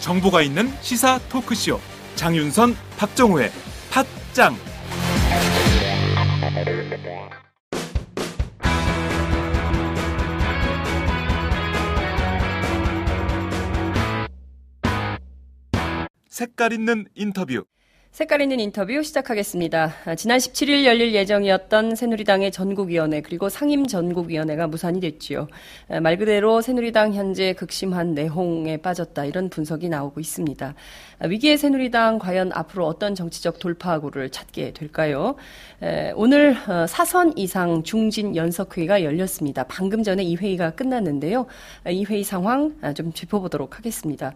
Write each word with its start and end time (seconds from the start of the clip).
정보가 0.00 0.42
있는 0.42 0.68
시사 0.80 1.18
토크쇼. 1.28 1.78
장윤선 2.16 2.74
박정호의 2.98 3.50
팟짱. 3.90 4.56
색깔 16.28 16.72
있는 16.72 17.06
인터뷰 17.14 17.64
색깔 18.12 18.40
있는 18.42 18.58
인터뷰 18.58 19.04
시작하겠습니다. 19.04 19.94
아, 20.04 20.14
지난 20.16 20.38
17일 20.38 20.84
열릴 20.84 21.14
예정이었던 21.14 21.94
새누리당의 21.94 22.50
전국위원회 22.50 23.20
그리고 23.20 23.48
상임 23.48 23.86
전국위원회가 23.86 24.66
무산이 24.66 24.98
됐지요. 24.98 25.46
아, 25.88 26.00
말 26.00 26.18
그대로 26.18 26.60
새누리당 26.60 27.14
현재 27.14 27.52
극심한 27.52 28.14
내홍에 28.14 28.78
빠졌다 28.78 29.24
이런 29.24 29.48
분석이 29.48 29.88
나오고 29.88 30.18
있습니다. 30.18 30.74
아, 31.22 31.26
위기의 31.26 31.58
새누리당 31.58 32.18
과연 32.18 32.50
앞으로 32.54 32.86
어떤 32.86 33.14
정치적 33.14 33.58
돌파구를 33.58 34.30
찾게 34.30 34.72
될까요? 34.72 35.36
오늘 36.14 36.56
어, 36.66 36.86
사선 36.86 37.36
이상 37.36 37.82
중진 37.82 38.36
연석회의가 38.36 39.02
열렸습니다. 39.04 39.64
방금 39.64 40.02
전에 40.02 40.22
이 40.22 40.34
회의가 40.36 40.70
끝났는데요. 40.70 41.46
이 41.88 42.04
회의 42.04 42.24
상황 42.24 42.74
좀 42.94 43.12
짚어보도록 43.12 43.76
하겠습니다. 43.76 44.32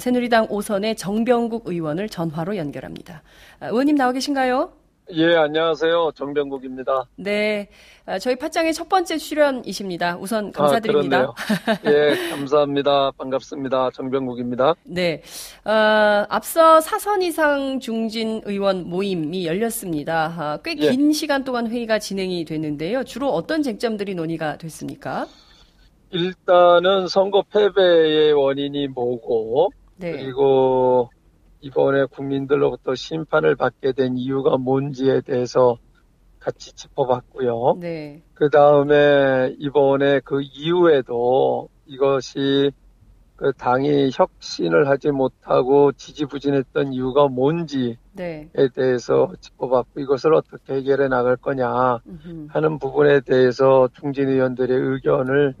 새누리당 0.00 0.48
5선의 0.48 0.96
정병국 0.96 1.68
의원을 1.68 2.08
전화로 2.08 2.56
연결합니다. 2.56 3.22
아, 3.60 3.68
의원님 3.68 3.94
나와 3.94 4.10
계신가요? 4.10 4.83
예, 5.12 5.34
안녕하세요. 5.36 6.12
정병국입니다. 6.14 7.04
네. 7.16 7.68
아, 8.06 8.18
저희 8.18 8.36
팟짱의 8.36 8.72
첫 8.72 8.88
번째 8.88 9.18
출연이십니다. 9.18 10.16
우선 10.16 10.50
감사드립니다. 10.50 11.34
아, 11.66 11.78
예, 11.84 12.30
감사합니다. 12.30 13.10
반갑습니다. 13.18 13.90
정병국입니다. 13.90 14.74
네. 14.84 15.22
어, 15.66 16.24
앞서 16.30 16.80
사선 16.80 17.20
이상 17.20 17.80
중진 17.80 18.40
의원 18.46 18.88
모임이 18.88 19.46
열렸습니다. 19.46 20.34
아, 20.38 20.58
꽤긴 20.64 21.10
예. 21.10 21.12
시간 21.12 21.44
동안 21.44 21.68
회의가 21.68 21.98
진행이 21.98 22.46
됐는데요. 22.46 23.04
주로 23.04 23.28
어떤 23.28 23.62
쟁점들이 23.62 24.14
논의가 24.14 24.56
됐습니까? 24.56 25.26
일단은 26.12 27.08
선거 27.08 27.42
패배의 27.52 28.32
원인이 28.32 28.88
뭐고, 28.88 29.70
네. 29.96 30.12
그리고 30.12 31.10
이번에 31.64 32.04
국민들로부터 32.04 32.94
심판을 32.94 33.56
받게 33.56 33.92
된 33.92 34.18
이유가 34.18 34.58
뭔지에 34.58 35.22
대해서 35.22 35.78
같이 36.38 36.74
짚어봤고요. 36.74 37.78
네. 37.80 38.22
그 38.34 38.50
다음에 38.50 39.54
이번에 39.58 40.20
그 40.20 40.42
이후에도 40.42 41.70
이것이 41.86 42.70
그 43.36 43.52
당이 43.54 44.10
혁신을 44.12 44.88
하지 44.88 45.10
못하고 45.10 45.92
지지부진했던 45.92 46.92
이유가 46.92 47.28
뭔지에 47.28 47.96
네. 48.12 48.50
대해서 48.74 49.32
짚어봤고 49.40 50.00
이것을 50.00 50.34
어떻게 50.34 50.74
해결해 50.74 51.08
나갈 51.08 51.36
거냐 51.36 51.98
하는 52.48 52.78
부분에 52.78 53.20
대해서 53.20 53.88
중진 53.94 54.28
의원들의 54.28 54.78
의견을 54.78 55.54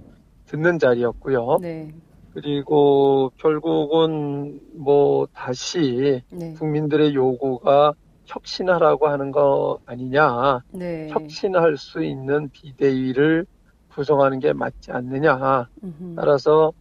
듣는 0.44 0.78
자리였고요. 0.78 1.56
네. 1.62 1.94
그리고 2.34 3.30
결국은 3.38 4.60
뭐 4.74 5.26
다시 5.32 6.20
네. 6.30 6.52
국민들의 6.54 7.14
요구가 7.14 7.94
혁신하라고 8.26 9.06
하는 9.06 9.30
거 9.30 9.78
아니냐. 9.86 10.60
네. 10.72 11.08
혁신할 11.10 11.76
수 11.76 12.02
있는 12.02 12.50
비대위를 12.50 13.46
구성하는 13.88 14.40
게 14.40 14.52
맞지 14.52 14.90
않느냐. 14.90 15.68
음흠. 15.84 16.14
따라서 16.16 16.72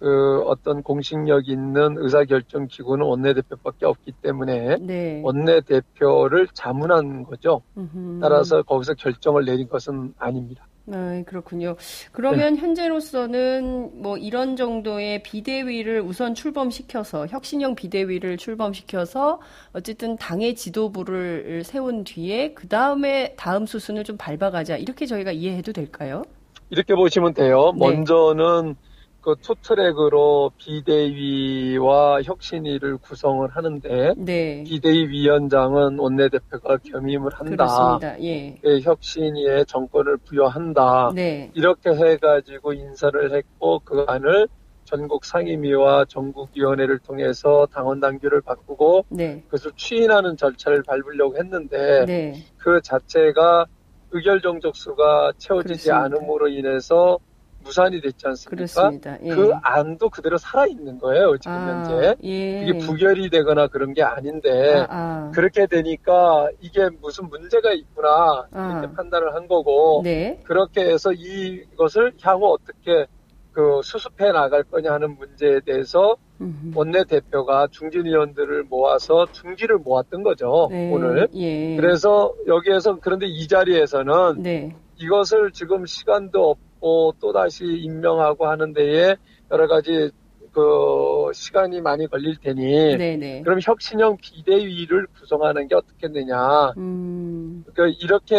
그 0.00 0.42
어떤 0.46 0.82
공식력 0.82 1.48
있는 1.48 1.96
의사결정 1.98 2.66
기구는 2.66 3.04
원내대표밖에 3.06 3.86
없기 3.86 4.12
때문에 4.22 4.78
네. 4.80 5.20
원내대표를 5.22 6.48
자문한 6.52 7.24
거죠. 7.24 7.62
음흠. 7.76 8.18
따라서 8.20 8.62
거기서 8.62 8.94
결정을 8.94 9.44
내린 9.44 9.68
것은 9.68 10.14
아닙니다. 10.18 10.66
아, 10.92 11.22
그렇군요. 11.26 11.76
그러면 12.12 12.54
네. 12.54 12.60
현재로서는 12.60 14.02
뭐 14.02 14.16
이런 14.16 14.56
정도의 14.56 15.22
비대위를 15.22 16.00
우선 16.00 16.34
출범시켜서 16.34 17.26
혁신형 17.28 17.74
비대위를 17.74 18.36
출범시켜서 18.36 19.40
어쨌든 19.72 20.16
당의 20.16 20.54
지도부를 20.54 21.62
세운 21.64 22.04
뒤에 22.04 22.54
그 22.54 22.66
다음에 22.66 23.34
다음 23.36 23.66
수순을 23.66 24.04
좀 24.04 24.16
밟아가자 24.16 24.76
이렇게 24.76 25.06
저희가 25.06 25.32
이해해도 25.32 25.72
될까요? 25.72 26.22
이렇게 26.70 26.94
보시면 26.94 27.34
돼요. 27.34 27.72
네. 27.76 27.86
먼저는 27.86 28.76
그 29.20 29.34
투트랙으로 29.42 30.50
비대위와 30.56 32.22
혁신위를 32.22 32.96
구성을 32.98 33.46
하는데 33.48 34.14
네. 34.16 34.64
비대위 34.64 35.08
위원장은 35.08 35.98
원내대표가 35.98 36.78
겸임을 36.78 37.32
한다. 37.34 37.66
그렇습니다. 37.66 38.22
예. 38.22 38.58
예 38.64 38.80
혁신위에 38.80 39.64
정권을 39.64 40.16
부여한다. 40.18 41.12
네. 41.14 41.50
이렇게 41.54 41.90
해가지고 41.90 42.72
인사를 42.72 43.36
했고 43.36 43.80
그 43.84 44.04
안을 44.08 44.48
전국 44.84 45.24
상임위와 45.24 46.06
전국위원회를 46.06 46.98
통해서 47.00 47.68
당원 47.72 48.00
당규를 48.00 48.40
바꾸고 48.40 49.04
네. 49.10 49.42
그것을 49.44 49.72
추인하는 49.76 50.36
절차를 50.36 50.82
밟으려고 50.82 51.36
했는데 51.36 52.06
네. 52.06 52.34
그 52.58 52.80
자체가 52.82 53.66
의결 54.12 54.40
정족수가 54.40 55.34
채워지지 55.38 55.88
그렇습니다. 55.90 56.04
않음으로 56.04 56.48
인해서 56.48 57.18
무산이 57.62 58.00
됐지 58.00 58.26
않습니까? 58.26 58.50
그렇습니다. 58.56 59.18
예. 59.22 59.28
그 59.28 59.52
안도 59.62 60.08
그대로 60.10 60.38
살아 60.38 60.66
있는 60.66 60.98
거예요 60.98 61.36
지금 61.38 61.52
아, 61.52 61.84
현재. 61.84 62.16
예. 62.24 62.62
이게 62.62 62.78
부결이 62.78 63.30
되거나 63.30 63.68
그런 63.68 63.94
게 63.94 64.02
아닌데 64.02 64.86
아, 64.88 65.28
아. 65.28 65.30
그렇게 65.34 65.66
되니까 65.66 66.48
이게 66.60 66.88
무슨 67.00 67.28
문제가 67.28 67.72
있구나 67.72 68.46
아. 68.52 68.78
이렇게 68.80 68.94
판단을 68.94 69.34
한 69.34 69.46
거고 69.46 70.00
네. 70.04 70.40
그렇게 70.44 70.82
해서 70.82 71.12
이것을 71.12 72.12
향후 72.22 72.54
어떻게 72.54 73.06
그 73.52 73.80
수습해 73.82 74.32
나갈 74.32 74.62
거냐 74.62 74.92
하는 74.92 75.16
문제에 75.16 75.60
대해서 75.60 76.16
음흠. 76.40 76.72
원내 76.74 77.04
대표가 77.04 77.66
중진 77.70 78.06
의원들을 78.06 78.64
모아서 78.64 79.26
중지를 79.32 79.78
모았던 79.78 80.22
거죠 80.22 80.68
네. 80.70 80.90
오늘. 80.92 81.28
예. 81.34 81.76
그래서 81.76 82.32
여기에서 82.46 82.98
그런데 83.00 83.26
이 83.26 83.46
자리에서는 83.48 84.42
네. 84.42 84.74
이것을 84.96 85.50
지금 85.52 85.84
시간도 85.84 86.50
없고 86.50 86.69
또 86.80 87.32
다시 87.32 87.64
임명하고 87.64 88.46
하는 88.46 88.72
데에 88.72 89.16
여러 89.50 89.66
가지 89.66 90.10
그 90.52 91.30
시간이 91.32 91.80
많이 91.80 92.06
걸릴 92.08 92.36
테니 92.40 92.96
네, 92.96 93.16
네. 93.16 93.42
그럼 93.42 93.60
혁신형 93.62 94.16
비대위를 94.20 95.06
구성하는 95.18 95.68
게 95.68 95.74
어떻겠느냐 95.76 96.72
음. 96.76 97.64
그 97.74 97.88
이렇게 98.00 98.36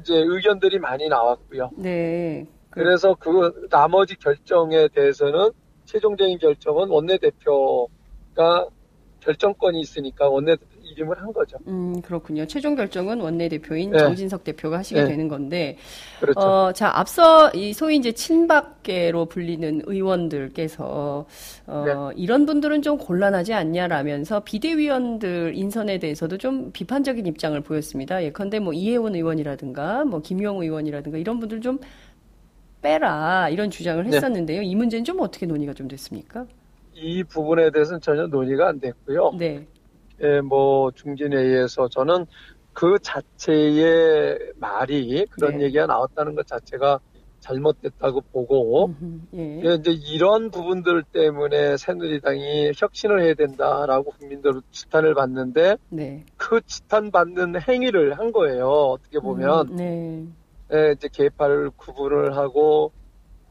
이제 0.00 0.14
의견들이 0.14 0.78
많이 0.78 1.08
나왔고요. 1.08 1.70
네. 1.78 2.46
그래서 2.70 3.14
그 3.14 3.68
나머지 3.70 4.16
결정에 4.16 4.88
대해서는 4.88 5.50
최종적인 5.84 6.38
결정은 6.38 6.88
원내대표가 6.88 8.68
결정권이 9.20 9.80
있으니까 9.80 10.28
원내대표 10.28 10.73
이름을 10.96 11.20
한 11.20 11.32
거죠. 11.32 11.58
음, 11.66 12.00
그렇군요. 12.02 12.46
최종 12.46 12.74
결정은 12.74 13.20
원내대표인 13.20 13.90
네. 13.90 13.98
정진석 13.98 14.44
대표가 14.44 14.78
하시게 14.78 15.02
네. 15.02 15.08
되는 15.08 15.28
건데, 15.28 15.76
그렇죠. 16.20 16.40
어, 16.40 16.72
자, 16.72 16.90
앞서 16.94 17.50
이 17.54 17.72
소위 17.72 17.96
이제 17.96 18.12
친박계로 18.12 19.26
불리는 19.26 19.82
의원들께서, 19.84 21.26
어, 21.66 21.84
네. 21.86 21.92
이런 22.16 22.46
분들은 22.46 22.82
좀 22.82 22.98
곤란하지 22.98 23.52
않냐라면서 23.54 24.40
비대위원들 24.40 25.52
인선에 25.56 25.98
대해서도 25.98 26.38
좀 26.38 26.70
비판적인 26.72 27.26
입장을 27.26 27.60
보였습니다. 27.60 28.22
예컨대 28.22 28.60
뭐 28.60 28.72
이혜원 28.72 29.14
의원이라든가, 29.14 30.04
뭐 30.04 30.20
김용 30.20 30.62
의원이라든가 30.62 31.18
이런 31.18 31.40
분들 31.40 31.60
좀 31.60 31.78
빼라, 32.82 33.48
이런 33.48 33.70
주장을 33.70 34.02
네. 34.04 34.16
했었는데요. 34.16 34.62
이 34.62 34.74
문제는 34.74 35.04
좀 35.04 35.20
어떻게 35.20 35.46
논의가 35.46 35.72
좀 35.72 35.88
됐습니까? 35.88 36.46
이 36.92 37.24
부분에 37.24 37.70
대해서는 37.72 38.00
전혀 38.00 38.26
논의가 38.26 38.68
안 38.68 38.78
됐고요. 38.78 39.32
네. 39.36 39.66
예, 40.22 40.40
뭐 40.40 40.90
중진회의에서 40.92 41.88
저는 41.88 42.26
그 42.72 42.98
자체의 43.00 44.38
말이 44.56 45.26
그런 45.30 45.58
네. 45.58 45.64
얘기가 45.64 45.86
나왔다는 45.86 46.34
것 46.34 46.46
자체가 46.46 47.00
잘못됐다고 47.40 48.22
보고 48.32 48.86
음흠, 48.86 49.20
예. 49.34 49.62
예, 49.64 49.74
이제 49.74 49.90
이런 49.90 50.50
부분들 50.50 51.04
때문에 51.12 51.76
새누리당이 51.76 52.72
혁신을 52.74 53.22
해야 53.22 53.34
된다라고 53.34 54.12
국민들 54.12 54.62
지탄을 54.70 55.14
받는데 55.14 55.76
네. 55.90 56.24
그 56.36 56.60
지탄 56.66 57.10
받는 57.10 57.60
행위를 57.60 58.18
한 58.18 58.32
거예요. 58.32 58.66
어떻게 58.66 59.18
보면 59.18 59.68
음, 59.72 59.76
네. 59.76 60.26
예, 60.72 60.92
이제 60.92 61.08
계파를 61.12 61.70
구분을 61.76 62.34
하고 62.36 62.92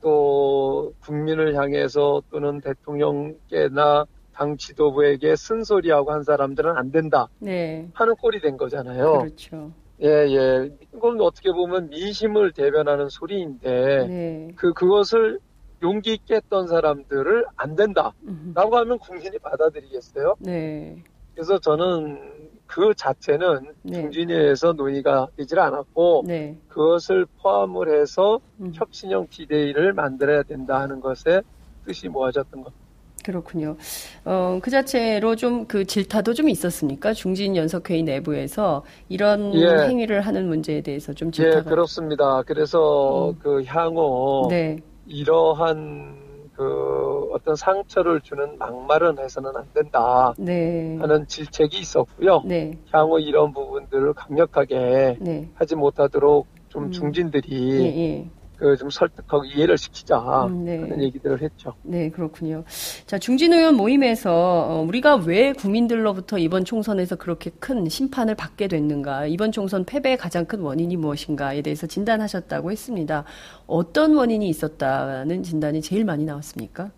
또 0.02 0.94
국민을 1.02 1.56
향해서 1.56 2.24
또는 2.32 2.62
대통령께나 2.62 4.06
당 4.34 4.58
지도부에게 4.58 5.36
쓴소리하고 5.36 6.12
한 6.12 6.24
사람들은 6.24 6.76
안 6.76 6.92
된다 6.92 7.30
네. 7.40 7.88
하는 7.94 8.16
꼴이 8.16 8.42
된 8.42 8.58
거잖아요. 8.58 9.20
그렇죠. 9.20 9.72
예, 10.02 10.08
예. 10.08 10.72
이건 10.94 11.22
어떻게 11.22 11.52
보면 11.52 11.90
민심을 11.90 12.52
대변하는 12.52 13.10
소리인데 13.10 14.08
네. 14.08 14.52
그 14.56 14.74
그것을 14.74 15.40
용기 15.82 16.14
있게 16.14 16.36
했던 16.36 16.68
사람들을 16.68 17.46
안 17.56 17.76
된다라고 17.76 18.16
음, 18.28 18.54
하면 18.56 19.00
국민이 19.00 19.38
받아들이겠어요? 19.38 20.36
네. 20.40 21.04
그래서 21.34 21.60
저는 21.60 22.50
그 22.66 22.94
자체는 22.96 23.74
네. 23.84 24.02
중진회에서 24.02 24.74
논의가 24.74 25.28
되질 25.38 25.60
않았고 25.60 26.24
네. 26.26 26.58
그것을 26.70 27.28
포함을 27.42 28.00
해서 28.00 28.40
음, 28.60 28.72
혁신형 28.74 29.28
비대위를 29.30 29.94
만들어야 29.94 30.44
된다 30.44 30.80
하는 30.80 31.00
것에 31.00 31.42
뜻이 31.86 32.08
모아졌던 32.08 32.64
것. 32.64 32.74
그렇군요. 33.24 33.78
어, 34.26 34.60
그 34.62 34.70
자체로 34.70 35.36
좀 35.36 35.64
그 35.74 35.86
질타도 35.86 36.34
좀 36.34 36.50
있었습니까? 36.50 37.14
중진 37.14 37.56
연석회의 37.56 38.04
내부에서 38.04 38.84
이런 39.10 39.54
예. 39.56 39.88
행위를 39.88 40.22
하는 40.22 40.48
문제에 40.48 40.82
대해서 40.82 41.14
좀 41.14 41.30
예, 41.30 41.32
질타가. 41.32 41.70
그렇습니다. 41.70 42.44
그래서 42.44 43.30
음. 43.32 43.40
그 43.42 43.64
향후 43.66 44.48
네. 44.50 44.78
이러한 45.08 46.22
그 46.56 47.30
어떤 47.34 47.56
상처를 47.56 48.22
주는 48.22 48.58
막말은 48.58 49.18
해서는 49.20 49.52
안 49.56 49.66
된다 49.74 50.34
네. 50.38 50.98
하는 51.00 51.26
질책이 51.28 51.80
있었고요. 51.80 52.44
네. 52.46 52.78
향후 52.92 53.20
이런 53.20 53.54
부분들을 53.54 54.14
강력하게 54.14 55.18
네. 55.20 55.50
하지 55.56 55.76
못하도록 55.76 56.46
좀 56.70 56.86
음. 56.86 56.92
중진들이 56.92 57.82
예, 57.82 57.86
예. 57.86 58.30
그좀 58.64 58.90
설득하고 58.90 59.44
이해를 59.44 59.78
시키자 59.78 60.46
음, 60.46 60.64
네. 60.64 60.80
하는 60.80 61.02
얘기들을 61.02 61.42
했죠. 61.42 61.74
네, 61.84 62.10
그렇군요. 62.10 62.64
자, 63.06 63.20
중진 63.20 63.52
의원 63.52 63.76
모임에서 63.76 64.32
어, 64.32 64.86
우리가 64.88 65.16
왜 65.18 65.52
국민들로부터 65.52 66.38
이번 66.38 66.64
총선에서 66.64 67.18
그렇게 67.18 67.52
큰 67.60 67.90
심판을 67.90 68.36
받게 68.36 68.70
됐는가, 68.70 69.26
이번 69.26 69.52
총선 69.52 69.84
패배의 69.84 70.16
가장 70.16 70.46
큰 70.46 70.62
원인이 70.62 70.96
무엇인가에 70.96 71.62
대해서 71.62 71.88
진단하셨다고 71.88 72.72
했습니다. 72.72 73.26
어떤 73.68 74.16
원인이 74.16 74.48
있었다는 74.48 75.44
진단이 75.44 75.82
제일 75.82 76.06
많이 76.06 76.24
나왔습니까? 76.24 76.92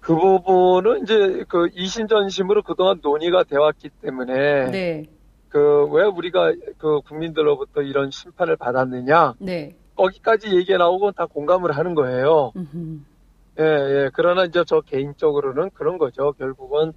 그 0.00 0.14
부분은 0.14 1.02
이제 1.02 1.44
그 1.48 1.68
이심전심으로 1.74 2.62
그동안 2.62 3.00
논의가 3.02 3.44
되어 3.44 3.62
왔기 3.62 3.90
때문에 4.02 4.70
네, 4.70 5.04
그왜 5.48 6.04
우리가 6.04 6.52
그 6.78 7.00
국민들로부터 7.00 7.82
이런 7.82 8.10
심판을 8.10 8.56
받았느냐 8.56 9.34
네. 9.38 9.74
거기까지 9.96 10.54
얘기가 10.54 10.78
나오고 10.78 11.12
다 11.12 11.26
공감을 11.26 11.72
하는 11.72 11.94
거예요. 11.94 12.52
음흠. 12.56 13.00
예, 13.58 13.64
예. 13.64 14.10
그러나 14.12 14.44
이제 14.44 14.62
저 14.66 14.80
개인적으로는 14.82 15.70
그런 15.70 15.98
거죠. 15.98 16.32
결국은 16.32 16.92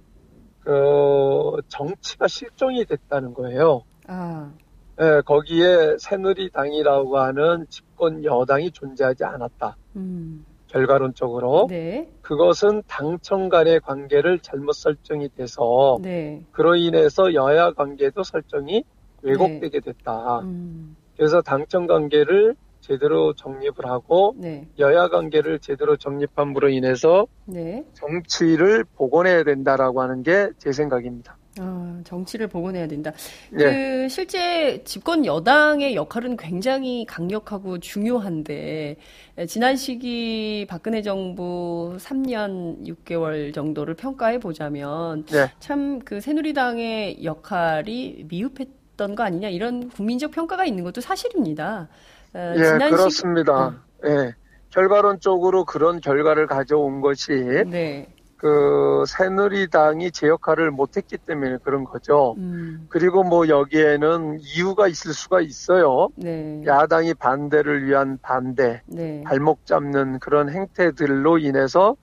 그 0.60 1.62
정치가 1.68 2.28
실종이 2.28 2.84
됐다는 2.84 3.32
거예요. 3.32 3.82
아, 4.06 4.52
예, 5.00 5.22
거기에 5.24 5.96
새누리당이라고 5.98 7.18
하는 7.18 7.66
집권 7.70 8.22
여당이 8.22 8.70
존재하지 8.72 9.24
않았다. 9.24 9.76
음, 9.96 10.44
결과론적으로 10.66 11.66
네, 11.70 12.12
그것은 12.20 12.82
당청 12.86 13.48
간의 13.48 13.80
관계를 13.80 14.40
잘못 14.40 14.72
설정이 14.72 15.30
돼서 15.34 15.98
네, 16.02 16.44
그로 16.52 16.76
인해서 16.76 17.32
여야 17.32 17.72
관계도 17.72 18.22
설정이 18.22 18.84
왜곡되게 19.22 19.80
됐다. 19.80 20.40
음, 20.40 20.96
그래서 21.16 21.40
당청 21.40 21.86
관계를 21.86 22.54
제대로 22.80 23.34
정립을 23.34 23.86
하고 23.86 24.34
네, 24.38 24.66
여야 24.78 25.08
관계를 25.08 25.58
제대로 25.60 25.96
정립함으로 25.96 26.68
인해서 26.70 27.26
네. 27.46 27.84
정치를 27.94 28.84
복원해야 28.96 29.44
된다라고 29.44 30.00
하는 30.02 30.22
게 30.22 30.48
제 30.58 30.72
생각입니다. 30.72 31.36
아, 31.58 32.00
정치를 32.04 32.46
복원해야 32.46 32.86
된다. 32.86 33.12
예. 33.58 33.64
그 34.04 34.08
실제 34.08 34.82
집권 34.84 35.26
여당의 35.26 35.94
역할은 35.96 36.36
굉장히 36.36 37.04
강력하고 37.06 37.78
중요한데 37.80 38.96
에, 39.36 39.46
지난 39.46 39.76
시기 39.76 40.64
박근혜 40.68 41.02
정부 41.02 41.96
3년 41.98 42.86
6개월 42.86 43.52
정도를 43.52 43.94
평가해 43.94 44.38
보자면 44.38 45.24
네. 45.26 45.50
참그 45.58 46.20
새누리당의 46.20 47.24
역할이 47.24 48.26
미흡했 48.28 48.68
던 48.96 49.14
거 49.16 49.22
아니냐 49.22 49.48
이런 49.48 49.88
국민적 49.88 50.30
평가가 50.30 50.66
있는 50.66 50.84
것도 50.84 51.00
사실입니다. 51.00 51.88
어, 52.34 52.54
예, 52.56 52.90
그렇습니다. 52.90 53.82
예. 54.06 54.34
결과론적으로 54.70 55.64
그런 55.64 56.00
결과를 56.00 56.46
가져온 56.46 57.00
것이 57.00 57.32
네. 57.66 58.06
그 58.36 59.04
새누리당이 59.06 60.12
제 60.12 60.28
역할을 60.28 60.70
못했기 60.70 61.18
때문에 61.18 61.58
그런 61.62 61.84
거죠. 61.84 62.34
음, 62.38 62.86
그리고 62.88 63.22
뭐 63.22 63.48
여기에는 63.48 64.38
이유가 64.40 64.88
있을 64.88 65.12
수가 65.12 65.42
있어요. 65.42 66.08
네. 66.16 66.62
야당이 66.64 67.14
반대를 67.14 67.84
위한 67.84 68.18
반대, 68.22 68.80
네. 68.86 69.22
발목 69.26 69.66
잡는 69.66 70.20
그런 70.20 70.48
행태들로 70.48 71.38
인해서 71.38 71.96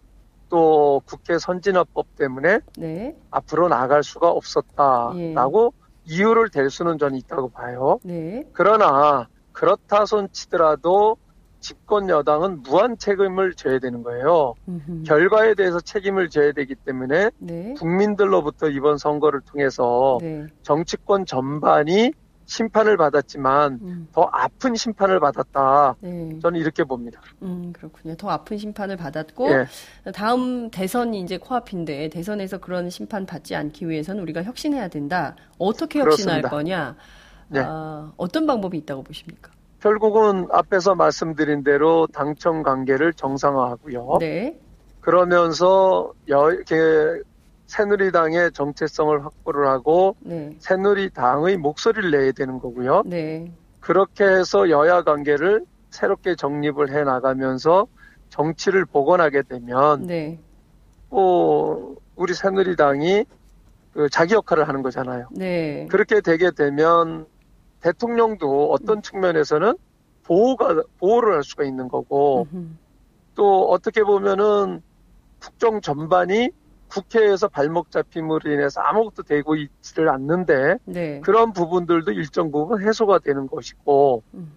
또 0.50 1.02
국회 1.06 1.40
선진화법 1.40 2.16
때문에 2.18 2.60
네. 2.78 3.16
앞으로 3.32 3.68
나갈 3.68 4.04
수가 4.04 4.30
없었다라고 4.30 5.74
이유를 6.06 6.50
댈 6.50 6.70
수는 6.70 7.00
저는 7.00 7.18
있다고 7.18 7.50
봐요. 7.50 8.00
네. 8.04 8.44
그러나 8.54 9.28
그렇다 9.58 10.06
손 10.06 10.30
치더라도 10.32 11.18
집권 11.60 12.10
여당은 12.10 12.62
무한 12.62 12.96
책임을 12.96 13.56
져야 13.56 13.80
되는 13.80 14.04
거예요. 14.04 14.54
음흠. 14.68 15.04
결과에 15.04 15.56
대해서 15.56 15.80
책임을 15.80 16.30
져야 16.30 16.52
되기 16.52 16.76
때문에 16.76 17.32
네. 17.40 17.74
국민들로부터 17.76 18.70
이번 18.70 19.00
선거를 19.00 19.42
통해서 19.42 20.20
네. 20.22 20.46
정치권 20.62 21.26
전반이 21.26 22.12
심판을 22.46 22.98
받았지만 22.98 23.80
음. 23.82 24.08
더 24.14 24.30
아픈 24.32 24.76
심판을 24.76 25.20
받았다. 25.20 25.96
네. 26.02 26.38
저는 26.40 26.60
이렇게 26.60 26.84
봅니다. 26.84 27.20
음, 27.42 27.74
그렇군요. 27.74 28.16
더 28.16 28.30
아픈 28.30 28.60
심판을 28.60 28.96
받았고 28.96 29.50
예. 29.50 29.66
다음 30.14 30.70
대선이 30.70 31.20
이제 31.20 31.40
코앞인데 31.40 32.10
대선에서 32.10 32.60
그런 32.60 32.92
심판 32.92 33.26
받지 33.26 33.56
않기 33.56 33.90
위해서는 33.90 34.22
우리가 34.22 34.44
혁신해야 34.44 34.88
된다. 34.88 35.36
어떻게 35.58 36.00
혁신할 36.00 36.44
그렇습니다. 36.44 36.50
거냐? 36.50 36.96
네. 37.50 37.62
아, 37.64 38.12
어떤 38.18 38.46
방법이 38.46 38.78
있다고 38.78 39.04
보십니까? 39.04 39.52
결국은 39.80 40.48
앞에서 40.52 40.96
말씀드린 40.96 41.64
대로 41.64 42.08
당청 42.08 42.64
관계를 42.64 43.14
정상화하고요. 43.14 44.18
네. 44.20 44.60
그러면서 45.02 46.12
여, 46.30 46.52
이렇게 46.52 47.22
새누리당의 47.68 48.52
정체성을 48.54 49.24
확보를 49.24 49.68
하고 49.68 50.16
네. 50.20 50.56
새누리당의 50.60 51.58
목소리를 51.58 52.12
내야 52.12 52.32
되는 52.32 52.60
거고요. 52.60 53.04
네. 53.06 53.52
그렇게 53.80 54.26
해서 54.26 54.70
여야 54.70 55.04
관계를 55.04 55.66
새롭게 55.92 56.36
정립을 56.36 56.92
해 56.92 57.04
나가면서 57.04 57.88
정치를 58.30 58.86
복원하게 58.86 59.44
되면 59.44 60.06
네. 60.06 60.40
또 61.10 61.96
우리 62.16 62.34
새누리당이 62.34 63.26
그 63.94 64.10
자기 64.10 64.34
역할을 64.34 64.68
하는 64.68 64.82
거잖아요. 64.82 65.28
네. 65.32 65.88
그렇게 65.90 66.22
되게 66.22 66.52
되면 66.52 67.26
대통령도 67.82 68.72
어떤 68.72 69.02
측면에서는 69.02 69.76
보호가 70.24 70.84
보호를 71.00 71.36
할 71.36 71.44
수가 71.44 71.64
있는 71.64 71.88
거고 71.88 72.48
또 73.36 73.70
어떻게 73.70 74.04
보면은 74.04 74.82
국정 75.40 75.82
전반이 75.82 76.50
국회에서 76.90 77.48
발목 77.48 77.92
잡힘으로 77.92 78.52
인해서 78.52 78.82
아무것도 78.82 79.24
되고 79.24 79.56
있지를 79.56 80.10
않는데 80.10 80.78
네. 80.86 81.20
그런 81.22 81.54
부분들도 81.54 82.12
일정 82.12 82.52
부분 82.52 82.82
해소가 82.82 83.20
되는 83.20 83.48
것이고 83.48 84.24
음. 84.34 84.54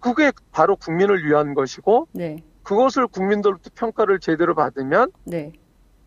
그게 0.00 0.32
바로 0.50 0.76
국민을 0.76 1.24
위한 1.24 1.54
것이고 1.54 2.08
네. 2.12 2.36
그것을 2.62 3.06
국민들로부터 3.06 3.70
평가를 3.74 4.18
제대로 4.18 4.54
받으면 4.54 5.12
네. 5.24 5.52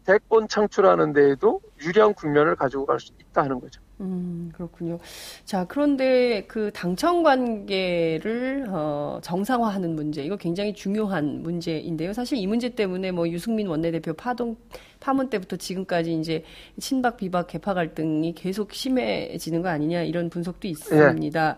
대권 0.05 0.47
창출하는 0.47 1.13
데에도 1.13 1.61
유리한 1.81 2.13
국면을 2.13 2.55
가지고 2.55 2.85
갈 2.85 2.99
수 2.99 3.11
있다 3.19 3.43
하는 3.43 3.59
거죠. 3.59 3.81
음, 3.99 4.51
그렇군요. 4.53 4.99
자, 5.43 5.65
그런데 5.65 6.45
그 6.47 6.69
당청 6.71 7.23
관계를 7.23 8.67
어, 8.69 9.19
정상화하는 9.23 9.95
문제, 9.95 10.23
이거 10.23 10.35
굉장히 10.37 10.73
중요한 10.73 11.41
문제인데요. 11.41 12.13
사실 12.13 12.37
이 12.37 12.45
문제 12.45 12.69
때문에 12.69 13.11
뭐 13.11 13.27
유승민 13.27 13.67
원내대표 13.67 14.13
파동 14.13 14.55
파문 14.99 15.29
때부터 15.29 15.55
지금까지 15.55 16.13
이제 16.19 16.43
친박 16.79 17.17
비박 17.17 17.47
개파 17.47 17.73
갈등이 17.73 18.33
계속 18.33 18.73
심해지는 18.73 19.61
거 19.61 19.69
아니냐 19.69 20.03
이런 20.03 20.29
분석도 20.29 20.67
있습니다. 20.67 21.57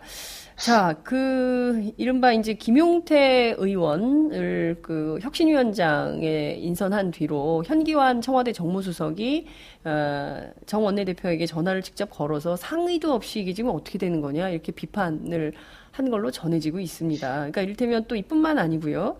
자, 0.56 0.94
그 1.04 1.90
이른바 1.96 2.32
이제 2.32 2.52
김용태 2.52 3.54
의원을 3.56 4.76
그 4.82 5.18
혁신위원장에 5.22 6.56
인선한 6.58 7.12
뒤로 7.12 7.64
현기환 7.64 8.20
청와대 8.20 8.52
정무수석이 8.52 9.46
어, 9.84 10.50
정 10.66 10.84
원내대표에게 10.84 11.46
전화를 11.46 11.80
직접 11.80 12.10
걸어서 12.10 12.56
상의도 12.56 13.10
없이 13.14 13.40
이게 13.40 13.54
지금 13.54 13.70
어떻게 13.70 13.96
되는 13.96 14.20
거냐 14.20 14.50
이렇게 14.50 14.70
비판을 14.70 15.54
한 15.92 16.10
걸로 16.10 16.30
전해지고 16.30 16.78
있습니다. 16.78 17.28
그러니까 17.34 17.62
이를테면 17.62 18.04
또 18.06 18.14
이뿐만 18.14 18.58
아니고요. 18.58 19.16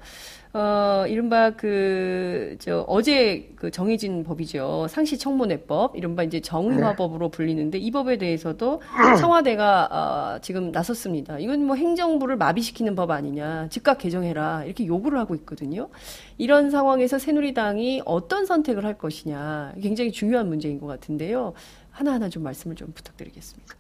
어, 0.53 1.05
이른바 1.07 1.51
그, 1.51 2.57
저, 2.59 2.85
어제 2.89 3.53
그 3.55 3.71
정해진 3.71 4.25
법이죠. 4.25 4.87
상시 4.89 5.17
청문회법, 5.17 5.97
이른바 5.97 6.25
이제 6.25 6.41
정의화법으로 6.41 7.27
네. 7.27 7.31
불리는데 7.31 7.79
이 7.79 7.91
법에 7.93 8.19
대해서도 8.19 8.83
청와대가 9.21 9.89
어, 9.91 10.41
지금 10.41 10.73
나섰습니다. 10.73 11.39
이건 11.39 11.65
뭐 11.67 11.77
행정부를 11.77 12.37
마비시키는 12.37 12.97
법 12.97 13.13
아니냐. 13.13 13.69
즉각 13.71 13.99
개정해라. 13.99 14.65
이렇게 14.65 14.87
요구를 14.87 15.21
하고 15.21 15.37
있거든요. 15.37 15.89
이런 16.37 16.71
상황에서 16.71 17.21
새누리당이 17.21 18.03
어떤 18.05 18.45
선택을 18.45 18.85
할 18.85 18.99
것이냐. 18.99 19.75
굉장히 19.81 20.11
중요한 20.11 20.49
문제인 20.49 20.81
것 20.81 20.87
같은데요. 20.89 21.53
하나하나 21.93 22.29
좀 22.29 22.43
말씀을 22.43 22.75
좀 22.75 22.91
부탁드리겠습니다. 22.93 23.75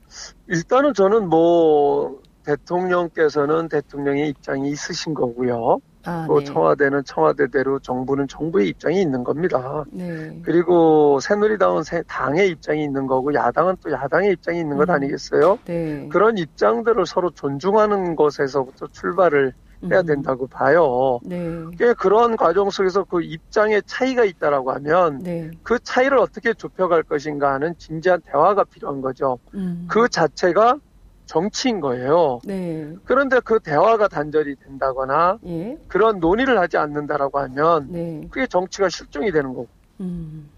일단은 0.47 0.95
저는 0.95 1.29
뭐, 1.29 2.21
대통령께서는 2.45 3.69
대통령의 3.69 4.29
입장이 4.31 4.71
있으신 4.71 5.15
거고요. 5.15 5.81
아, 6.05 6.25
또 6.27 6.39
네. 6.39 6.45
청와대는 6.45 7.05
청와대대로 7.05 7.79
정부는 7.81 8.27
정부의 8.29 8.69
입장이 8.69 9.01
있는 9.01 9.23
겁니다. 9.23 9.85
네. 9.93 10.41
그리고 10.43 11.21
새누리당은 11.21 11.83
새 11.83 12.03
당의 12.07 12.49
입장이 12.51 12.83
있는 12.83 13.07
거고 13.07 13.35
야당은 13.35 13.77
또 13.83 13.91
야당의 13.91 14.33
입장이 14.33 14.61
있는 14.61 14.77
것 14.77 14.89
음. 14.89 14.95
아니겠어요? 14.95 15.59
네. 15.67 16.09
그런 16.11 16.39
입장들을 16.39 17.05
서로 17.07 17.31
존중하는 17.31 18.17
것에서부터 18.17 18.87
출발을 18.93 19.53
해야 19.91 20.01
음. 20.01 20.07
된다고 20.07 20.47
봐요. 20.47 21.19
네. 21.25 21.39
그런 21.99 22.37
과정 22.37 22.69
속에서 22.69 23.05
그 23.05 23.23
입장의 23.23 23.83
차이가 23.87 24.25
있다라고 24.25 24.73
하면 24.73 25.21
네. 25.23 25.51
그 25.63 25.79
차이를 25.79 26.19
어떻게 26.19 26.53
좁혀갈 26.53 27.03
것인가 27.03 27.55
하는 27.55 27.75
진지한 27.79 28.21
대화가 28.21 28.65
필요한 28.65 29.01
거죠. 29.01 29.39
음. 29.55 29.87
그 29.89 30.09
자체가 30.09 30.77
정치인 31.31 31.79
거예요. 31.79 32.41
네. 32.45 32.93
그런데 33.05 33.39
그 33.39 33.61
대화가 33.61 34.09
단절이 34.09 34.57
된다거나 34.57 35.39
예. 35.47 35.79
그런 35.87 36.19
논의를 36.19 36.59
하지 36.59 36.77
않는다라고 36.77 37.39
하면 37.39 37.87
네. 37.89 38.27
그게 38.33 38.49
정치가 38.49 38.89
실종이 38.89 39.31
되는 39.31 39.51
거고 39.51 39.69
음. 40.01 40.51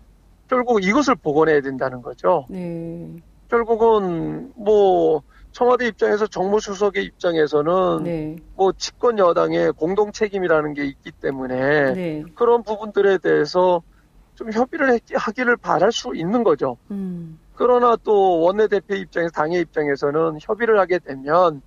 결국 0.49 0.83
이것을 0.83 1.15
복원해야 1.17 1.61
된다는 1.61 2.01
거죠. 2.01 2.47
네. 2.49 3.07
결국은 3.51 4.51
뭐 4.57 5.21
청와대 5.53 5.87
입장에서 5.89 6.27
정무수석의 6.27 7.05
입장에서는 7.05 8.05
네. 8.05 8.37
뭐 8.55 8.73
집권 8.73 9.19
여당의 9.19 9.73
공동 9.73 10.11
책임이라는 10.11 10.73
게 10.73 10.87
있기 10.87 11.13
때문에 11.13 11.93
네. 11.93 12.25
그런 12.35 12.63
부분들에 12.63 13.19
대해서 13.19 13.83
좀 14.37 14.51
협의를 14.51 14.99
하기를 15.13 15.59
바랄 15.59 15.93
수 15.93 16.17
있는 16.17 16.43
거죠. 16.43 16.79
음. 16.91 17.39
그러나 17.55 17.97
또 18.03 18.41
원내대표 18.41 18.95
입장에서 18.95 19.31
당의 19.31 19.61
입장에서는 19.61 20.39
협의를 20.41 20.79
하게 20.79 20.99
되면 20.99 21.63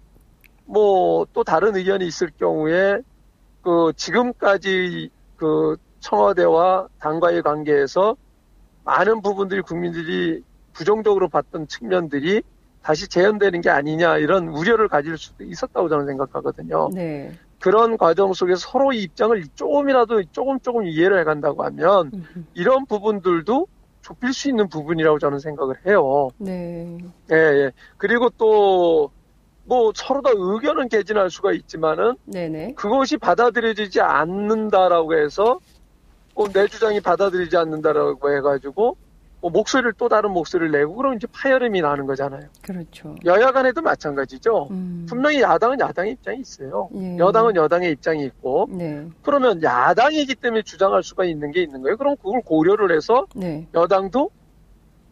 뭐 0.65 1.25
또 1.34 1.44
다른 1.44 1.75
의견이 1.75 2.08
있을 2.08 2.32
경우에 2.38 3.01
그 3.62 3.92
지금까지 3.98 5.10
그 5.36 5.75
청와대와 6.00 6.88
당과의 7.00 7.42
관계에서 7.42 8.15
많은 8.86 9.22
부분들이 9.22 9.62
국민들이 9.62 10.42
부정적으로 10.74 11.27
봤던 11.27 11.68
측면들이 11.68 12.42
다시 12.82 13.08
재현되는 13.08 13.62
게 13.62 13.70
아니냐 13.70 14.18
이런 14.18 14.48
우려를 14.48 14.88
가질 14.88 15.18
수도 15.18 15.44
있었다고 15.44 15.89
저는 15.89 16.06
생각하거든요. 16.06 16.89
네. 16.94 17.34
그런 17.60 17.98
과정 17.98 18.32
속에서 18.34 18.60
서로 18.60 18.94
입장을 18.94 19.44
조금이라도 19.56 20.24
조금 20.32 20.60
조금 20.60 20.86
이해를 20.86 21.20
해간다고 21.20 21.63
하면 21.63 22.12
이런 22.54 22.86
부분들도 22.86 23.68
좁힐 24.06 24.34
수 24.34 24.50
있는 24.50 24.70
부분이라고 24.70 25.18
저는 25.18 25.40
생각을 25.40 25.76
해요. 25.88 26.30
네. 26.38 26.96
예, 27.32 27.36
예. 27.36 27.72
그리고 27.98 28.30
또, 28.38 29.10
뭐 29.64 29.92
서로 29.96 30.22
다 30.22 30.30
의견은 30.32 30.90
개진할 30.90 31.32
수가 31.32 31.52
있지만은 31.54 32.16
네네. 32.26 32.74
그것이 32.76 33.18
받아들여지지 33.18 34.00
않는다라고 34.00 35.16
해서 35.18 35.60
꼭내 36.36 36.68
주장이 36.68 37.00
받아들이지 37.00 37.58
않는다라고 37.58 38.36
해가지고 38.38 38.74
뭐 38.74 38.96
목소리를 39.50 39.94
또 39.94 40.10
다른 40.10 40.32
목소리를 40.32 40.72
내고 40.72 40.96
그럼 40.96 41.16
이제 41.16 41.28
파열음이 41.32 41.82
나는 41.82 42.06
거잖아요. 42.06 42.48
그렇죠. 42.62 43.16
여야 43.25 43.52
간에도 43.52 43.82
마찬가지죠. 43.82 44.68
음. 44.72 45.06
분명히 45.08 45.42
야당은 45.42 45.80
야당의 45.80 46.14
입장이 46.14 46.40
있어요. 46.40 46.90
예. 46.96 47.18
여당은 47.18 47.56
여당의 47.56 47.92
입장이 47.92 48.24
있고 48.25 48.68
네. 48.72 49.08
그러면 49.22 49.62
야당이기 49.62 50.36
때문에 50.36 50.64
주장할 50.64 51.04
수가 51.04 51.25
있는 51.25 51.52
게 51.52 51.62
있는 51.62 51.82
거예요. 51.82 51.98
그럼 51.98 52.16
그걸 52.18 52.42
고려를 52.42 52.96
해서 52.96 53.25
네. 53.36 53.68
여당도 53.74 54.30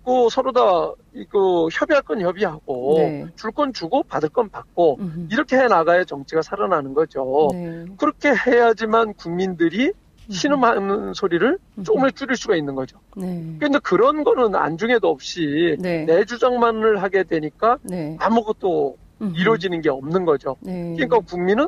그 0.05 0.27
서로 0.29 0.51
다그 0.51 1.69
협의할 1.71 2.03
건 2.03 2.19
협의하고 2.21 2.95
네. 2.97 3.25
줄건 3.35 3.71
주고 3.71 4.03
받을 4.03 4.27
건 4.29 4.49
받고 4.49 4.97
음흠. 4.99 5.27
이렇게 5.31 5.57
해 5.57 5.67
나가야 5.67 6.03
정치가 6.03 6.41
살아나는 6.41 6.93
거죠. 6.93 7.47
네. 7.53 7.85
그렇게 7.97 8.33
해야지만 8.33 9.13
국민들이 9.13 9.93
신음하는 10.29 11.13
소리를 11.13 11.57
조금을 11.83 12.11
줄일 12.13 12.35
수가 12.35 12.55
있는 12.55 12.75
거죠. 12.75 12.97
네. 13.15 13.55
그런데 13.59 13.79
그런 13.79 14.23
거는 14.23 14.55
안중에도 14.55 15.09
없이 15.09 15.75
네. 15.79 16.05
내 16.05 16.23
주장만을 16.25 17.01
하게 17.01 17.23
되니까 17.23 17.77
네. 17.83 18.15
아무것도 18.19 18.97
이루어지는 19.35 19.81
게 19.81 19.89
없는 19.89 20.25
거죠. 20.25 20.55
네. 20.61 20.93
그러니까 20.95 21.19
국민은 21.19 21.67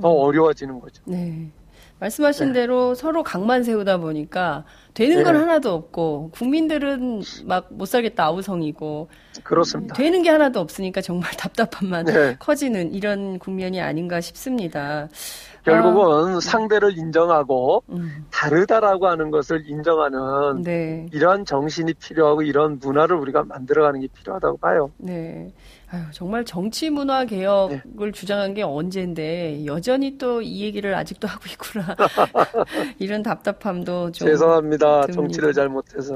더 0.00 0.12
음. 0.12 0.20
어려워지는 0.28 0.80
거죠. 0.80 1.02
네. 1.06 1.48
말씀하신 2.00 2.48
네. 2.52 2.60
대로 2.60 2.94
서로 2.94 3.24
각만 3.24 3.64
세우다 3.64 3.98
보니까 3.98 4.64
되는 4.94 5.24
건 5.24 5.34
네. 5.34 5.40
하나도 5.40 5.72
없고 5.74 6.30
국민들은 6.32 7.22
막 7.44 7.68
못 7.70 7.86
살겠다 7.86 8.24
아우성이고 8.26 9.08
그렇습니다. 9.42 9.94
되는 9.94 10.22
게 10.22 10.30
하나도 10.30 10.60
없으니까 10.60 11.00
정말 11.00 11.30
답답함만 11.36 12.06
커지는 12.38 12.92
이런 12.94 13.38
국면이 13.40 13.80
아닌가 13.80 14.20
싶습니다. 14.20 15.08
결국은 15.68 16.36
아, 16.36 16.40
상대를 16.40 16.96
인정하고 16.98 17.82
음. 17.90 18.26
다르다라고 18.30 19.06
하는 19.06 19.30
것을 19.30 19.64
인정하는 19.68 20.62
네. 20.62 21.06
이런 21.12 21.44
정신이 21.44 21.94
필요하고 21.94 22.42
이런 22.42 22.78
문화를 22.80 23.16
우리가 23.16 23.44
만들어가는 23.44 24.00
게 24.00 24.08
필요하다고 24.08 24.58
봐요. 24.58 24.90
네. 24.98 25.52
아유, 25.90 26.02
정말 26.12 26.44
정치 26.44 26.90
문화 26.90 27.24
개혁을 27.24 27.82
네. 27.96 28.12
주장한 28.12 28.52
게 28.52 28.62
언젠데 28.62 29.64
여전히 29.64 30.18
또 30.18 30.38
이 30.42 30.62
얘기를 30.62 30.94
아직도 30.94 31.26
하고 31.26 31.44
있구나. 31.50 31.96
이런 32.98 33.22
답답함도 33.22 34.12
좀 34.12 34.28
죄송합니다. 34.28 35.02
듭니다. 35.02 35.12
정치를 35.12 35.52
잘못해서. 35.52 36.14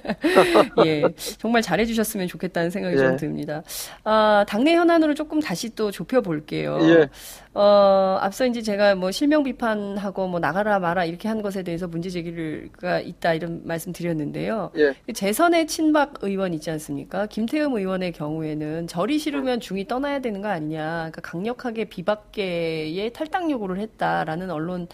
예, 0.86 1.02
정말 1.38 1.62
잘해 1.62 1.86
주셨으면 1.86 2.26
좋겠다는 2.28 2.70
생각이 2.70 2.96
예. 2.96 2.98
좀 2.98 3.16
듭니다. 3.16 3.62
아, 4.04 4.44
당내 4.48 4.74
현안으로 4.74 5.14
조금 5.14 5.40
다시 5.40 5.74
또 5.74 5.90
좁혀 5.90 6.20
볼게요. 6.20 6.78
예. 6.82 7.08
어, 7.54 8.18
앞서 8.20 8.46
이제 8.46 8.62
제가 8.62 8.96
뭐 8.96 9.12
실명 9.12 9.44
비판하고 9.44 10.26
뭐 10.26 10.40
나가라 10.40 10.80
마라 10.80 11.04
이렇게 11.04 11.28
한 11.28 11.40
것에 11.40 11.62
대해서 11.62 11.86
문제 11.86 12.10
제기가 12.10 12.98
있다 12.98 13.34
이런 13.34 13.62
말씀 13.64 13.92
드렸는데요. 13.92 14.72
예. 14.76 15.12
재선의 15.12 15.68
친박 15.68 16.14
의원 16.22 16.52
있지 16.52 16.70
않습니까? 16.72 17.26
김태흠 17.26 17.76
의원의 17.76 18.10
경우에는 18.12 18.88
절이 18.88 19.20
싫으면 19.20 19.60
중이 19.60 19.86
떠나야 19.86 20.20
되는 20.20 20.42
거 20.42 20.48
아니냐. 20.48 21.10
그러니까 21.12 21.20
강력하게 21.20 21.84
비박계에 21.84 23.10
탈당 23.10 23.48
요구를 23.48 23.78
했다라는 23.78 24.50
언론의 24.50 24.88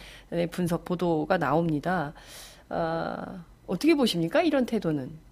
분석 0.51 0.85
보도가 0.85 1.39
나옵니다. 1.39 2.13
어, 2.69 3.43
어떻게 3.67 3.95
보십니까? 3.95 4.43
이런 4.43 4.67
태도는? 4.67 5.30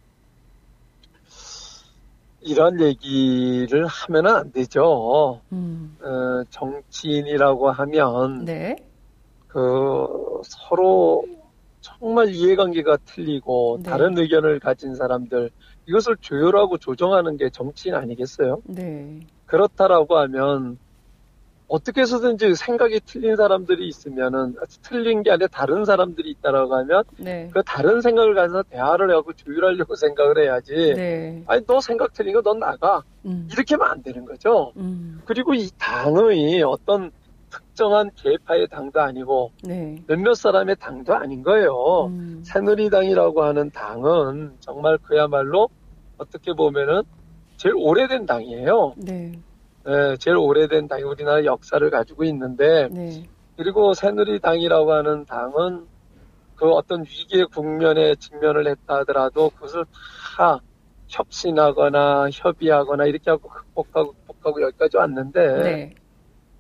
이런 2.41 2.81
얘기를 2.81 3.87
하면은 3.87 4.35
안 4.35 4.53
되죠. 4.53 5.41
음. 5.53 5.97
어, 6.01 6.45
정치인이라고 6.51 7.71
하면 7.71 8.45
네. 8.45 8.77
그 9.49 10.07
서로 10.45 11.25
정말 11.81 12.29
이해관계가 12.29 12.99
틀리고 13.05 13.81
네. 13.83 13.91
다른 13.91 14.17
의견을 14.19 14.61
가진 14.61 14.95
사람들 14.95 15.51
이것을 15.87 16.17
조율하고 16.21 16.79
조정하는 16.79 17.37
게 17.37 17.51
정치인 17.51 17.95
아니겠어요? 17.95 18.63
네. 18.65 19.21
그렇다라고 19.47 20.19
하면 20.19 20.79
어떻게 21.69 22.01
해서든지 22.01 22.55
생각이 22.55 23.01
틀린 23.05 23.37
사람들이 23.37 23.87
있으면은 23.89 24.55
틀린 24.83 25.23
게 25.23 25.31
아니라 25.31 25.49
다른 25.49 25.85
사람들이 25.85 26.31
있다라고 26.31 26.75
하면 26.77 27.05
네. 27.19 27.51
그 27.53 27.63
다른 27.65 28.01
생각을 28.01 28.35
가져서 28.35 28.63
대화를 28.71 29.11
하고 29.15 29.33
조율하려고 29.35 29.95
생각을 29.97 30.39
해야지. 30.43 30.95
네. 30.97 31.45
아니 31.47 31.65
너 31.67 31.81
생각 31.81 32.15
틀린 32.15 32.33
거 32.35 32.41
넌 32.41 32.59
나가 32.59 33.03
음. 33.27 33.47
이렇게 33.53 33.75
하면 33.75 33.91
안 33.91 34.03
되는 34.03 34.25
거죠. 34.25 34.73
음. 34.79 35.21
그리고 35.27 35.53
이 35.53 35.69
당의 35.79 36.63
어떤 36.63 37.11
특정한 37.51 38.11
계파의 38.17 38.69
당도 38.69 39.01
아니고 39.01 39.53
네. 39.65 39.97
몇몇 40.07 40.35
사람의 40.35 40.77
당도 40.81 41.15
아닌 41.15 41.43
거예요. 41.43 42.07
음. 42.07 42.43
새누리당이라고 42.47 43.43
하는 43.43 43.71
당은 43.71 44.53
정말 44.61 44.97
그야말로 44.99 45.69
어떻게 46.17 46.53
보면은 46.55 47.03
제일 47.59 47.75
오래된 47.77 48.25
당이에요. 48.25 48.95
네. 48.97 49.33
네, 49.89 50.19
제일 50.19 50.37
오래된 50.37 50.87
당이 50.87 51.03
우리나라 51.03 51.43
역사를 51.47 51.89
가지고 51.89 52.25
있는데 52.25 52.89
네. 52.91 53.23
그리고 53.57 53.95
새누리당이라고 53.95 54.93
하는 54.93 55.25
당은 55.25 55.87
그 56.57 56.69
어떤 56.73 57.01
위기의 57.05 57.47
국면에 57.47 58.15
직면을 58.17 58.67
했다 58.67 58.99
하더라도 58.99 59.49
그것을 59.49 59.87
다 60.37 60.61
협신하거나 61.07 62.29
협의하거나 62.31 63.07
이렇게 63.07 63.31
하고 63.31 63.49
극복하고 63.49 64.13
극복하고 64.13 64.61
여기까지 64.61 64.99
왔는데 64.99 65.63
네. 65.63 65.95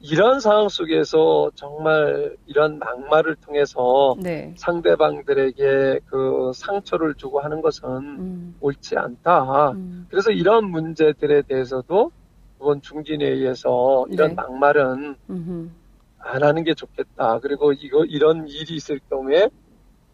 이런 0.00 0.40
상황 0.40 0.70
속에서 0.70 1.50
정말 1.54 2.34
이런 2.46 2.78
막말을 2.78 3.36
통해서 3.44 4.16
네. 4.22 4.54
상대방들에게 4.56 6.00
그 6.06 6.52
상처를 6.54 7.14
주고 7.16 7.40
하는 7.40 7.60
것은 7.60 7.88
음. 7.90 8.56
옳지 8.60 8.96
않다. 8.96 9.72
음. 9.72 10.06
그래서 10.08 10.30
이런 10.30 10.70
문제들에 10.70 11.42
대해서도 11.42 12.10
이번 12.60 12.80
중진회의에서 12.82 14.06
이런 14.10 14.28
네. 14.30 14.34
막말은 14.34 15.16
음흠. 15.30 15.70
안 16.18 16.42
하는 16.42 16.64
게 16.64 16.74
좋겠다. 16.74 17.38
그리고 17.40 17.72
이거 17.72 18.04
이런 18.04 18.48
일이 18.48 18.74
있을 18.74 19.00
경우에 19.08 19.48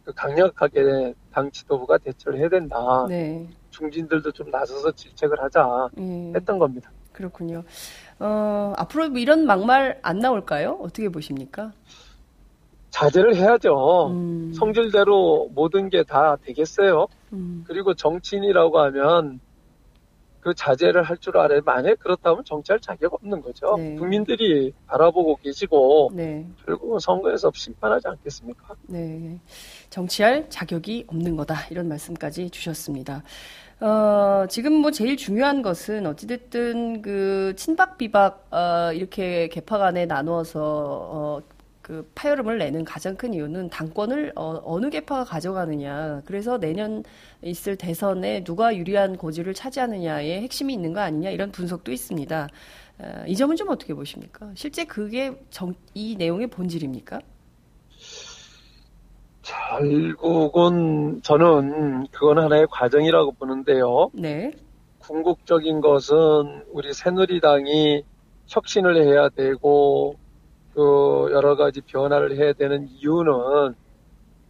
그 0.04 0.12
강력하게 0.12 1.14
당 1.32 1.50
지도부가 1.50 1.96
대처를 1.98 2.38
해야 2.38 2.48
된다. 2.50 3.06
네. 3.08 3.48
중진들도 3.70 4.30
좀 4.32 4.50
나서서 4.50 4.92
질책을 4.92 5.42
하자 5.42 5.88
네. 5.94 6.32
했던 6.36 6.58
겁니다. 6.58 6.90
그렇군요. 7.12 7.64
어, 8.20 8.74
앞으로 8.76 9.06
이런 9.16 9.46
막말 9.46 9.98
안 10.02 10.18
나올까요? 10.18 10.78
어떻게 10.82 11.08
보십니까? 11.08 11.72
자제를 12.90 13.34
해야죠. 13.36 14.08
음. 14.08 14.52
성질대로 14.52 15.48
모든 15.54 15.88
게 15.88 16.04
다 16.04 16.36
되겠어요. 16.44 17.06
음. 17.32 17.64
그리고 17.66 17.94
정치인이라고 17.94 18.78
하면 18.78 19.40
그 20.44 20.52
자제를 20.54 21.02
할 21.04 21.16
줄 21.16 21.38
알아야 21.38 21.60
만약 21.64 21.98
그렇다면 22.00 22.44
정치할 22.44 22.78
자격 22.80 23.14
없는 23.14 23.40
거죠. 23.40 23.76
네. 23.78 23.94
국민들이 23.96 24.74
알아보고 24.86 25.36
계시고 25.36 26.10
네. 26.12 26.46
결국은 26.66 26.98
선거에서 26.98 27.50
심판하지 27.54 28.08
않겠습니까? 28.08 28.74
네. 28.88 29.38
정치할 29.88 30.50
자격이 30.50 31.06
없는 31.08 31.36
거다 31.36 31.54
이런 31.70 31.88
말씀까지 31.88 32.50
주셨습니다. 32.50 33.22
어, 33.80 34.44
지금 34.50 34.74
뭐 34.74 34.90
제일 34.90 35.16
중요한 35.16 35.62
것은 35.62 36.06
어찌됐든 36.06 37.00
그 37.00 37.54
친박 37.56 37.96
비박 37.96 38.46
어, 38.52 38.92
이렇게 38.92 39.48
개파 39.48 39.78
간에 39.78 40.04
나누어서 40.04 40.60
어, 40.62 41.40
그 41.84 42.10
파열음을 42.14 42.56
내는 42.56 42.82
가장 42.82 43.14
큰 43.14 43.34
이유는 43.34 43.68
당권을 43.68 44.32
어, 44.36 44.80
느 44.80 44.88
개파가 44.88 45.24
가져가느냐. 45.24 46.22
그래서 46.24 46.58
내년 46.58 47.04
있을 47.42 47.76
대선에 47.76 48.42
누가 48.42 48.74
유리한 48.74 49.18
고지를 49.18 49.52
차지하느냐의 49.52 50.40
핵심이 50.40 50.72
있는 50.72 50.94
거 50.94 51.00
아니냐 51.00 51.28
이런 51.28 51.52
분석도 51.52 51.92
있습니다. 51.92 52.48
어, 53.00 53.24
이 53.26 53.36
점은 53.36 53.56
좀 53.56 53.68
어떻게 53.68 53.92
보십니까? 53.92 54.50
실제 54.54 54.86
그게 54.86 55.34
정, 55.50 55.74
이 55.92 56.16
내용의 56.16 56.46
본질입니까? 56.46 57.20
결국은 59.42 61.20
저는 61.22 62.06
그건 62.12 62.38
하나의 62.38 62.66
과정이라고 62.70 63.32
보는데요. 63.32 64.08
네. 64.14 64.52
궁극적인 65.00 65.82
것은 65.82 66.16
우리 66.72 66.94
새누리당이 66.94 68.04
혁신을 68.46 69.04
해야 69.04 69.28
되고 69.28 70.16
그 70.74 71.28
여러 71.32 71.56
가지 71.56 71.80
변화를 71.80 72.36
해야 72.36 72.52
되는 72.52 72.88
이유는 72.88 73.74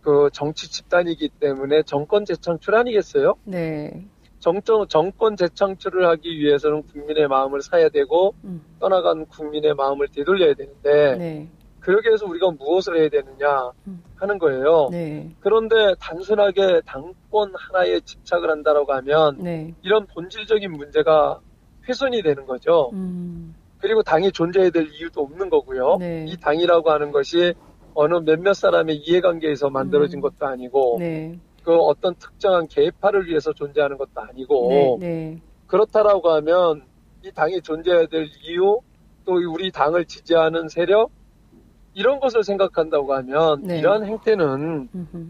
그 0.01 0.31
정치 0.33 0.71
집단이기 0.71 1.31
때문에 1.41 1.83
정권 1.83 2.25
재창출 2.25 2.75
아니겠어요? 2.75 3.35
네. 3.45 4.07
정정, 4.39 4.87
정권 4.89 5.37
재창출을 5.37 6.07
하기 6.07 6.39
위해서는 6.39 6.83
국민의 6.83 7.29
마음을 7.29 7.63
사야 7.63 7.89
되고 7.89 8.35
음. 8.45 8.63
떠나간 8.79 9.27
국민의 9.27 9.75
마음을 9.75 10.09
되돌려야 10.09 10.55
되는데 10.55 11.17
네. 11.17 11.49
그러기 11.81 12.09
위해서 12.09 12.27
우리가 12.27 12.51
무엇을 12.51 12.99
해야 12.99 13.09
되느냐 13.09 13.71
음. 13.87 14.03
하는 14.17 14.39
거예요. 14.39 14.89
네. 14.91 15.35
그런데 15.41 15.95
단순하게 16.01 16.83
당권 16.87 17.53
하나에 17.55 18.01
집착을 18.01 18.51
한다라고 18.51 18.93
하면 18.95 19.39
네. 19.39 19.75
이런 19.83 20.07
본질적인 20.07 20.73
문제가 20.73 21.41
훼손이 21.89 22.23
되는 22.23 22.47
거죠. 22.47 22.91
음. 22.95 23.55
그리고 23.85 24.03
당이 24.03 24.33
존재해야 24.33 24.71
될 24.71 24.89
이유도 24.95 25.21
없는 25.21 25.51
거고요. 25.51 25.99
네. 26.01 26.25
이 26.27 26.39
당이라고 26.39 26.91
하는 26.91 27.13
것이 27.13 27.53
어느 27.93 28.15
몇몇 28.15 28.55
사람의 28.55 28.97
이해관계에서 28.97 29.69
만들어진 29.69 30.21
음. 30.21 30.23
것도 30.23 30.47
아니고 30.47 30.97
네. 31.01 31.39
그 31.63 31.77
어떤 31.77 32.15
특정한 32.15 32.67
계파를 32.67 33.27
위해서 33.27 33.53
존재하는 33.53 33.99
것도 33.99 34.23
아니고 34.23 34.69
네, 34.71 35.07
네. 35.07 35.43
그렇다라고 35.67 36.31
하면 36.31 36.87
이 37.23 37.31
당이 37.31 37.61
존재해야 37.61 38.07
될 38.07 38.31
이유 38.43 38.81
또 39.27 39.35
우리 39.53 39.71
당을 39.71 40.07
지지하는 40.07 40.71
세력 40.71 41.11
이런 41.93 42.21
것을 42.21 42.43
생각한다고 42.43 43.13
하면 43.13 43.65
네. 43.65 43.81
이러한 43.81 44.07
행태는 44.07 44.89
음흠. 44.95 45.27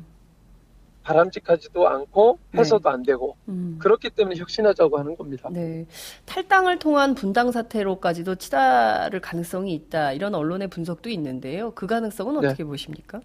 바람직하지도 1.05 1.87
않고 1.87 2.39
네. 2.51 2.61
해서도 2.61 2.89
네. 2.89 2.95
안 2.95 3.03
되고 3.03 3.37
음. 3.49 3.79
그렇기 3.79 4.11
때문에 4.11 4.37
혁신하자고 4.37 4.99
하는 4.99 5.17
겁니다. 5.17 5.49
네. 5.53 5.87
탈당을 6.25 6.79
통한 6.79 7.15
분당 7.15 7.53
사태로까지도 7.53 8.35
치달을 8.37 9.21
가능성이 9.21 9.75
있다 9.75 10.13
이런 10.13 10.35
언론의 10.35 10.69
분석도 10.69 11.11
있는데요. 11.11 11.73
그 11.73 11.87
가능성은 11.87 12.41
네. 12.41 12.49
어떻게 12.49 12.65
보십니까? 12.65 13.21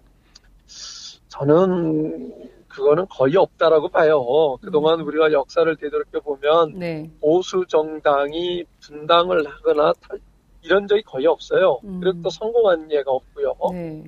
저는 1.28 2.32
그거는 2.68 3.06
거의 3.08 3.36
없다라고 3.36 3.88
봐요. 3.88 4.56
그동안 4.60 5.00
음. 5.00 5.06
우리가 5.06 5.32
역사를 5.32 5.74
되돌려 5.76 6.20
보면 6.22 6.78
네. 6.78 7.10
보수 7.20 7.64
정당이 7.66 8.64
분당을 8.80 9.46
하거나 9.48 9.92
탈, 10.00 10.20
이런 10.62 10.86
적이 10.86 11.02
거의 11.02 11.26
없어요. 11.26 11.80
음. 11.84 12.00
그리고 12.00 12.22
또 12.22 12.30
성공한 12.30 12.90
예가 12.92 13.10
없고요. 13.10 13.54
네. 13.72 14.04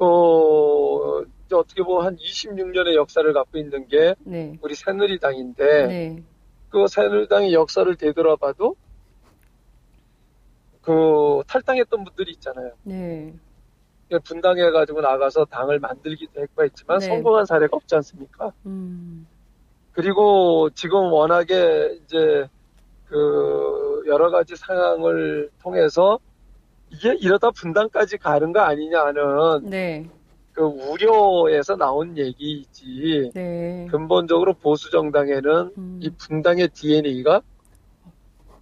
어, 0.00 1.22
어떻게 1.52 1.82
보면 1.82 2.06
한 2.06 2.16
26년의 2.16 2.94
역사를 2.94 3.30
갖고 3.32 3.58
있는 3.58 3.86
게 3.86 4.14
네. 4.20 4.58
우리 4.62 4.74
새누리당인데 4.74 5.86
네. 5.86 6.24
그 6.70 6.86
새누리당의 6.88 7.52
역사를 7.52 7.94
되돌아봐도 7.94 8.76
그 10.80 11.42
탈당했던 11.46 12.04
분들이 12.04 12.32
있잖아요. 12.32 12.72
네. 12.84 13.34
분당해 14.24 14.70
가지고 14.70 15.02
나가서 15.02 15.44
당을 15.44 15.78
만들기도 15.78 16.40
했고 16.40 16.64
했지만 16.64 16.98
네. 16.98 17.06
성공한 17.06 17.44
사례가 17.44 17.76
없지 17.76 17.94
않습니까? 17.96 18.52
음. 18.66 19.26
그리고 19.92 20.70
지금 20.74 21.12
워낙에 21.12 21.98
이제 22.02 22.48
그 23.06 24.02
여러 24.06 24.30
가지 24.30 24.56
상황을 24.56 25.50
통해서 25.62 26.18
이게 26.90 27.14
이러다 27.14 27.50
분당까지 27.50 28.18
가는 28.18 28.52
거 28.52 28.60
아니냐 28.60 29.00
하는 29.06 29.70
네. 29.70 30.06
그 30.52 30.62
우려에서 30.62 31.76
나온 31.76 32.16
얘기이지 32.18 33.30
네. 33.34 33.86
근본적으로 33.90 34.54
보수 34.54 34.90
정당에는 34.90 35.72
음. 35.78 36.00
이 36.02 36.10
분당의 36.10 36.68
DNA가 36.68 37.40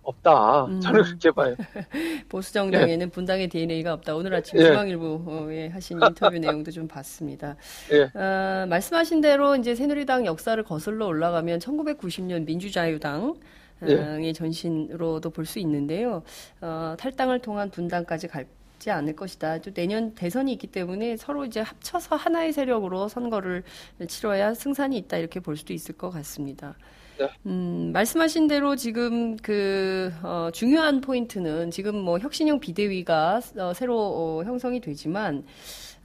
없다. 0.02 0.64
음. 0.66 0.80
저는 0.80 1.02
그렇게 1.02 1.30
봐요. 1.30 1.54
보수 2.28 2.52
정당에는 2.52 3.06
예. 3.06 3.10
분당의 3.10 3.48
DNA가 3.48 3.92
없다. 3.94 4.14
오늘 4.14 4.34
아침 4.34 4.58
예. 4.58 4.64
중앙일보에 4.64 5.68
하신 5.68 6.00
인터뷰 6.02 6.38
내용도 6.38 6.70
좀 6.70 6.88
봤습니다. 6.88 7.56
예. 7.92 8.18
어, 8.18 8.66
말씀하신 8.66 9.20
대로 9.20 9.56
이제 9.56 9.74
새누리당 9.74 10.24
역사를 10.24 10.62
거슬러 10.62 11.06
올라가면 11.06 11.58
1990년 11.58 12.46
민주자유당 12.46 13.34
의 13.82 14.32
전신으로도 14.34 15.30
볼 15.30 15.46
수 15.46 15.58
있는데요. 15.60 16.22
어, 16.60 16.94
탈당을 16.98 17.40
통한 17.40 17.70
분당까지 17.70 18.28
갈 18.28 18.46
지 18.78 18.90
않을 18.90 19.16
것이다. 19.16 19.58
또 19.60 19.72
내년 19.72 20.14
대선이 20.14 20.52
있기 20.52 20.68
때문에 20.68 21.16
서로 21.16 21.44
이제 21.44 21.60
합쳐서 21.60 22.16
하나의 22.16 22.52
세력으로 22.52 23.08
선거를 23.08 23.64
치러야 24.06 24.54
승산이 24.54 24.96
있다 24.98 25.16
이렇게 25.16 25.40
볼 25.40 25.56
수도 25.56 25.72
있을 25.72 25.96
것 25.96 26.10
같습니다. 26.10 26.76
네. 27.18 27.28
음, 27.46 27.90
말씀하신 27.92 28.46
대로 28.48 28.76
지금 28.76 29.36
그, 29.36 30.12
어, 30.22 30.50
중요한 30.52 31.00
포인트는 31.00 31.70
지금 31.70 31.96
뭐 31.98 32.18
혁신형 32.18 32.60
비대위가 32.60 33.40
어, 33.58 33.72
새로 33.74 33.98
어, 33.98 34.44
형성이 34.44 34.80
되지만, 34.80 35.44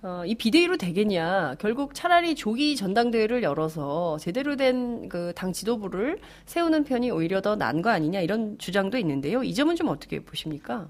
어, 0.01 0.23
이 0.25 0.35
비대위로 0.35 0.77
되겠냐. 0.77 1.55
결국 1.59 1.93
차라리 1.95 2.35
조기 2.35 2.75
전당대회를 2.75 3.43
열어서 3.43 4.17
제대로 4.19 4.55
된 4.55 5.07
그 5.09 5.33
당 5.35 5.53
지도부를 5.53 6.19
세우는 6.45 6.83
편이 6.83 7.11
오히려 7.11 7.41
더 7.41 7.55
나은 7.55 7.81
거 7.81 7.89
아니냐 7.89 8.21
이런 8.21 8.57
주장도 8.57 8.97
있는데요. 8.97 9.43
이 9.43 9.53
점은 9.53 9.75
좀 9.75 9.87
어떻게 9.89 10.19
보십니까? 10.23 10.89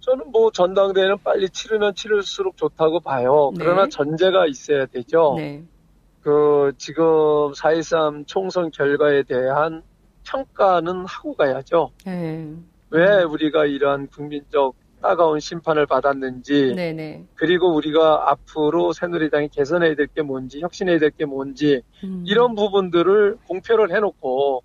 저는 0.00 0.30
뭐 0.32 0.50
전당대회는 0.50 1.18
빨리 1.22 1.48
치르면 1.50 1.94
치를수록 1.94 2.56
좋다고 2.56 3.00
봐요. 3.00 3.52
네. 3.54 3.64
그러나 3.64 3.86
전제가 3.88 4.46
있어야 4.46 4.86
되죠. 4.86 5.34
네. 5.36 5.62
그 6.22 6.72
지금 6.76 7.04
4.13 7.52 8.26
총선 8.26 8.70
결과에 8.70 9.22
대한 9.22 9.82
평가는 10.24 11.04
하고 11.06 11.34
가야죠. 11.34 11.90
네. 12.04 12.54
왜 12.90 13.22
우리가 13.22 13.64
이러한 13.66 14.08
국민적 14.08 14.74
따가운 15.00 15.40
심판을 15.40 15.86
받았는지, 15.86 16.74
네네. 16.76 17.24
그리고 17.34 17.74
우리가 17.74 18.30
앞으로 18.30 18.92
새누리당이 18.92 19.48
개선해야 19.48 19.94
될 19.94 20.08
게 20.08 20.20
뭔지, 20.20 20.60
혁신해야 20.60 20.98
될 20.98 21.10
게 21.10 21.24
뭔지, 21.24 21.80
음. 22.04 22.22
이런 22.26 22.54
부분들을 22.54 23.38
공표를 23.48 23.94
해놓고, 23.96 24.62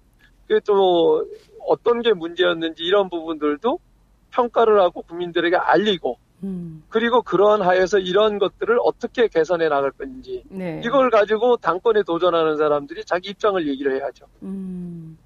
또 0.66 1.26
어떤 1.66 2.02
게 2.02 2.12
문제였는지 2.14 2.84
이런 2.84 3.10
부분들도 3.10 3.80
평가를 4.32 4.82
하고 4.82 5.02
국민들에게 5.04 5.56
알리고, 5.56 6.18
음. 6.44 6.84
그리고 6.90 7.22
그러한 7.22 7.62
하에서 7.62 7.98
이런 7.98 8.38
것들을 8.40 8.78
어떻게 8.84 9.28
개선해 9.28 9.70
나갈 9.70 9.92
건지 9.92 10.44
네. 10.50 10.82
이걸 10.84 11.10
가지고 11.10 11.58
당권에 11.58 12.04
도전하는 12.04 12.58
사람들이 12.58 13.06
자기 13.06 13.30
입장을 13.30 13.68
얘기를 13.68 13.96
해야죠. 13.96 14.26
음. 14.44 15.18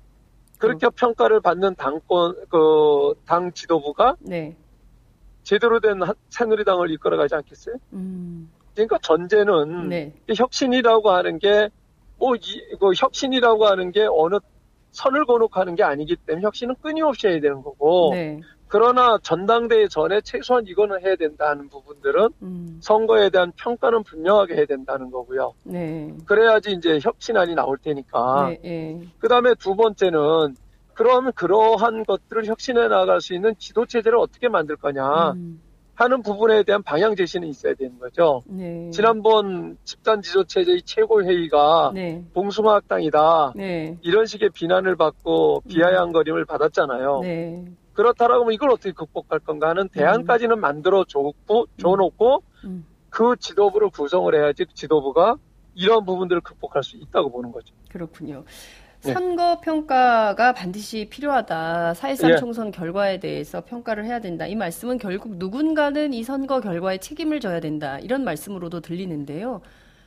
그렇게 0.57 0.87
그 0.87 0.91
평가를 0.95 1.39
받는 1.41 1.75
당권 1.75 2.35
그 2.49 3.13
당 3.25 3.51
지도부가 3.51 4.15
네. 4.19 4.55
제대로 5.43 5.79
된 5.79 5.99
새누리당을 6.29 6.91
이끌어가지 6.91 7.35
않겠어요? 7.35 7.75
음. 7.93 8.51
그러니까 8.73 8.97
전제는 9.01 9.89
네. 9.89 10.13
혁신이라고 10.35 11.09
하는 11.11 11.39
게 11.39 11.69
뭐, 12.17 12.35
이, 12.35 12.39
그 12.79 12.91
혁신이라고 12.95 13.65
하는 13.65 13.91
게 13.91 14.05
어느 14.09 14.37
선을 14.91 15.25
거룩하는 15.25 15.75
게 15.75 15.83
아니기 15.83 16.15
때문에 16.17 16.45
혁신은 16.45 16.75
끊임없이 16.81 17.27
해야 17.27 17.39
되는 17.39 17.61
거고, 17.61 18.11
네. 18.13 18.41
그러나 18.69 19.17
전당대회 19.23 19.88
전에 19.88 20.21
최소한 20.21 20.65
이거는 20.67 21.03
해야 21.03 21.15
된다는 21.15 21.67
부분들은 21.69 22.29
음. 22.43 22.79
선거에 22.82 23.32
대한 23.32 23.51
평가는 23.58 24.03
분명하게 24.03 24.55
해야 24.55 24.65
된다는 24.65 25.10
거고요. 25.10 25.55
네. 25.63 26.15
그래야지 26.25 26.73
이제 26.73 26.99
혁신안이 27.01 27.55
나올 27.55 27.79
테니까. 27.79 28.49
네, 28.49 28.60
네. 28.62 29.01
그 29.17 29.27
다음에 29.27 29.55
두 29.55 29.75
번째는 29.75 30.55
그럼 30.93 31.32
그러한 31.32 32.05
것들을 32.05 32.45
혁신해 32.45 32.89
나갈 32.89 33.21
수 33.21 33.34
있는 33.34 33.55
지도 33.58 33.88
체제를 33.88 34.19
어떻게 34.19 34.49
만들 34.49 34.75
거냐 34.75 35.32
음. 35.32 35.60
하는 35.99 36.21
부분에 36.23 36.63
대한 36.63 36.81
방향 36.81 37.13
제시는 37.13 37.45
있어야 37.49 37.73
되는 37.73 37.99
거죠. 37.99 38.41
네. 38.47 38.89
지난번 38.91 39.77
집단 39.83 40.21
지도 40.21 40.45
체제의 40.45 40.83
최고 40.83 41.21
회의가 41.21 41.91
네. 41.93 42.23
봉숭아학당이다 42.33 43.51
네. 43.57 43.97
이런 44.01 44.25
식의 44.25 44.51
비난을 44.51 44.95
받고 44.95 45.63
비아냥거림을 45.67 46.45
받았잖아요. 46.45 47.19
네. 47.23 47.65
그렇다라고 47.91 48.49
이걸 48.51 48.71
어떻게 48.71 48.93
극복할 48.93 49.39
건가 49.39 49.67
하는 49.67 49.89
대안까지는 49.89 50.57
음. 50.57 50.62
만들어 50.62 51.03
줬고, 51.03 51.65
줘놓고, 51.75 52.43
음. 52.63 52.85
그 53.09 53.35
지도부를 53.38 53.89
구성을 53.89 54.33
해야지 54.33 54.63
그 54.63 54.73
지도부가 54.73 55.35
이런 55.75 56.05
부분들을 56.05 56.39
극복할 56.39 56.81
수 56.81 56.95
있다고 56.95 57.29
보는 57.29 57.51
거죠. 57.51 57.75
그렇군요. 57.89 58.45
네. 59.03 59.13
선거 59.13 59.59
평가가 59.62 60.53
반드시 60.53 61.07
필요하다. 61.09 61.93
4.13 61.93 62.31
예. 62.31 62.35
총선 62.35 62.71
결과에 62.71 63.19
대해서 63.19 63.62
평가를 63.62 64.05
해야 64.05 64.19
된다. 64.19 64.45
이 64.45 64.55
말씀은 64.55 64.97
결국 64.97 65.38
누군가는 65.38 66.12
이 66.13 66.23
선거 66.23 66.59
결과에 66.59 66.97
책임을 66.97 67.39
져야 67.39 67.62
된다. 67.62 67.97
이런 67.99 68.25
말씀으로도 68.25 68.81
들리는데요. 68.81 69.62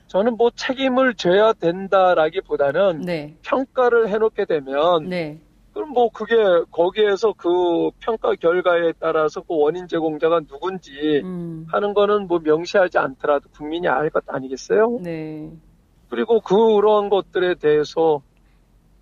저는 0.08 0.36
뭐 0.36 0.50
책임을 0.54 1.14
져야 1.14 1.54
된다라기보다는 1.54 3.00
네. 3.00 3.34
평가를 3.42 4.10
해놓게 4.10 4.44
되면 4.44 5.08
네. 5.08 5.40
그럼 5.72 5.88
뭐 5.94 6.10
그게 6.10 6.34
거기에서 6.70 7.32
그 7.34 7.88
평가 7.98 8.34
결과에 8.34 8.92
따라서 9.00 9.40
그 9.40 9.56
원인 9.56 9.88
제공자가 9.88 10.40
누군지 10.40 11.22
음. 11.24 11.64
하는 11.72 11.94
거는 11.94 12.26
뭐 12.28 12.40
명시하지 12.40 12.98
않더라도 12.98 13.48
국민이 13.56 13.88
알 13.88 14.10
것 14.10 14.22
아니겠어요? 14.26 14.98
네. 15.02 15.50
그리고 16.10 16.40
그런 16.40 17.08
것들에 17.08 17.54
대해서 17.54 18.20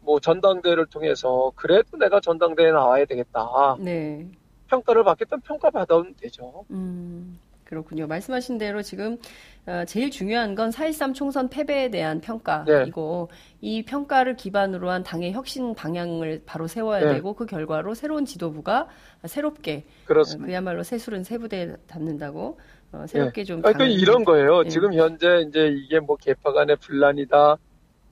뭐 0.03 0.21
전당대회를 0.21 0.87
통해서 0.87 1.53
그래도 1.55 1.97
내가 1.97 2.21
전당대회에 2.21 2.73
나와야 2.73 3.05
되겠다. 3.05 3.77
네. 3.79 4.27
평가를 4.69 5.05
받겠다면 5.05 5.43
평가 5.43 5.71
받아오면 5.71 6.15
되죠. 6.21 6.65
음. 6.71 7.39
그렇군요. 7.71 8.09
말씀하신 8.09 8.59
대로 8.59 8.83
지금 8.83 9.17
어, 9.65 9.85
제일 9.87 10.11
중요한 10.11 10.57
건 10.57 10.71
4.13 10.71 11.15
총선 11.15 11.49
패배에 11.49 11.89
대한 11.89 12.21
평가이고 12.21 13.29
네. 13.31 13.37
이 13.61 13.85
평가를 13.85 14.35
기반으로 14.35 14.91
한 14.91 15.05
당의 15.05 15.33
혁신 15.33 15.77
방향을 15.77 16.43
바로 16.45 16.67
세워야 16.67 17.05
네. 17.05 17.15
되고 17.15 17.35
그 17.35 17.47
결과로 17.47 17.95
새로운 17.95 18.25
지도부가 18.25 18.89
새롭게 19.25 19.85
그렇습니다. 20.05 20.47
어, 20.47 20.47
그야말로 20.49 20.83
새술은 20.83 21.23
새부대에 21.23 21.77
담는다고 21.87 22.59
어, 22.91 23.05
새롭게 23.07 23.43
네. 23.43 23.45
좀 23.45 23.63
그러니까 23.63 23.85
이런 23.85 24.25
거예요. 24.25 24.65
네. 24.65 24.69
지금 24.69 24.93
현재 24.93 25.45
이제 25.47 25.69
이게 25.69 26.01
뭐 26.01 26.17
개파 26.17 26.53
간의 26.53 26.77
분란이다. 26.77 27.57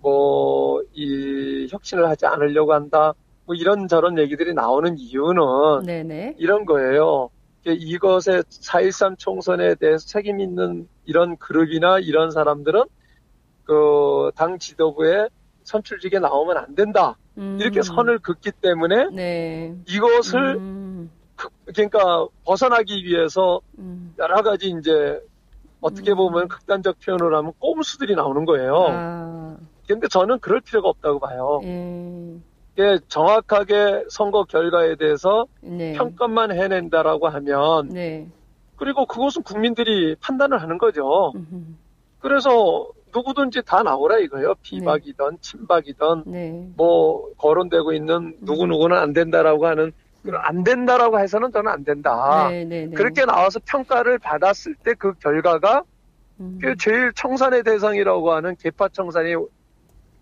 뭐 0.00 0.68
이 0.94 1.68
혁신을 1.70 2.08
하지 2.08 2.26
않으려고 2.26 2.72
한다. 2.74 3.14
뭐 3.46 3.54
이런 3.54 3.88
저런 3.88 4.18
얘기들이 4.18 4.52
나오는 4.54 4.98
이유는 4.98 5.84
네네. 5.86 6.34
이런 6.38 6.64
거예요. 6.64 7.30
이것에 7.64 8.42
4.13 8.42 9.18
총선에 9.18 9.74
대해서 9.76 10.06
책임 10.06 10.40
있는 10.40 10.88
이런 11.04 11.36
그룹이나 11.36 11.98
이런 11.98 12.30
사람들은 12.30 12.84
그 13.64 14.30
당 14.34 14.58
지도부에 14.58 15.28
선출직에 15.64 16.18
나오면 16.18 16.56
안 16.56 16.74
된다. 16.74 17.16
음. 17.36 17.58
이렇게 17.60 17.82
선을 17.82 18.18
긋기 18.20 18.52
때문에 18.52 19.10
네. 19.12 19.74
이것을 19.86 20.56
음. 20.56 21.10
그, 21.36 21.48
그러니까 21.66 22.26
벗어나기 22.44 23.04
위해서 23.04 23.60
음. 23.78 24.14
여러 24.18 24.42
가지 24.42 24.74
이제 24.78 25.20
어떻게 25.80 26.12
음. 26.12 26.16
보면 26.16 26.48
극단적 26.48 26.96
표현을 27.04 27.34
하면 27.36 27.52
꼼수들이 27.58 28.14
나오는 28.16 28.44
거예요. 28.44 28.86
아. 28.88 29.56
근데 29.88 30.06
저는 30.08 30.38
그럴 30.40 30.60
필요가 30.60 30.88
없다고 30.90 31.18
봐요. 31.18 31.60
예. 31.64 32.36
예, 32.78 32.98
정확하게 33.08 34.04
선거 34.08 34.44
결과에 34.44 34.94
대해서 34.96 35.46
네. 35.62 35.94
평가만 35.94 36.52
해낸다라고 36.52 37.28
하면 37.28 37.88
네. 37.88 38.28
그리고 38.76 39.06
그것은 39.06 39.42
국민들이 39.42 40.14
판단을 40.20 40.62
하는 40.62 40.78
거죠. 40.78 41.32
음흠. 41.34 41.62
그래서 42.20 42.86
누구든지 43.12 43.62
다 43.66 43.82
나오라 43.82 44.18
이거예요. 44.18 44.54
비박이든 44.62 45.30
네. 45.30 45.36
친박이든 45.40 46.22
네. 46.26 46.68
뭐 46.76 47.32
거론되고 47.38 47.92
있는 47.94 48.36
누구 48.42 48.66
누구는 48.66 48.96
안 48.96 49.12
된다라고 49.12 49.66
하는 49.66 49.90
안 50.32 50.62
된다라고 50.62 51.18
해서는 51.18 51.50
저는 51.50 51.72
안 51.72 51.82
된다. 51.84 52.48
네, 52.50 52.64
네, 52.64 52.86
네. 52.86 52.94
그렇게 52.94 53.24
나와서 53.24 53.58
평가를 53.64 54.18
받았을 54.18 54.74
때 54.84 54.92
그 54.94 55.14
결과가 55.14 55.82
음. 56.40 56.60
제일 56.78 57.12
청산의 57.14 57.64
대상이라고 57.64 58.32
하는 58.32 58.54
개파 58.56 58.88
청산이 58.90 59.34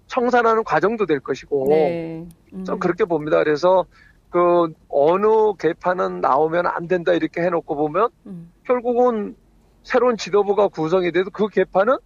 청산하는 0.06 0.64
과정도 0.64 1.06
될 1.06 1.20
것이고 1.20 1.66
네. 1.68 2.26
음. 2.52 2.64
좀 2.64 2.78
그렇게 2.78 3.04
봅니다. 3.04 3.38
그래서 3.38 3.84
그 4.30 4.72
어느 4.88 5.26
개파는 5.58 6.20
나오면 6.20 6.66
안 6.66 6.88
된다 6.88 7.12
이렇게 7.12 7.42
해놓고 7.42 7.74
보면 7.74 8.08
음. 8.26 8.52
결국은 8.64 9.36
새로운 9.82 10.16
지도부가 10.16 10.68
구성이 10.68 11.12
돼도 11.12 11.30
그 11.30 11.48
개파는 11.48 11.96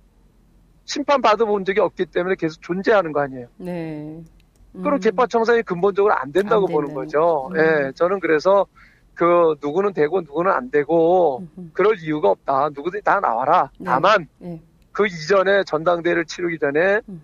심판 0.85 1.23
받아본 1.23 1.65
적이 1.65 1.81
없기 1.81 2.07
때문에 2.07 2.35
계속 2.37 2.61
존재하는 2.63 3.13
거 3.13 3.21
아니에요. 3.21 3.47
네. 3.57 4.23
그럼 4.73 4.95
음. 4.95 5.01
계파 5.01 5.27
청산이 5.27 5.63
근본적으로 5.63 6.15
안 6.15 6.33
된다고 6.33 6.67
안 6.67 6.73
보는 6.73 6.95
거죠. 6.95 7.51
음. 7.53 7.57
예, 7.57 7.93
저는 7.95 8.21
그래서 8.21 8.67
그 9.15 9.55
누구는 9.63 9.93
되고 9.93 10.21
누구는 10.21 10.51
안 10.51 10.71
되고 10.71 11.43
음. 11.59 11.71
그럴 11.73 11.99
이유가 12.01 12.31
없다. 12.31 12.71
누구든지 12.75 13.05
다 13.05 13.21
나와라. 13.21 13.71
네. 13.79 13.85
다만 13.85 14.27
네. 14.39 14.61
그 14.93 15.07
이전에 15.07 15.65
전당대회를 15.65 16.25
치르기 16.25 16.59
전에 16.59 17.01
음. 17.09 17.23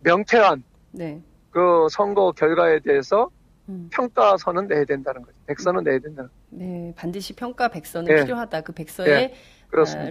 명쾌한 0.00 0.62
네. 0.92 1.20
그 1.50 1.86
선거 1.90 2.32
결과에 2.32 2.80
대해서 2.80 3.30
음. 3.68 3.88
평가서는 3.92 4.66
내야 4.68 4.84
된다는 4.84 5.22
거죠. 5.22 5.36
백서는 5.46 5.82
내야 5.84 5.98
된다는 5.98 6.28
거죠. 6.30 6.40
네, 6.50 6.92
반드시 6.96 7.32
평가 7.34 7.68
백서는 7.68 8.14
네. 8.14 8.24
필요하다. 8.24 8.60
그 8.60 8.72
백서를 8.72 9.32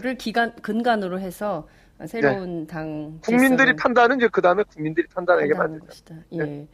네. 0.02 0.16
기간 0.16 0.56
근간으로 0.58 1.20
해서 1.20 1.68
새로운 2.08 2.62
네. 2.62 2.68
당 2.68 3.20
국민들이 3.22 3.74
판단은 3.74 4.18
이제 4.18 4.28
그 4.28 4.42
다음에 4.42 4.64
국민들이 4.64 5.08
판단하게 5.08 5.54
만든 5.54 5.80
것이다. 5.80 6.16
예. 6.34 6.38
네. 6.38 6.68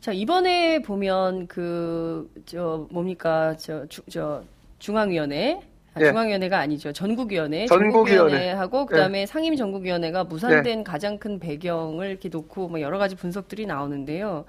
자 0.00 0.12
이번에 0.12 0.82
보면 0.82 1.46
그 1.46 2.28
저 2.44 2.86
뭡니까 2.90 3.56
저, 3.56 3.86
주, 3.86 4.02
저 4.10 4.44
중앙위원회 4.78 5.60
아, 5.96 5.98
네. 5.98 6.10
중앙위원회가 6.10 6.58
아니죠. 6.58 6.92
전국위원회. 6.92 7.66
전국위원회. 7.66 8.50
하고 8.52 8.84
그다음에 8.84 9.20
네. 9.20 9.26
상임 9.26 9.56
전국위원회가 9.56 10.24
무산된 10.24 10.78
네. 10.78 10.84
가장 10.84 11.18
큰 11.18 11.38
배경을 11.38 12.10
이렇게 12.10 12.28
놓고 12.28 12.68
뭐 12.68 12.80
여러 12.82 12.98
가지 12.98 13.16
분석들이 13.16 13.64
나오는데요. 13.66 14.44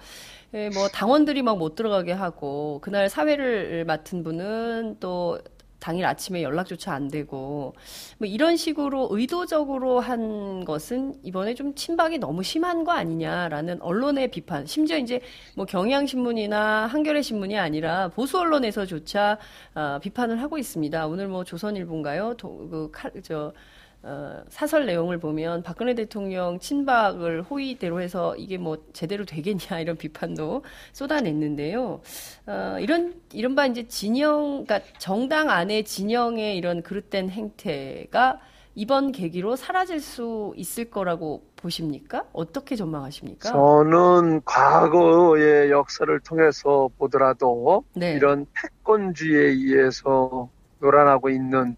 예, 0.53 0.69
뭐 0.73 0.87
당원들이 0.89 1.41
막 1.41 1.57
못 1.57 1.75
들어가게 1.75 2.11
하고 2.11 2.79
그날 2.81 3.09
사회를 3.09 3.83
맡은 3.85 4.23
분은 4.23 4.97
또 4.99 5.39
당일 5.79 6.05
아침에 6.05 6.43
연락조차 6.43 6.93
안 6.93 7.07
되고 7.07 7.75
뭐 8.17 8.27
이런 8.27 8.57
식으로 8.57 9.07
의도적으로 9.11 9.99
한 9.99 10.65
것은 10.65 11.15
이번에 11.23 11.53
좀 11.53 11.75
친박이 11.75 12.17
너무 12.17 12.43
심한 12.43 12.83
거 12.83 12.91
아니냐라는 12.91 13.81
언론의 13.81 14.31
비판 14.31 14.65
심지어 14.65 14.97
이제 14.97 15.21
뭐 15.55 15.65
경향신문이나 15.65 16.87
한겨레 16.87 17.21
신문이 17.21 17.57
아니라 17.57 18.09
보수 18.09 18.39
언론에서조차 18.39 19.37
어, 19.75 19.99
비판을 20.01 20.41
하고 20.41 20.57
있습니다. 20.57 21.07
오늘 21.07 21.27
뭐 21.27 21.43
조선일보인가요? 21.43 22.35
도, 22.37 22.67
그, 22.69 22.89
칼, 22.91 23.11
저, 23.21 23.53
어, 24.03 24.43
사설 24.49 24.85
내용을 24.85 25.17
보면 25.17 25.63
박근혜 25.63 25.95
대통령 25.95 26.59
친박을 26.59 27.41
호의대로 27.43 27.99
해서 27.99 28.35
이게 28.35 28.57
뭐 28.57 28.77
제대로 28.93 29.25
되겠냐 29.25 29.79
이런 29.81 29.97
비판도 29.97 30.63
쏟아냈는데요. 30.93 32.01
어, 32.45 32.77
이런 32.79 33.15
이른바 33.33 33.65
이제 33.65 33.87
진영, 33.87 34.65
그러니까 34.65 34.81
정당 34.97 35.49
안에 35.49 35.83
진영의 35.83 36.57
이런 36.57 36.83
그릇된 36.83 37.29
행태가 37.29 38.39
이번 38.75 39.11
계기로 39.11 39.55
사라질 39.55 39.99
수 39.99 40.53
있을 40.55 40.91
거라고 40.91 41.41
보십니까? 41.55 42.25
어떻게 42.31 42.75
전망하십니까? 42.75 43.49
저는 43.49 44.43
과거의 44.45 45.71
역사를 45.71 46.19
통해서 46.19 46.87
보더라도 46.99 47.83
네. 47.95 48.13
이런 48.13 48.45
패권주의에 48.53 49.47
의해서 49.47 50.47
놀아나고 50.79 51.31
있는 51.31 51.75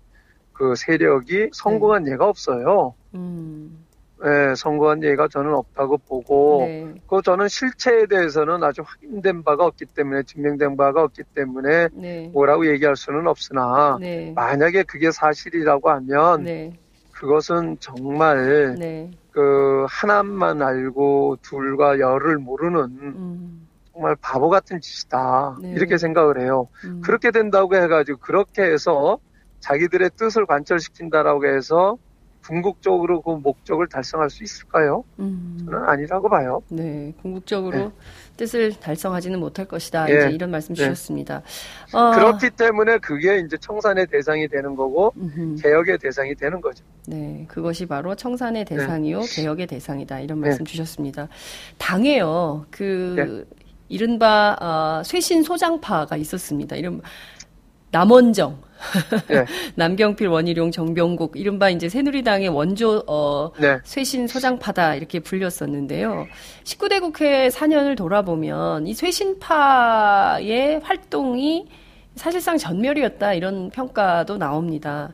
그 0.60 0.76
세력이 0.76 1.52
성공한 1.54 2.04
네. 2.04 2.12
예가 2.12 2.28
없어요. 2.28 2.93
음. 3.15 3.86
네, 4.22 4.54
성공한 4.56 5.02
예가 5.02 5.30
저는 5.30 5.54
없다고 5.54 6.00
보고, 6.00 6.65
네. 6.67 6.93
그 7.10 7.22
저는 7.24 7.48
실체에 7.48 8.06
대해서는 8.08 8.62
아주 8.62 8.82
확인된 8.86 9.43
바가 9.43 9.65
없기 9.65 9.86
때문에, 9.86 10.24
증명된 10.24 10.76
바가 10.76 11.04
없기 11.04 11.24
때문에, 11.34 11.88
네. 11.93 12.30
뭐라고 12.34 12.67
얘기할 12.67 12.98
수는 12.98 13.28
없으나, 13.28 13.98
네. 14.02 14.34
만약에 14.36 14.84
그게 14.84 15.12
사실이라고 15.12 15.89
하면, 15.89 16.43
네. 16.43 16.74
그것은 17.13 17.78
정말, 17.80 18.76
네. 18.78 19.10
그, 19.32 19.86
하나만 19.88 20.62
알고 20.62 21.38
둘과 21.41 22.00
열을 22.00 22.39
모르는, 22.39 22.80
음. 22.82 23.67
정말 23.93 24.17
바보 24.19 24.50
같은 24.50 24.82
짓이다. 24.82 25.60
이렇게 25.63 25.98
생각을 25.98 26.41
해요. 26.41 26.67
음. 26.84 27.00
그렇게 27.02 27.32
된다고 27.32 27.78
해가지고, 27.78 28.19
그렇게 28.19 28.63
해서, 28.63 29.19
자기들의 29.60 30.12
뜻을 30.15 30.45
관철시킨다라고 30.45 31.45
해서 31.48 31.98
궁극적으로 32.45 33.22
그 33.22 33.32
목적을 33.32 33.88
달성할 33.88 34.30
수 34.30 34.43
있을까요? 34.43 35.04
음. 35.19 35.60
저는 35.65 35.84
아니라고 35.88 36.30
봐요. 36.30 36.62
네, 36.69 37.13
궁극적으로 37.22 37.78
네. 37.78 37.91
뜻을 38.38 38.80
달성하지는 38.80 39.39
못할 39.39 39.65
것이다. 39.65 40.06
네. 40.06 40.13
이제 40.13 40.30
이런 40.32 40.50
말씀 40.50 40.74
네. 40.74 40.84
주셨습니다. 40.84 41.43
어... 41.93 42.12
그렇기 42.12 42.50
때문에 42.52 42.98
그게 43.00 43.39
이제 43.39 43.58
청산의 43.58 44.08
대상이 44.08 44.48
되는 44.48 44.76
거고 44.76 45.13
음흠. 45.17 45.58
개혁의 45.62 46.00
대상이 46.00 46.34
되는 46.34 46.60
거죠. 46.62 46.84
네, 47.08 47.45
그것이 47.48 47.86
바로 47.86 48.15
청산의 48.15 48.65
네. 48.65 48.76
대상이요, 48.76 49.22
개혁의 49.36 49.67
대상이다. 49.67 50.22
이런 50.22 50.39
말씀 50.39 50.63
네. 50.63 50.72
주셨습니다. 50.72 51.28
당에요, 51.78 52.65
그 52.72 53.15
네. 53.15 53.60
이른바 53.89 54.56
어, 54.60 55.04
쇄신 55.04 55.43
소장파가 55.43 56.15
있었습니다. 56.15 56.76
이런 56.78 57.02
남원정 57.91 58.68
네. 59.28 59.46
남경필, 59.76 60.28
원희룡, 60.28 60.72
정병국 60.72 61.34
이른바 61.36 61.70
이제 61.70 61.89
새누리당의 61.89 62.50
원조 62.50 63.04
어, 63.08 63.52
네. 63.60 63.80
쇄신 63.84 64.28
소장파다 64.28 64.96
이렇게 64.96 65.20
불렸었는데요. 65.20 66.28
19대 66.63 67.02
국회 67.02 67.50
4년을 67.50 67.98
돌아보면 67.98 68.88
이 68.88 68.94
쇄신파의 68.94 70.80
활동이 70.82 71.68
사실상 72.15 72.58
전멸이었다 72.58 73.34
이런 73.34 73.70
평가도 73.70 74.38
나옵니다. 74.38 75.13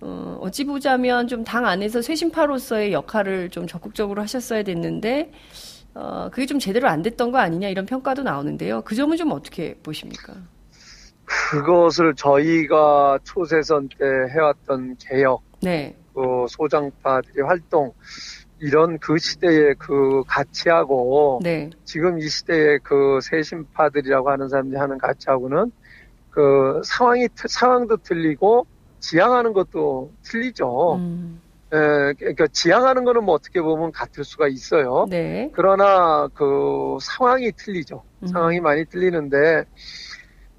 어, 0.00 0.38
어찌 0.42 0.64
보자면 0.64 1.26
좀 1.26 1.42
당 1.44 1.66
안에서 1.66 2.02
쇄신파로서의 2.02 2.92
역할을 2.92 3.50
좀 3.50 3.66
적극적으로 3.66 4.20
하셨어야 4.22 4.62
됐는데 4.62 5.32
어, 5.94 6.28
그게 6.30 6.44
좀 6.46 6.58
제대로 6.58 6.88
안 6.88 7.02
됐던 7.02 7.30
거 7.32 7.38
아니냐 7.38 7.68
이런 7.68 7.86
평가도 7.86 8.22
나오는데요. 8.22 8.82
그 8.82 8.94
점은 8.94 9.16
좀 9.16 9.32
어떻게 9.32 9.74
보십니까? 9.82 10.34
그것을 11.26 12.14
저희가 12.14 13.18
초세선 13.24 13.88
때 13.88 14.04
해왔던 14.32 14.96
개혁, 14.98 15.42
네. 15.60 15.96
그 16.14 16.46
소장파들의 16.48 17.46
활동, 17.46 17.92
이런 18.58 18.98
그 18.98 19.18
시대의 19.18 19.74
그 19.78 20.22
가치하고 20.26 21.40
네. 21.42 21.70
지금 21.84 22.18
이 22.18 22.26
시대의 22.26 22.78
그 22.82 23.18
세신파들이라고 23.22 24.30
하는 24.30 24.48
사람들이 24.48 24.78
하는 24.78 24.96
가치하고는 24.98 25.72
그 26.30 26.80
상황이 26.84 27.28
상황도 27.34 27.98
틀리고 27.98 28.66
지향하는 29.00 29.52
것도 29.52 30.12
틀리죠. 30.22 30.94
음. 30.94 31.40
에, 31.72 32.12
그러니까 32.14 32.46
지향하는 32.46 33.04
거는 33.04 33.24
뭐 33.24 33.34
어떻게 33.34 33.60
보면 33.60 33.92
같을 33.92 34.24
수가 34.24 34.48
있어요. 34.48 35.06
네. 35.10 35.50
그러나 35.52 36.28
그 36.34 36.96
상황이 37.00 37.52
틀리죠. 37.52 38.02
음. 38.22 38.26
상황이 38.28 38.60
많이 38.60 38.84
틀리는데 38.84 39.64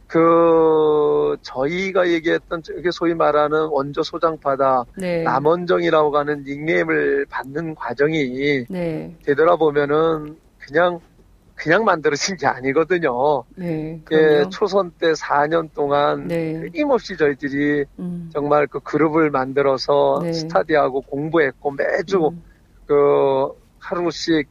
그 0.07 1.35
저희가 1.41 2.09
얘기했던 2.09 2.63
이게 2.77 2.91
소위 2.91 3.13
말하는 3.13 3.67
원조 3.67 4.03
소장파다 4.03 4.85
네. 4.97 5.23
남원정이라고 5.23 6.17
하는 6.17 6.43
닉네임을 6.43 7.25
받는 7.29 7.75
과정이 7.75 8.65
네. 8.69 9.15
되돌아보면은 9.23 10.37
그냥 10.59 10.99
그냥 11.55 11.83
만들어진 11.83 12.37
게 12.37 12.45
아니거든요. 12.45 13.43
네, 13.55 13.99
예, 14.11 14.45
초선 14.51 14.91
때 14.91 15.13
4년 15.13 15.69
동안 15.73 16.27
네. 16.27 16.53
끊임없이 16.59 17.17
저희들이 17.17 17.83
음. 17.97 18.29
정말 18.31 18.67
그 18.67 18.79
그룹을 18.79 19.31
만들어서 19.31 20.19
네. 20.21 20.33
스타디하고 20.33 21.01
공부했고 21.01 21.71
매주 21.71 22.27
음. 22.27 22.43
그 22.85 23.49
하루씩 23.79 24.47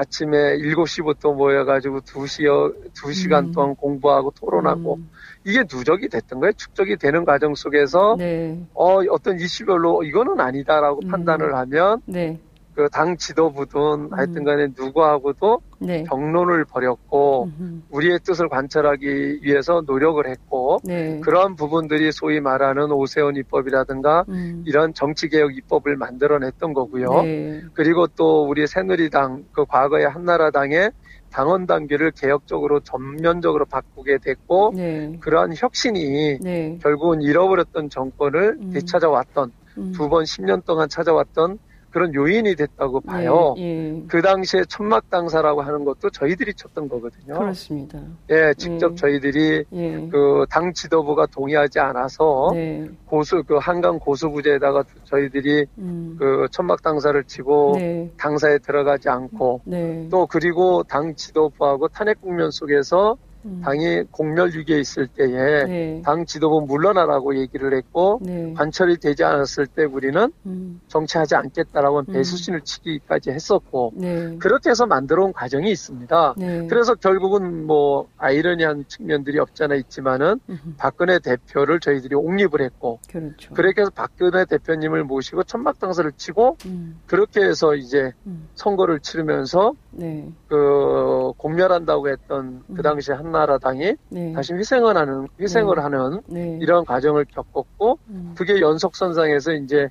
아침에 0.00 0.56
7시부터 0.58 1.34
모여가지고 1.34 2.00
2시, 2.00 2.92
2시간 2.94 3.48
음. 3.48 3.52
동안 3.52 3.74
공부하고 3.74 4.30
토론하고, 4.30 4.96
음. 4.96 5.10
이게 5.44 5.60
누적이 5.60 6.08
됐던 6.08 6.40
거예요. 6.40 6.52
축적이 6.52 6.96
되는 6.96 7.24
과정 7.24 7.54
속에서, 7.54 8.16
네. 8.18 8.58
어, 8.74 9.00
어떤 9.10 9.38
이슈별로 9.38 10.02
이거는 10.04 10.40
아니다라고 10.40 11.00
음. 11.04 11.08
판단을 11.08 11.54
하면, 11.54 12.00
네. 12.06 12.40
그 12.80 12.88
당 12.88 13.18
지도부든 13.18 13.80
음. 13.80 14.08
하여튼 14.12 14.42
간에 14.42 14.68
누구하고도 14.76 15.60
네. 15.80 16.02
경론을 16.04 16.64
벌였고 16.64 17.44
음흠. 17.44 17.82
우리의 17.90 18.20
뜻을 18.20 18.48
관철하기 18.48 19.40
위해서 19.42 19.82
노력을 19.86 20.26
했고 20.26 20.78
네. 20.84 21.20
그러한 21.20 21.56
부분들이 21.56 22.10
소위 22.10 22.40
말하는 22.40 22.90
오세훈 22.90 23.36
입법이라든가 23.36 24.24
음. 24.30 24.64
이런 24.66 24.94
정치개혁 24.94 25.56
입법을 25.56 25.96
만들어냈던 25.96 26.72
거고요. 26.72 27.22
네. 27.22 27.62
그리고 27.74 28.06
또 28.06 28.48
우리 28.48 28.66
새누리당 28.66 29.44
그 29.52 29.66
과거의 29.66 30.08
한나라당의 30.08 30.92
당원 31.30 31.66
단계를 31.66 32.12
개혁적으로 32.12 32.80
전면적으로 32.80 33.66
바꾸게 33.66 34.18
됐고 34.18 34.72
네. 34.74 35.16
그러한 35.20 35.52
혁신이 35.54 36.38
네. 36.40 36.78
결국은 36.82 37.20
잃어버렸던 37.20 37.90
정권을 37.90 38.56
음. 38.60 38.70
되찾아왔던 38.70 39.52
음. 39.78 39.92
두번 39.92 40.24
10년 40.24 40.64
동안 40.64 40.88
찾아왔던 40.88 41.58
그런 41.90 42.14
요인이 42.14 42.54
됐다고 42.54 43.00
네, 43.00 43.06
봐요. 43.06 43.54
예, 43.58 43.62
예. 43.62 44.02
그 44.06 44.22
당시에 44.22 44.64
천막 44.68 45.10
당사라고 45.10 45.62
하는 45.62 45.84
것도 45.84 46.10
저희들이 46.10 46.54
쳤던 46.54 46.88
거거든요. 46.88 47.34
그렇습니다. 47.38 47.98
예, 48.30 48.54
직접 48.56 48.92
예. 48.92 48.94
저희들이 48.94 49.64
예. 49.72 50.08
그당 50.10 50.72
지도부가 50.72 51.26
동의하지 51.26 51.80
않아서 51.80 52.50
네. 52.54 52.88
고수 53.06 53.42
그 53.42 53.56
한강 53.56 53.98
고수부제에다가 53.98 54.84
저희들이 55.04 55.66
음. 55.78 56.16
그 56.18 56.46
천막 56.50 56.82
당사를 56.82 57.22
치고 57.24 57.72
네. 57.76 58.10
당사에 58.16 58.58
들어가지 58.58 59.08
않고 59.08 59.62
네. 59.64 60.08
또 60.10 60.26
그리고 60.26 60.82
당 60.84 61.14
지도부하고 61.14 61.88
탄핵 61.88 62.20
국면 62.20 62.50
속에서 62.50 63.16
음. 63.44 63.60
당이 63.64 64.04
공멸 64.10 64.50
위기에 64.54 64.78
있을 64.78 65.06
때에 65.06 65.64
네. 65.64 66.02
당 66.04 66.26
지도부 66.26 66.66
물러나라고 66.66 67.36
얘기를 67.38 67.74
했고 67.74 68.20
네. 68.22 68.52
관철이 68.54 68.98
되지 68.98 69.24
않았을 69.24 69.66
때 69.66 69.84
우리는 69.84 70.32
음. 70.46 70.80
정치하지 70.88 71.34
않겠다라고 71.34 72.00
음. 72.00 72.12
배수신을 72.12 72.62
치기까지 72.62 73.30
했었고 73.30 73.92
네. 73.96 74.36
그렇게 74.38 74.70
해서 74.70 74.86
만들어온 74.86 75.32
과정이 75.32 75.70
있습니다. 75.70 76.34
네. 76.36 76.66
그래서 76.68 76.94
결국은 76.94 77.66
뭐 77.66 78.08
아이러니한 78.18 78.84
측면들이 78.88 79.38
없잖아 79.38 79.74
있지만은 79.76 80.40
음. 80.48 80.74
박근혜 80.76 81.18
대표를 81.18 81.80
저희들이 81.80 82.14
옹립을 82.14 82.60
했고 82.60 83.00
그렇죠. 83.08 83.54
그렇게 83.54 83.82
해서 83.82 83.90
박근혜 83.94 84.44
대표님을 84.44 85.04
모시고 85.04 85.44
천막당사를 85.44 86.12
치고 86.16 86.56
음. 86.66 87.00
그렇게 87.06 87.40
해서 87.42 87.74
이제 87.74 88.12
음. 88.26 88.48
선거를 88.54 89.00
치르면서 89.00 89.74
네. 90.00 90.32
그 90.48 91.32
공멸한다고 91.36 92.08
했던 92.08 92.62
그 92.74 92.80
당시 92.80 93.12
한 93.12 93.26
한나라당이 93.26 93.96
네. 94.08 94.32
다시 94.32 94.54
희생을 94.54 94.96
하는 94.96 95.28
희생을 95.38 95.76
네. 95.76 95.82
하는 95.82 96.22
네. 96.26 96.58
이런 96.60 96.86
과정을 96.86 97.26
겪었고 97.26 97.98
음. 98.08 98.34
그게 98.36 98.60
연속선상에서 98.60 99.52
이제 99.52 99.90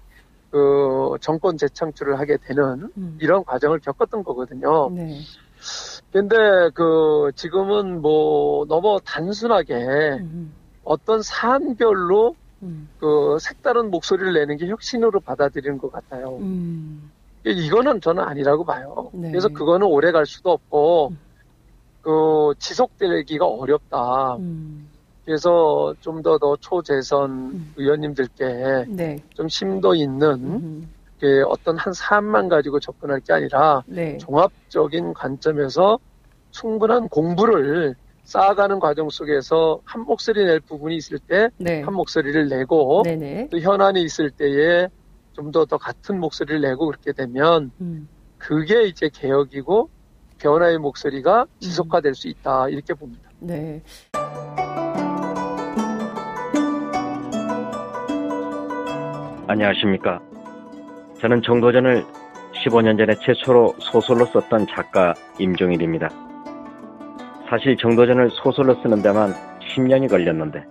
그 0.49 1.15
정권 1.21 1.57
재창출을 1.57 2.17
하게 2.17 2.37
되는 2.37 2.89
음. 2.97 3.17
이런 3.21 3.43
과정을 3.45 3.79
겪었던 3.79 4.23
거거든요. 4.23 4.89
네. 4.89 5.19
근데 6.11 6.35
그 6.73 7.31
지금은 7.35 8.01
뭐 8.01 8.65
너무 8.65 8.99
단순하게 9.05 9.75
음. 10.21 10.53
어떤 10.83 11.21
사안별로 11.21 12.35
음. 12.63 12.89
그 12.97 13.37
색다른 13.39 13.91
목소리를 13.91 14.33
내는 14.33 14.57
게 14.57 14.67
혁신으로 14.67 15.19
받아들이는 15.19 15.77
것 15.77 15.91
같아요. 15.91 16.37
음. 16.37 17.11
이거는 17.45 18.01
저는 18.01 18.23
아니라고 18.23 18.65
봐요. 18.65 19.09
네. 19.13 19.29
그래서 19.29 19.47
그거는 19.49 19.87
오래 19.87 20.11
갈 20.11 20.25
수도 20.25 20.51
없고 20.51 21.09
음. 21.11 21.19
그 22.01 22.53
지속되기가 22.59 23.45
어렵다. 23.45 24.35
음. 24.37 24.89
그래서 25.25 25.93
좀 26.01 26.23
더 26.23 26.37
더 26.39 26.55
초재선 26.57 27.29
음. 27.31 27.73
의원님들께 27.77 28.85
네. 28.89 29.17
좀 29.35 29.47
심도 29.47 29.93
있는 29.93 30.31
음. 30.31 30.89
어떤 31.47 31.77
한 31.77 31.93
사안만 31.93 32.47
가지고 32.49 32.79
접근할 32.79 33.19
게 33.19 33.33
아니라 33.33 33.83
네. 33.85 34.17
종합적인 34.17 35.13
관점에서 35.13 35.99
충분한 36.51 37.09
공부를 37.09 37.95
쌓아가는 38.23 38.79
과정 38.79 39.09
속에서 39.09 39.81
한 39.83 40.01
목소리 40.01 40.45
낼 40.45 40.59
부분이 40.61 40.95
있을 40.95 41.19
때한 41.19 41.51
네. 41.57 41.83
목소리를 41.83 42.47
내고 42.47 43.03
네네. 43.03 43.49
또 43.51 43.59
현안이 43.59 44.01
있을 44.01 44.31
때에 44.31 44.87
좀 45.39 45.51
더 45.51 45.65
더 45.65 45.77
같은 45.77 46.19
목소리를 46.19 46.59
내고 46.61 46.87
그렇게 46.87 47.13
되면 47.13 47.71
음. 47.79 48.09
그게 48.37 48.83
이제 48.83 49.09
개혁이고 49.13 49.89
변화의 50.37 50.77
목소리가 50.77 51.45
지속화될 51.59 52.13
수 52.15 52.27
있다 52.27 52.69
이렇게 52.69 52.93
봅니다. 52.93 53.29
네. 53.39 53.81
안녕하십니까. 59.47 60.21
저는 61.21 61.41
정도전을 61.41 62.05
15년 62.65 62.97
전에 62.97 63.15
최초로 63.15 63.75
소설로 63.79 64.25
썼던 64.25 64.67
작가 64.67 65.13
임종일입니다. 65.39 66.09
사실 67.49 67.75
정도전을 67.77 68.29
소설로 68.31 68.75
쓰는 68.81 69.01
데만 69.01 69.33
10년이 69.75 70.09
걸렸는데 70.09 70.63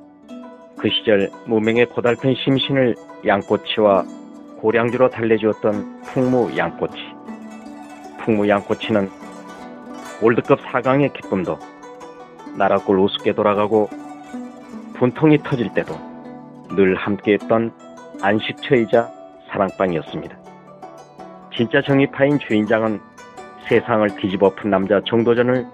그 0.78 0.88
시절 0.90 1.30
무명의 1.46 1.86
고달픈 1.86 2.34
심신을 2.34 2.94
양꼬치와 3.26 4.04
고량주로 4.60 5.08
달래주었던 5.10 6.02
풍무 6.02 6.56
양꼬치. 6.56 6.96
풍무 8.18 8.48
양꼬치는 8.48 9.08
월드컵 10.20 10.58
4강의 10.60 11.12
기쁨도 11.12 11.58
나라골 12.56 12.98
우습게 12.98 13.34
돌아가고 13.34 13.88
분통이 14.94 15.38
터질 15.44 15.72
때도 15.74 15.94
늘 16.74 16.96
함께했던 16.96 17.72
안식처이자 18.20 19.08
사랑방이었습니다. 19.48 20.36
진짜 21.56 21.80
정의파인 21.80 22.40
주인장은 22.40 23.00
세상을 23.68 24.08
뒤집어 24.16 24.50
푼 24.56 24.70
남자 24.70 25.00
정도전을 25.06 25.66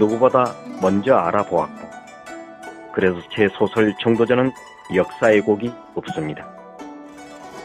누구보다 0.00 0.52
먼저 0.80 1.14
알아보았고 1.14 1.92
그래서 2.92 3.16
제 3.30 3.46
소설 3.48 3.94
정도전은 4.00 4.50
역사의 4.94 5.42
곡이 5.42 5.72
없습니다. 5.94 6.51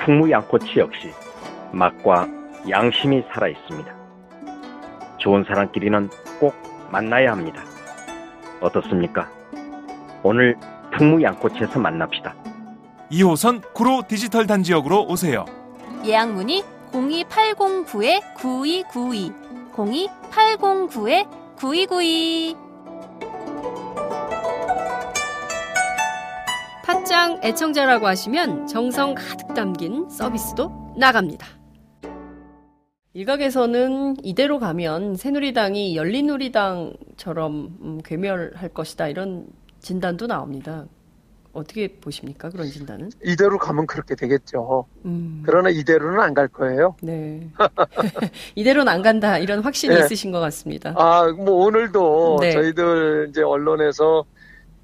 풍무양꼬치 0.08 0.80
역시 0.80 1.14
맛과 1.74 2.28
양심이 2.70 3.24
살아 3.34 3.50
있습니다. 3.50 3.94
좋은 5.18 5.44
사람끼리는 5.44 6.10
꼭 6.40 6.56
만나야 6.90 7.34
합니다. 7.34 7.62
어떻습니까? 8.62 9.30
오늘 10.24 10.56
풍무양꽃에서 10.98 11.78
만납시다. 11.80 12.34
2호선 13.12 13.62
구로 13.74 14.02
디지털 14.08 14.48
단지역으로 14.48 15.08
오세요. 15.08 15.44
예약 16.06 16.32
문의 16.32 16.64
02809-9292 16.94 19.34
02809-9292 21.60 22.67
팟짱 27.08 27.40
애청자라고 27.42 28.06
하시면 28.06 28.68
정성 28.68 29.16
가득 29.16 29.54
담긴 29.54 30.10
서비스도 30.10 30.94
나갑니다. 30.98 31.48
일각에서는 33.14 34.18
이대로 34.24 34.60
가면 34.60 35.16
새누리당이 35.16 35.96
열린우리당처럼 35.96 37.78
음, 37.82 38.02
괴멸할 38.04 38.70
것이다 38.74 39.08
이런 39.08 39.48
진단도 39.80 40.28
나옵니다. 40.28 40.86
어떻게 41.54 41.88
보십니까 41.88 42.50
그런 42.50 42.68
진단은? 42.68 43.10
이대로 43.24 43.58
가면 43.58 43.88
그렇게 43.88 44.14
되겠죠. 44.16 44.86
음. 45.06 45.44
그러나 45.46 45.70
이대로는 45.70 46.20
안 46.20 46.34
갈 46.34 46.50
거예요. 46.50 46.98
네. 47.02 47.50
이대로는 48.56 48.92
안 48.92 49.02
간다 49.02 49.38
이런 49.38 49.62
확신이 49.62 49.96
네. 49.96 50.02
있으신 50.02 50.32
것 50.34 50.42
같습니다. 50.42 50.94
아, 50.98 51.26
뭐 51.32 51.66
오늘도 51.68 52.40
네. 52.42 52.52
저희들 52.52 53.28
이제 53.30 53.42
언론에서 53.44 54.26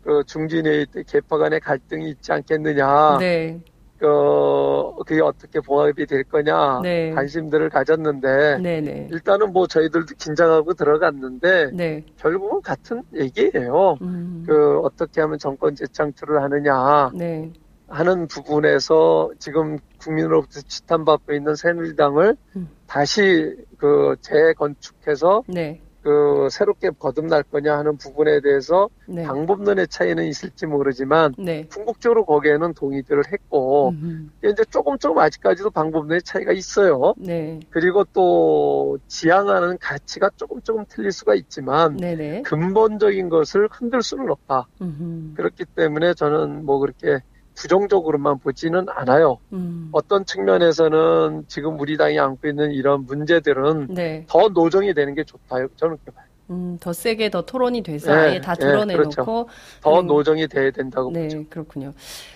그 0.03 0.23
중진회의 0.25 0.85
때 0.87 1.03
개파 1.03 1.37
간의 1.37 1.59
갈등이 1.59 2.09
있지 2.09 2.31
않겠느냐. 2.31 3.17
네. 3.19 3.59
어, 4.05 4.95
그게 5.05 5.21
어떻게 5.21 5.61
봉합이 5.61 6.05
될 6.05 6.23
거냐 6.25 6.81
네. 6.83 7.11
관심들을 7.11 7.69
가졌는데 7.69 8.57
네네. 8.57 8.81
네. 8.81 9.07
일단은 9.11 9.53
뭐 9.53 9.65
저희들도 9.65 10.15
긴장하고 10.17 10.73
들어갔는데 10.73 11.71
네. 11.73 12.03
결국은 12.17 12.61
같은 12.61 13.03
얘기예요. 13.13 13.97
음. 14.01 14.43
그 14.45 14.79
어떻게 14.79 15.21
하면 15.21 15.39
정권 15.39 15.75
재창출을 15.75 16.41
하느냐 16.43 17.11
네. 17.13 17.53
하는 17.87 18.27
부분에서 18.27 19.31
지금 19.39 19.77
국민으로부터 19.99 20.59
지탄받고 20.61 21.33
있는 21.33 21.55
새누리당을 21.55 22.35
음. 22.57 22.69
다시 22.87 23.55
그 23.77 24.15
재건축해서 24.21 25.43
네. 25.47 25.79
그 26.03 26.49
새롭게 26.51 26.89
거듭날 26.99 27.43
거냐 27.43 27.77
하는 27.77 27.95
부분에 27.97 28.41
대해서 28.41 28.89
네. 29.07 29.23
방법론의 29.23 29.87
차이는 29.87 30.25
있을지 30.25 30.65
모르지만 30.65 31.33
네. 31.37 31.65
궁극적으로 31.71 32.25
거기에는 32.25 32.73
동의들을 32.73 33.23
했고 33.31 33.89
음흠. 33.89 34.27
이제 34.43 34.65
조금 34.69 34.97
조금 34.97 35.19
아직까지도 35.19 35.71
방법론의 35.71 36.23
차이가 36.23 36.51
있어요. 36.51 37.13
네. 37.17 37.61
그리고 37.69 38.03
또 38.11 38.99
지향하는 39.07 39.77
가치가 39.79 40.29
조금 40.35 40.61
조금 40.61 40.83
틀릴 40.89 41.13
수가 41.13 41.35
있지만 41.35 41.95
네네. 41.95 42.41
근본적인 42.41 43.29
것을 43.29 43.69
흔들 43.71 44.03
수는 44.03 44.29
없다. 44.29 44.67
음흠. 44.81 45.35
그렇기 45.35 45.63
때문에 45.73 46.15
저는 46.15 46.65
뭐 46.65 46.79
그렇게 46.79 47.21
부정적으로만 47.55 48.39
보지는 48.39 48.85
않아요. 48.89 49.37
음. 49.53 49.89
어떤 49.91 50.25
측면에서는 50.25 51.45
지금 51.47 51.79
우리 51.79 51.97
당이 51.97 52.19
안고 52.19 52.47
있는 52.47 52.71
이런 52.71 53.05
문제들은 53.05 53.87
네. 53.89 54.25
더 54.27 54.49
노정이 54.49 54.93
되는 54.93 55.13
게 55.15 55.23
좋다. 55.23 55.55
저는 55.75 55.97
그렇게 55.97 56.11
봐요. 56.11 56.25
음, 56.49 56.77
더 56.79 56.91
세게 56.91 57.29
더 57.29 57.43
토론이 57.43 57.83
돼서 57.83 58.13
네, 58.13 58.19
아예 58.19 58.41
다 58.41 58.53
드러내놓고 58.53 58.85
네, 58.85 58.95
그렇죠. 58.97 59.47
더 59.81 59.99
음, 60.01 60.07
노정이 60.07 60.47
돼야 60.47 60.71
된다고 60.71 61.09
네, 61.11 61.23
보죠. 61.23 61.45
그렇군요. 61.49 61.93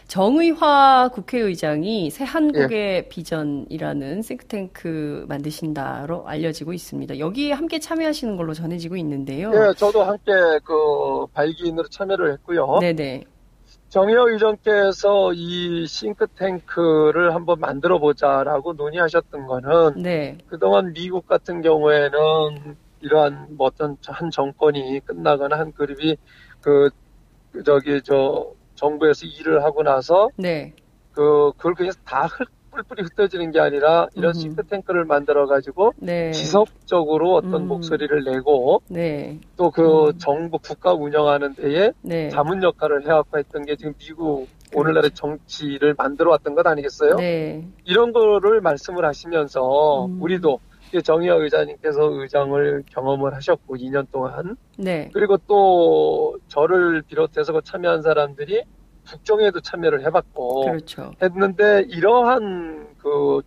정의화 0.08 1.10
국회의장이 1.14 2.10
새 2.10 2.24
한국의 2.24 2.72
예. 2.72 3.08
비전이라는 3.10 4.22
싱크탱크 4.22 5.26
만드신다로 5.28 6.26
알려지고 6.26 6.72
있습니다. 6.72 7.20
여기에 7.20 7.52
함께 7.52 7.80
참여하시는 7.80 8.38
걸로 8.38 8.54
전해지고 8.54 8.96
있는데요. 8.96 9.52
네, 9.52 9.74
저도 9.76 10.04
함께 10.04 10.32
그 10.64 11.28
발기인으로 11.34 11.90
참여를 11.90 12.32
했고요. 12.34 12.78
네네. 12.80 13.26
정의호 13.98 14.30
의장께서 14.30 15.34
이 15.34 15.88
싱크탱크를 15.88 17.34
한번 17.34 17.60
만들어 17.60 17.98
보자라고 17.98 18.74
논의하셨던 18.74 19.48
거는 19.48 20.04
네. 20.04 20.38
그동안 20.46 20.94
미국 20.94 21.26
같은 21.26 21.64
경우에는 21.64 22.76
이러한 23.02 23.48
뭐 23.58 23.66
어떤 23.66 23.98
한 24.06 24.30
정권이 24.30 25.00
끝나거나 25.04 25.58
한 25.58 25.72
그룹이 25.72 26.16
그, 26.62 26.92
그 27.52 27.64
저기 27.64 28.00
저 28.04 28.52
정부에서 28.76 29.26
일을 29.26 29.64
하고 29.64 29.82
나서 29.82 30.30
네. 30.38 30.76
그 31.14 31.52
그걸 31.58 31.74
그냥 31.74 31.92
다 32.06 32.28
흙, 32.28 32.48
뿔뿔이 32.78 33.02
흩어지는 33.04 33.52
게 33.52 33.60
아니라 33.60 34.08
이런 34.16 34.36
음흠. 34.36 34.42
싱크탱크를 34.42 35.06
만들어 35.06 35.48
가지고 35.48 35.94
네. 35.98 36.32
지속적으로 36.32 37.36
어떤 37.36 37.64
음. 37.64 37.68
목소리를 37.68 38.24
내고 38.24 38.82
네. 38.88 39.40
또그 39.58 40.10
음. 40.10 40.18
정부 40.18 40.60
국가 40.60 40.94
운영하는 40.94 41.56
데에 41.56 41.92
네. 42.02 42.30
자문 42.30 42.62
역할을 42.62 43.06
해왔고 43.06 43.40
했던 43.40 43.66
게 43.66 43.76
지금 43.76 43.94
미국 43.98 44.48
오늘날의 44.76 45.12
정치를 45.12 45.96
만들어 45.98 46.32
왔던 46.32 46.54
것 46.56 46.68
아니겠어요? 46.68 47.16
네. 47.16 47.66
이런 47.86 48.12
거를 48.12 48.62
말씀을 48.62 49.06
하시면서 49.06 50.06
음. 50.06 50.22
우리도 50.22 50.60
정의화 51.04 51.36
의장님께서 51.36 52.00
의장을 52.02 52.84
경험을 52.90 53.34
하셨고 53.36 53.76
2년 53.76 54.08
동안 54.12 54.56
네. 54.78 55.10
그리고 55.14 55.38
또 55.48 56.38
저를 56.48 57.02
비롯해서 57.02 57.54
그 57.54 57.62
참여한 57.64 58.02
사람들이 58.02 58.64
국정에도 59.08 59.62
참여를 59.62 60.06
해봤고 60.06 60.66
그렇죠. 60.66 61.12
했는데 61.22 61.86
이러한 61.88 62.88
그 62.98 63.42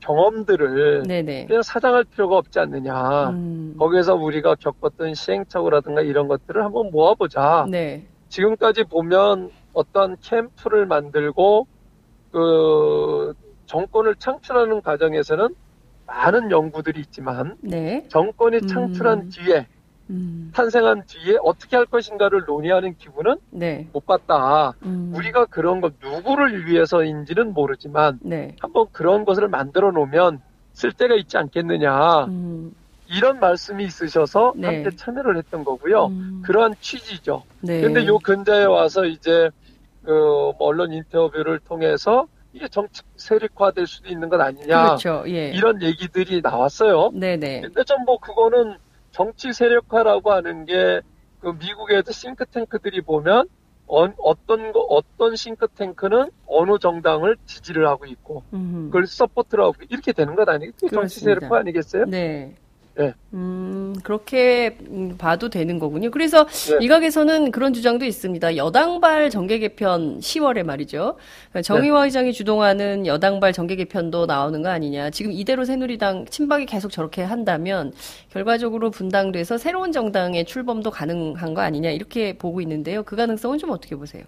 경험들을 0.00 1.04
네네. 1.06 1.46
그냥 1.46 1.62
사장할 1.62 2.04
필요가 2.04 2.36
없지 2.36 2.58
않느냐. 2.58 3.30
음. 3.30 3.74
거기에서 3.78 4.14
우리가 4.14 4.54
겪었던 4.56 5.14
시행착오라든가 5.14 6.02
이런 6.02 6.28
것들을 6.28 6.62
한번 6.62 6.90
모아보자. 6.90 7.66
네. 7.70 8.06
지금까지 8.28 8.84
보면 8.84 9.50
어떤 9.72 10.16
캠프를 10.20 10.86
만들고 10.86 11.66
그 12.32 13.32
정권을 13.66 14.16
창출하는 14.16 14.82
과정에서는 14.82 15.54
많은 16.06 16.50
연구들이 16.50 17.00
있지만 17.00 17.56
네. 17.62 18.06
정권이 18.08 18.58
음. 18.58 18.66
창출한 18.66 19.30
뒤에 19.30 19.66
음. 20.10 20.50
탄생한 20.54 21.04
뒤에 21.06 21.36
어떻게 21.42 21.76
할 21.76 21.86
것인가를 21.86 22.44
논의하는 22.46 22.96
기분은 22.96 23.36
네. 23.50 23.88
못 23.92 24.06
봤다. 24.06 24.74
음. 24.84 25.12
우리가 25.14 25.46
그런 25.46 25.80
것 25.80 25.94
누구를 26.02 26.66
위해서인지는 26.66 27.54
모르지만 27.54 28.18
네. 28.22 28.56
한번 28.60 28.86
그런 28.92 29.24
것을 29.24 29.48
만들어 29.48 29.90
놓으면 29.92 30.40
쓸 30.72 30.92
데가 30.92 31.14
있지 31.14 31.38
않겠느냐 31.38 32.24
음. 32.26 32.74
이런 33.08 33.38
말씀이 33.40 33.84
있으셔서 33.84 34.54
네. 34.56 34.66
함께 34.82 34.96
참여를 34.96 35.36
했던 35.36 35.64
거고요. 35.64 36.06
음. 36.06 36.42
그러한 36.44 36.74
취지죠. 36.80 37.42
네. 37.60 37.80
근데 37.80 38.06
요 38.06 38.18
근자에 38.18 38.64
와서 38.64 39.04
이제 39.06 39.50
그뭐 40.04 40.54
언론 40.58 40.92
인터뷰를 40.92 41.60
통해서 41.60 42.26
이게 42.52 42.68
정치 42.68 43.02
세력화될 43.16 43.86
수도 43.86 44.08
있는 44.10 44.28
것 44.28 44.40
아니냐 44.40 44.84
그렇죠. 44.84 45.24
예. 45.26 45.48
이런 45.50 45.82
얘기들이 45.82 46.40
나왔어요. 46.40 47.10
네네. 47.12 47.62
근데 47.62 47.82
좀 47.84 48.04
뭐 48.04 48.18
그거는 48.18 48.76
정치 49.14 49.52
세력화라고 49.52 50.32
하는 50.32 50.66
게 50.66 51.00
그 51.44 51.50
미국에도 51.60 52.10
싱크탱크들이 52.10 53.02
보면 53.02 53.46
어, 53.86 54.06
어떤 54.16 54.72
거 54.72 54.80
어떤 54.80 55.36
싱크탱크는 55.36 56.30
어느 56.46 56.78
정당을 56.78 57.36
지지를 57.44 57.86
하고 57.86 58.06
있고 58.06 58.42
음. 58.54 58.86
그걸 58.86 59.06
support를 59.06 59.62
하고 59.62 59.74
이렇게 59.90 60.12
되는 60.12 60.34
것 60.36 60.48
아니겠어요? 60.48 60.90
정치. 60.90 61.20
세력화 61.20 61.58
아니겠어요? 61.58 62.06
네. 62.06 62.54
네. 62.96 63.12
음, 63.32 63.94
그렇게 64.04 64.76
음, 64.88 65.16
봐도 65.18 65.48
되는 65.48 65.78
거군요. 65.78 66.10
그래서 66.10 66.46
네. 66.46 66.78
일각에서는 66.80 67.50
그런 67.50 67.72
주장도 67.72 68.04
있습니다. 68.04 68.56
여당발 68.56 69.30
정계 69.30 69.58
개편 69.58 70.20
10월에 70.20 70.62
말이죠. 70.62 71.16
정의화 71.62 72.00
네. 72.00 72.06
의장이 72.06 72.32
주동하는 72.32 73.06
여당발 73.06 73.52
정계 73.52 73.76
개편도 73.76 74.26
나오는 74.26 74.62
거 74.62 74.68
아니냐. 74.68 75.10
지금 75.10 75.32
이대로 75.32 75.64
새누리당 75.64 76.26
친박이 76.26 76.66
계속 76.66 76.90
저렇게 76.90 77.22
한다면 77.22 77.92
결과적으로 78.30 78.90
분당돼서 78.90 79.58
새로운 79.58 79.90
정당의 79.90 80.44
출범도 80.44 80.90
가능한 80.90 81.54
거 81.54 81.62
아니냐. 81.62 81.90
이렇게 81.90 82.38
보고 82.38 82.60
있는데요. 82.60 83.02
그 83.02 83.16
가능성은 83.16 83.58
좀 83.58 83.70
어떻게 83.70 83.96
보세요? 83.96 84.24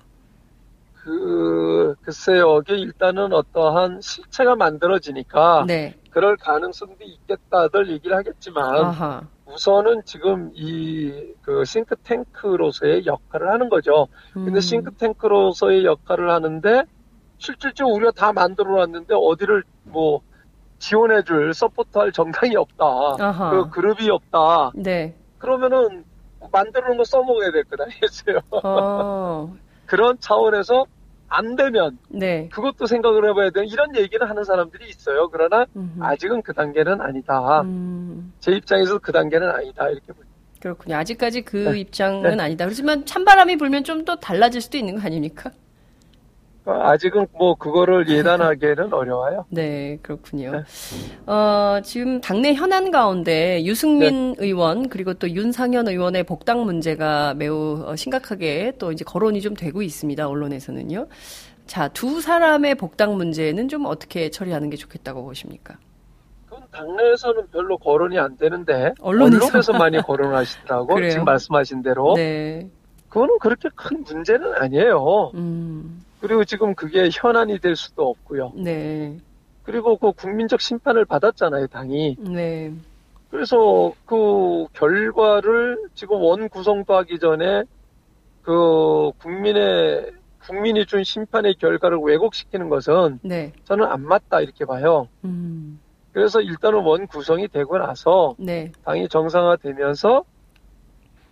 그 1.06 1.94
글쎄요, 2.02 2.62
이게 2.62 2.74
일단은 2.78 3.32
어떠한 3.32 4.00
실체가 4.00 4.56
만들어지니까 4.56 5.64
네. 5.68 5.94
그럴 6.16 6.38
가능성도 6.38 7.04
있겠다들 7.04 7.90
얘기를 7.90 8.16
하겠지만 8.16 8.74
아하. 8.86 9.22
우선은 9.44 10.00
지금 10.06 10.50
이 10.54 11.34
그 11.42 11.62
싱크탱크로서의 11.64 13.04
역할을 13.04 13.50
하는 13.50 13.68
거죠. 13.68 14.08
근데 14.32 14.52
음. 14.54 14.60
싱크탱크로서의 14.60 15.84
역할을 15.84 16.30
하는데 16.30 16.84
실질적으로 17.36 17.94
우리가 17.96 18.12
다 18.12 18.32
만들어 18.32 18.76
놨는데 18.76 19.14
어디를 19.14 19.62
뭐 19.84 20.22
지원해 20.78 21.22
줄 21.22 21.52
서포트할 21.52 22.12
정당이 22.12 22.56
없다. 22.56 22.84
아하. 23.20 23.50
그 23.50 23.70
그룹이 23.70 24.08
없다. 24.10 24.72
네. 24.74 25.14
그러면은 25.36 26.04
만들어 26.50 26.88
놓은 26.88 26.96
거 26.96 27.04
써먹어야 27.04 27.52
될것 27.52 27.78
아니겠어요. 27.78 28.38
어. 28.64 29.54
그런 29.84 30.18
차원에서 30.18 30.86
안 31.28 31.56
되면 31.56 31.98
네. 32.08 32.48
그것도 32.52 32.86
생각을 32.86 33.28
해봐야 33.28 33.50
돼요. 33.50 33.64
이런 33.64 33.96
얘기를 33.96 34.28
하는 34.28 34.44
사람들이 34.44 34.88
있어요. 34.88 35.28
그러나 35.28 35.66
음흠. 35.74 36.02
아직은 36.02 36.42
그 36.42 36.52
단계는 36.52 37.00
아니다. 37.00 37.62
음. 37.62 38.32
제 38.40 38.52
입장에서 38.52 38.98
그 38.98 39.12
단계는 39.12 39.48
아니다. 39.50 39.88
이렇게 39.88 40.12
보죠. 40.12 40.26
그렇군요. 40.60 40.96
아직까지 40.96 41.42
그 41.42 41.56
네. 41.56 41.80
입장은 41.80 42.40
아니다. 42.40 42.64
그렇지만 42.64 43.04
찬바람이 43.04 43.56
불면 43.56 43.84
좀더 43.84 44.16
달라질 44.16 44.60
수도 44.60 44.78
있는 44.78 44.96
거 44.96 45.02
아닙니까? 45.02 45.50
아직은 46.66 47.26
뭐 47.32 47.54
그거를 47.54 48.08
예단하기에는 48.08 48.92
어려워요. 48.92 49.46
네, 49.50 49.98
그렇군요. 50.02 50.52
네. 50.52 50.62
어, 51.32 51.80
지금 51.82 52.20
당내 52.20 52.54
현안 52.54 52.90
가운데 52.90 53.64
유승민 53.64 54.32
네. 54.32 54.44
의원 54.44 54.88
그리고 54.88 55.14
또 55.14 55.30
윤상현 55.30 55.88
의원의 55.88 56.24
복당 56.24 56.64
문제가 56.64 57.34
매우 57.34 57.84
어, 57.86 57.94
심각하게 57.94 58.74
또 58.78 58.90
이제 58.90 59.04
거론이 59.04 59.40
좀 59.40 59.54
되고 59.54 59.80
있습니다. 59.80 60.28
언론에서는요. 60.28 61.06
자, 61.66 61.88
두 61.88 62.20
사람의 62.20 62.76
복당 62.76 63.16
문제는 63.16 63.68
좀 63.68 63.86
어떻게 63.86 64.30
처리하는 64.30 64.70
게 64.70 64.76
좋겠다고 64.76 65.24
보십니까? 65.24 65.76
그건 66.46 66.62
당내에서는 66.70 67.48
별로 67.50 67.76
거론이 67.78 68.18
안 68.18 68.36
되는데 68.36 68.92
언론에서? 69.00 69.46
언론에서 69.46 69.72
많이 69.72 70.00
거론하시더라고. 70.00 71.00
지금 71.10 71.24
말씀하신 71.24 71.82
대로. 71.82 72.14
네. 72.14 72.68
그거는 73.08 73.38
그렇게 73.40 73.68
큰 73.74 74.04
문제는 74.04 74.54
아니에요. 74.54 75.32
음. 75.34 76.04
그리고 76.20 76.44
지금 76.44 76.74
그게 76.74 77.08
현안이 77.12 77.58
될 77.58 77.76
수도 77.76 78.08
없고요. 78.08 78.52
네. 78.56 79.18
그리고 79.62 79.96
그 79.96 80.12
국민적 80.12 80.60
심판을 80.60 81.04
받았잖아요, 81.04 81.66
당이. 81.68 82.16
네. 82.20 82.72
그래서 83.30 83.92
그 84.06 84.66
결과를 84.72 85.88
지금 85.94 86.22
원 86.22 86.48
구성도 86.48 86.94
하기 86.94 87.18
전에 87.18 87.64
그 88.42 89.10
국민의 89.18 90.12
국민이 90.46 90.86
준 90.86 91.02
심판의 91.02 91.56
결과를 91.56 91.98
왜곡시키는 91.98 92.68
것은 92.68 93.18
네. 93.22 93.52
저는 93.64 93.84
안 93.86 94.02
맞다 94.02 94.40
이렇게 94.40 94.64
봐요. 94.64 95.08
음. 95.24 95.80
그래서 96.12 96.40
일단은 96.40 96.84
원 96.84 97.08
구성이 97.08 97.48
되고 97.48 97.76
나서 97.76 98.36
네. 98.38 98.70
당이 98.84 99.08
정상화되면서 99.08 100.24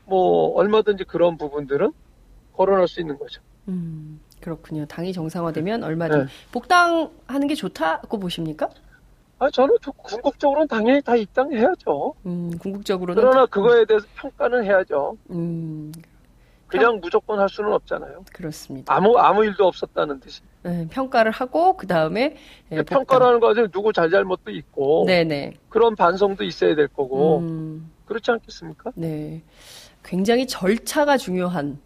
뭐 0.07 0.55
얼마든지 0.57 1.05
그런 1.05 1.39
부분들은 1.39 1.93
거론할 2.55 2.89
수 2.89 3.01
있는 3.01 3.17
거죠. 3.17 3.41
음. 3.69 4.21
그렇군요. 4.49 4.85
당이 4.85 5.15
정상화되면 5.15 5.83
얼마든지 5.83 6.27
네. 6.27 6.31
복당하는 6.53 7.47
게 7.49 7.55
좋다고 7.55 8.19
보십니까? 8.19 8.69
아 9.39 9.49
저는 9.51 9.77
저- 9.83 9.91
궁극적으로는 9.93 10.69
당연히 10.69 11.01
다 11.01 11.17
입당해야죠. 11.17 12.15
음, 12.27 12.51
궁극적으로는 12.59 13.21
그러나 13.23 13.47
그거에 13.47 13.87
대해서 13.87 14.07
평가는 14.17 14.63
해야죠. 14.65 15.17
음, 15.31 15.91
그냥 16.67 17.01
무조건 17.01 17.41
할 17.41 17.49
수는 17.49 17.73
없잖아요. 17.73 18.25
그렇습니다. 18.35 18.95
아무 18.95 19.17
아무 19.17 19.45
일도 19.47 19.67
없었다는 19.67 20.21
뜻이. 20.21 20.43
네, 20.63 20.87
평가를 20.91 21.33
하고 21.33 21.75
그 21.79 21.87
다음에 21.87 22.37
예, 22.71 22.77
복당. 22.77 22.99
평가라는 22.99 23.41
과정에 23.41 23.69
누구 23.69 23.95
잘잘못도 23.95 24.51
있고 24.51 25.05
네네. 25.07 25.55
그런 25.71 25.97
반성도 25.97 26.45
있어야 26.45 26.75
될 26.75 26.89
거고 26.89 27.39
음, 27.39 27.91
그렇지 28.05 28.31
않겠습니까? 28.31 28.93
네. 28.95 29.43
굉장히 30.05 30.47
절차가 30.47 31.17
중요한. 31.17 31.79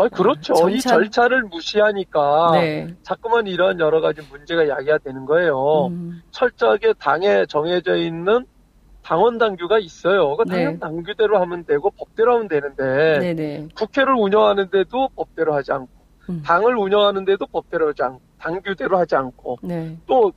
아 0.00 0.08
그렇죠. 0.08 0.54
아, 0.54 0.70
이 0.70 0.80
절차- 0.80 0.88
절차를 0.96 1.42
무시하니까 1.44 2.52
네. 2.54 2.94
자꾸만 3.02 3.46
이런 3.46 3.78
여러 3.80 4.00
가지 4.00 4.22
문제가 4.30 4.66
야기가 4.66 4.98
되는 4.98 5.26
거예요. 5.26 5.88
음, 5.88 6.22
철저하게 6.30 6.94
당에 6.94 7.44
정해져 7.46 7.96
있는 7.96 8.46
당원 9.02 9.36
당규가 9.36 9.78
있어요. 9.78 10.36
그 10.36 10.44
네. 10.44 10.56
당원 10.64 10.78
당규대로 10.80 11.38
하면 11.40 11.64
되고 11.64 11.90
법대로 11.90 12.34
하면 12.34 12.48
되는데 12.48 13.18
네네. 13.18 13.68
국회를 13.76 14.14
운영하는데도 14.14 15.08
법대로 15.14 15.54
하지 15.54 15.72
않고 15.72 15.90
음. 16.30 16.42
당을 16.46 16.76
운영하는데도 16.76 17.46
법대로 17.46 17.88
하지 17.88 18.02
않고 18.02 18.20
당규대로 18.38 18.96
하지 18.98 19.16
않고 19.16 19.58
네. 19.62 19.98
또 20.06 20.32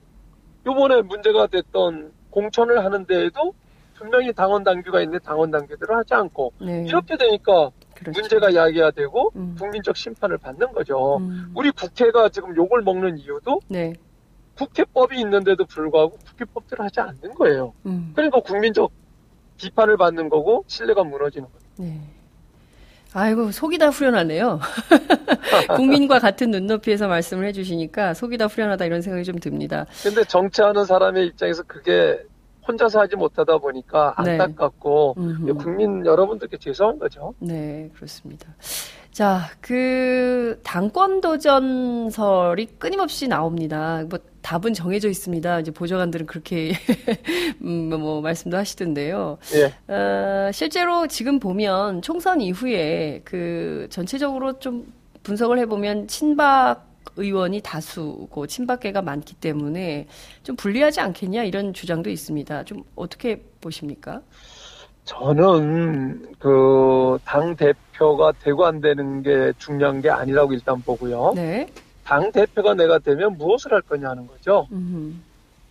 요번에 0.65 1.01
문제가 1.03 1.47
됐던 1.47 2.11
공천을 2.31 2.83
하는 2.83 3.05
데에도 3.05 3.53
분명히 3.95 4.33
당원 4.33 4.63
당규가 4.65 5.01
있는데 5.01 5.23
당원 5.23 5.51
당규대로 5.51 5.95
하지 5.95 6.13
않고 6.15 6.51
네. 6.59 6.83
이렇게 6.85 7.15
되니까 7.15 7.69
그렇죠. 7.95 8.19
문제가 8.19 8.53
야기화되고 8.53 9.31
음. 9.35 9.55
국민적 9.57 9.95
심판을 9.95 10.37
받는 10.37 10.71
거죠. 10.73 11.17
음. 11.17 11.51
우리 11.55 11.71
국회가 11.71 12.29
지금 12.29 12.55
욕을 12.55 12.81
먹는 12.81 13.17
이유도 13.17 13.59
네. 13.67 13.93
국회법이 14.57 15.19
있는데도 15.19 15.65
불구하고 15.65 16.17
국회법대로 16.25 16.83
하지 16.83 16.99
않는 16.99 17.33
거예요. 17.35 17.73
음. 17.85 18.11
그러니까 18.15 18.39
국민적 18.39 18.91
비판을 19.57 19.97
받는 19.97 20.29
거고 20.29 20.63
신뢰가 20.67 21.03
무너지는 21.03 21.47
거예요. 21.47 21.91
네. 21.91 22.01
아이고 23.15 23.51
속이 23.51 23.77
다 23.77 23.89
후련하네요. 23.89 24.59
국민과 25.75 26.17
같은 26.19 26.49
눈높이에서 26.49 27.07
말씀을 27.07 27.45
해주시니까 27.47 28.15
속이 28.15 28.37
다 28.37 28.47
후련하다 28.47 28.85
이런 28.85 29.01
생각이 29.01 29.23
좀 29.23 29.37
듭니다. 29.37 29.85
근데 30.01 30.23
정치하는 30.23 30.85
사람의 30.85 31.27
입장에서 31.27 31.63
그게 31.63 32.19
혼자서 32.67 32.99
하지 33.01 33.15
못하다 33.15 33.57
보니까 33.57 34.15
네. 34.23 34.31
안타깝고 34.39 35.15
네. 35.45 35.53
국민 35.53 36.05
여러분들께 36.05 36.57
죄송한 36.57 36.99
거죠. 36.99 37.33
네, 37.39 37.89
그렇습니다. 37.93 38.55
자, 39.11 39.41
그 39.61 40.59
당권 40.63 41.21
도전설이 41.21 42.65
끊임없이 42.79 43.27
나옵니다. 43.27 44.03
뭐 44.09 44.17
답은 44.41 44.73
정해져 44.73 45.07
있습니다. 45.07 45.59
이제 45.59 45.71
보좌관들은 45.71 46.25
그렇게 46.25 46.73
음, 47.61 47.89
뭐 47.89 48.21
말씀도 48.21 48.57
하시던데요. 48.57 49.37
예. 49.55 49.93
어, 49.93 50.51
실제로 50.51 51.07
지금 51.07 51.39
보면 51.39 52.01
총선 52.01 52.41
이후에 52.41 53.21
그 53.23 53.87
전체적으로 53.91 54.59
좀 54.59 54.91
분석을 55.21 55.59
해보면 55.59 56.07
친박 56.07 56.92
의원이 57.15 57.61
다수고 57.61 58.47
친박계가 58.47 59.01
많기 59.01 59.35
때문에 59.35 60.07
좀 60.43 60.55
불리하지 60.55 61.01
않겠냐 61.01 61.43
이런 61.43 61.73
주장도 61.73 62.09
있습니다. 62.09 62.63
좀 62.65 62.83
어떻게 62.95 63.43
보십니까? 63.61 64.21
저는 65.05 66.33
그 66.39 67.17
당 67.25 67.55
대표가 67.55 68.31
되고 68.43 68.65
안 68.65 68.79
되는 68.81 69.21
게 69.21 69.51
중요한 69.57 70.01
게 70.01 70.09
아니라고 70.09 70.53
일단 70.53 70.81
보고요. 70.81 71.33
네. 71.35 71.67
당 72.03 72.31
대표가 72.31 72.73
내가 72.73 72.99
되면 72.99 73.37
무엇을 73.37 73.71
할 73.73 73.81
거냐 73.81 74.09
하는 74.09 74.27
거죠. 74.27 74.67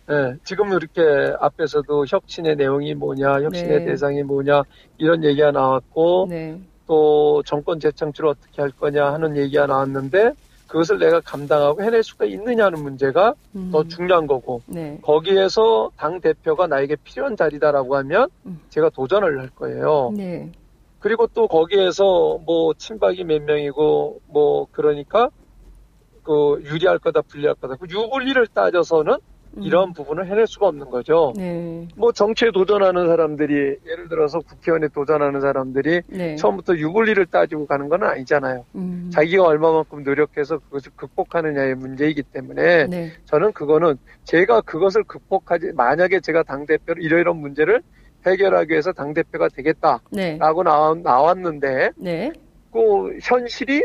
네, 0.07 0.35
지금 0.43 0.69
이렇게 0.69 1.33
앞에서도 1.39 2.05
혁신의 2.07 2.55
내용이 2.57 2.93
뭐냐, 2.93 3.41
혁신의 3.41 3.79
네. 3.79 3.85
대상이 3.85 4.23
뭐냐 4.23 4.63
이런 4.97 5.23
얘기가 5.23 5.51
나왔고 5.51 6.27
네. 6.29 6.59
또 6.87 7.41
정권 7.45 7.79
재창출 7.79 8.27
어떻게 8.27 8.61
할 8.61 8.71
거냐 8.71 9.13
하는 9.13 9.37
얘기가 9.37 9.67
나왔는데 9.67 10.31
그것을 10.73 10.97
내가 10.97 11.19
감당하고 11.19 11.83
해낼 11.83 12.01
수가 12.01 12.25
있느냐는 12.25 12.81
문제가 12.81 13.35
음. 13.55 13.69
더 13.71 13.83
중요한 13.83 14.25
거고 14.25 14.63
네. 14.65 14.97
거기에서 15.03 15.91
당 15.95 16.19
대표가 16.19 16.65
나에게 16.65 16.95
필요한 17.03 17.37
자리다라고 17.37 17.95
하면 17.97 18.27
음. 18.47 18.59
제가 18.69 18.89
도전을 18.89 19.39
할 19.39 19.49
거예요. 19.51 20.11
네. 20.17 20.51
그리고 20.97 21.27
또 21.27 21.47
거기에서 21.47 22.39
뭐 22.43 22.73
친박이 22.73 23.23
몇 23.23 23.43
명이고 23.43 24.21
뭐 24.25 24.67
그러니까 24.71 25.29
그 26.23 26.59
유리할 26.63 26.97
거다 26.97 27.21
불리할 27.21 27.53
거다 27.61 27.75
그 27.75 27.85
유불리를 27.87 28.47
따져서는 28.47 29.13
음. 29.13 29.32
이런 29.61 29.93
부분을 29.93 30.27
해낼 30.27 30.47
수가 30.47 30.67
없는 30.67 30.89
거죠. 30.89 31.33
네. 31.35 31.87
뭐 31.95 32.11
정치에 32.11 32.51
도전하는 32.51 33.07
사람들이 33.07 33.53
예를 33.85 34.09
들어서 34.09 34.39
국회의원에 34.39 34.87
도전하는 34.87 35.41
사람들이 35.41 36.01
네. 36.07 36.35
처음부터 36.35 36.75
유불리를 36.77 37.25
따지고 37.27 37.67
가는 37.67 37.89
건 37.89 38.03
아니잖아요. 38.03 38.65
음. 38.75 39.09
자기가 39.13 39.43
얼마만큼 39.43 40.03
노력해서 40.03 40.57
그것을 40.57 40.91
극복하느냐의 40.95 41.75
문제이기 41.75 42.23
때문에 42.23 42.87
네. 42.87 43.11
저는 43.25 43.53
그거는 43.53 43.97
제가 44.23 44.61
그것을 44.61 45.03
극복하지 45.03 45.73
만약에 45.75 46.19
제가 46.19 46.43
당 46.43 46.65
대표로 46.65 47.01
이러이런 47.01 47.37
문제를 47.37 47.81
해결하기 48.25 48.71
위해서 48.71 48.91
당 48.93 49.13
대표가 49.13 49.49
되겠다라고 49.49 50.01
네. 50.11 50.37
나왔, 50.37 51.37
는데그 51.37 51.91
네. 51.97 52.31
현실이 53.21 53.83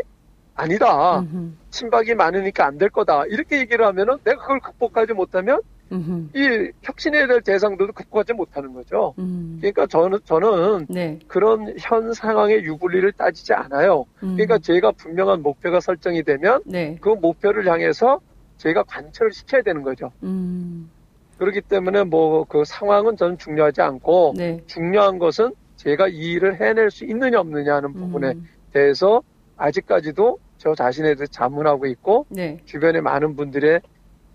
아니다. 0.59 1.19
음흠. 1.19 1.51
친박이 1.71 2.15
많으니까 2.15 2.65
안 2.65 2.77
될 2.77 2.89
거다. 2.89 3.25
이렇게 3.27 3.59
얘기를 3.59 3.85
하면은 3.85 4.17
내가 4.23 4.41
그걸 4.41 4.59
극복하지 4.59 5.13
못하면 5.13 5.61
음흠. 5.91 6.29
이 6.37 6.71
혁신해야 6.83 7.27
될 7.27 7.41
대상들도 7.41 7.93
극복하지 7.93 8.33
못하는 8.33 8.73
거죠. 8.73 9.13
음. 9.19 9.57
그러니까 9.59 9.87
저는 9.87 10.19
저는 10.23 10.85
네. 10.89 11.17
그런 11.27 11.73
현 11.79 12.13
상황의 12.13 12.63
유불리를 12.63 13.11
따지지 13.13 13.53
않아요. 13.53 14.05
음. 14.23 14.33
그러니까 14.35 14.59
제가 14.59 14.91
분명한 14.91 15.41
목표가 15.41 15.79
설정이 15.79 16.23
되면 16.23 16.61
네. 16.65 16.97
그 17.01 17.09
목표를 17.09 17.67
향해서 17.67 18.19
제가 18.57 18.83
관철을 18.83 19.31
시켜야 19.31 19.61
되는 19.61 19.81
거죠. 19.83 20.11
음. 20.23 20.89
그렇기 21.37 21.61
때문에 21.61 22.03
뭐 22.03 22.43
그 22.45 22.63
상황은 22.65 23.15
저는 23.17 23.37
중요하지 23.37 23.81
않고 23.81 24.33
네. 24.37 24.61
중요한 24.67 25.17
것은 25.19 25.53
제가 25.77 26.07
이 26.09 26.33
일을 26.33 26.59
해낼 26.61 26.91
수 26.91 27.05
있느냐 27.05 27.39
없느냐 27.39 27.75
하는 27.75 27.93
부분에 27.93 28.31
음. 28.33 28.47
대해서 28.73 29.21
아직까지도 29.57 30.37
저 30.59 30.75
자신에 30.75 31.15
대해 31.15 31.25
자문하고 31.25 31.87
있고 31.87 32.27
네. 32.29 32.59
주변에 32.65 33.01
많은 33.01 33.35
분들의 33.35 33.81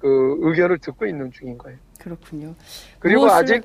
그 0.01 0.37
의견을 0.41 0.79
듣고 0.79 1.07
있는 1.07 1.31
중인 1.31 1.57
거예요. 1.59 1.79
그렇군요. 2.01 2.55
그리고 2.99 3.27
아직 3.27 3.63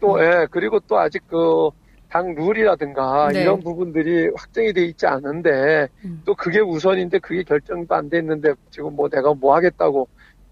또 0.00 0.16
음. 0.16 0.20
예, 0.20 0.46
그리고 0.50 0.80
또 0.80 0.98
아직 0.98 1.24
그 1.28 1.70
당 2.08 2.34
룰이라든가 2.34 3.28
네. 3.32 3.42
이런 3.42 3.60
부분들이 3.60 4.30
확정이 4.34 4.72
돼 4.72 4.84
있지 4.84 5.06
않은데 5.06 5.88
음. 6.04 6.22
또 6.24 6.34
그게 6.34 6.60
우선인데 6.60 7.18
그게 7.18 7.42
결정도 7.42 7.94
안 7.94 8.08
됐는데 8.08 8.54
지금 8.70 8.96
뭐 8.96 9.08
내가 9.08 9.34
뭐 9.34 9.54
하겠다고 9.54 10.08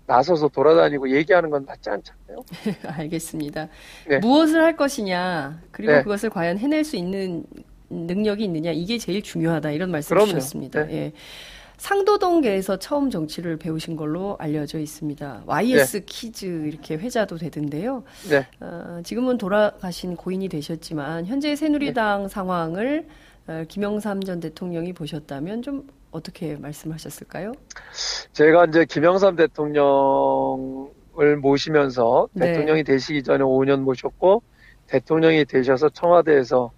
나서서 0.06 0.48
돌아다니고 0.48 1.10
얘기하는 1.10 1.50
건 1.50 1.64
맞지 1.64 1.90
않잖아요. 1.90 2.44
알겠습니다. 2.98 3.68
네. 4.06 4.18
무엇을 4.18 4.62
할 4.62 4.76
것이냐 4.76 5.60
그리고 5.70 5.92
네. 5.92 6.02
그것을 6.02 6.30
과연 6.30 6.58
해낼 6.58 6.84
수 6.84 6.96
있는 6.96 7.44
능력이 7.90 8.44
있느냐 8.44 8.72
이게 8.72 8.98
제일 8.98 9.22
중요하다 9.22 9.72
이런 9.72 9.90
말씀 9.90 10.14
그럼요. 10.14 10.28
주셨습니다. 10.28 10.86
네. 10.86 10.94
예. 10.94 11.12
상도동계에서 11.76 12.78
처음 12.78 13.10
정치를 13.10 13.58
배우신 13.58 13.96
걸로 13.96 14.36
알려져 14.38 14.78
있습니다. 14.78 15.42
YS 15.46 16.00
네. 16.00 16.04
키즈 16.06 16.46
이렇게 16.46 16.96
회자도 16.96 17.36
되던데요. 17.36 18.02
네. 18.30 18.46
어, 18.60 19.00
지금은 19.04 19.38
돌아가신 19.38 20.16
고인이 20.16 20.48
되셨지만 20.48 21.26
현재 21.26 21.54
새누리당 21.54 22.22
네. 22.22 22.28
상황을 22.28 23.06
어, 23.46 23.64
김영삼 23.68 24.24
전 24.24 24.40
대통령이 24.40 24.92
보셨다면 24.94 25.62
좀 25.62 25.86
어떻게 26.10 26.56
말씀하셨을까요? 26.56 27.52
제가 28.32 28.64
이제 28.66 28.86
김영삼 28.86 29.36
대통령을 29.36 31.36
모시면서 31.40 32.28
네. 32.32 32.52
대통령이 32.52 32.84
되시기 32.84 33.22
전에 33.22 33.44
5년 33.44 33.80
모셨고 33.80 34.42
대통령이 34.86 35.44
되셔서 35.44 35.90
청와대에서 35.90 36.70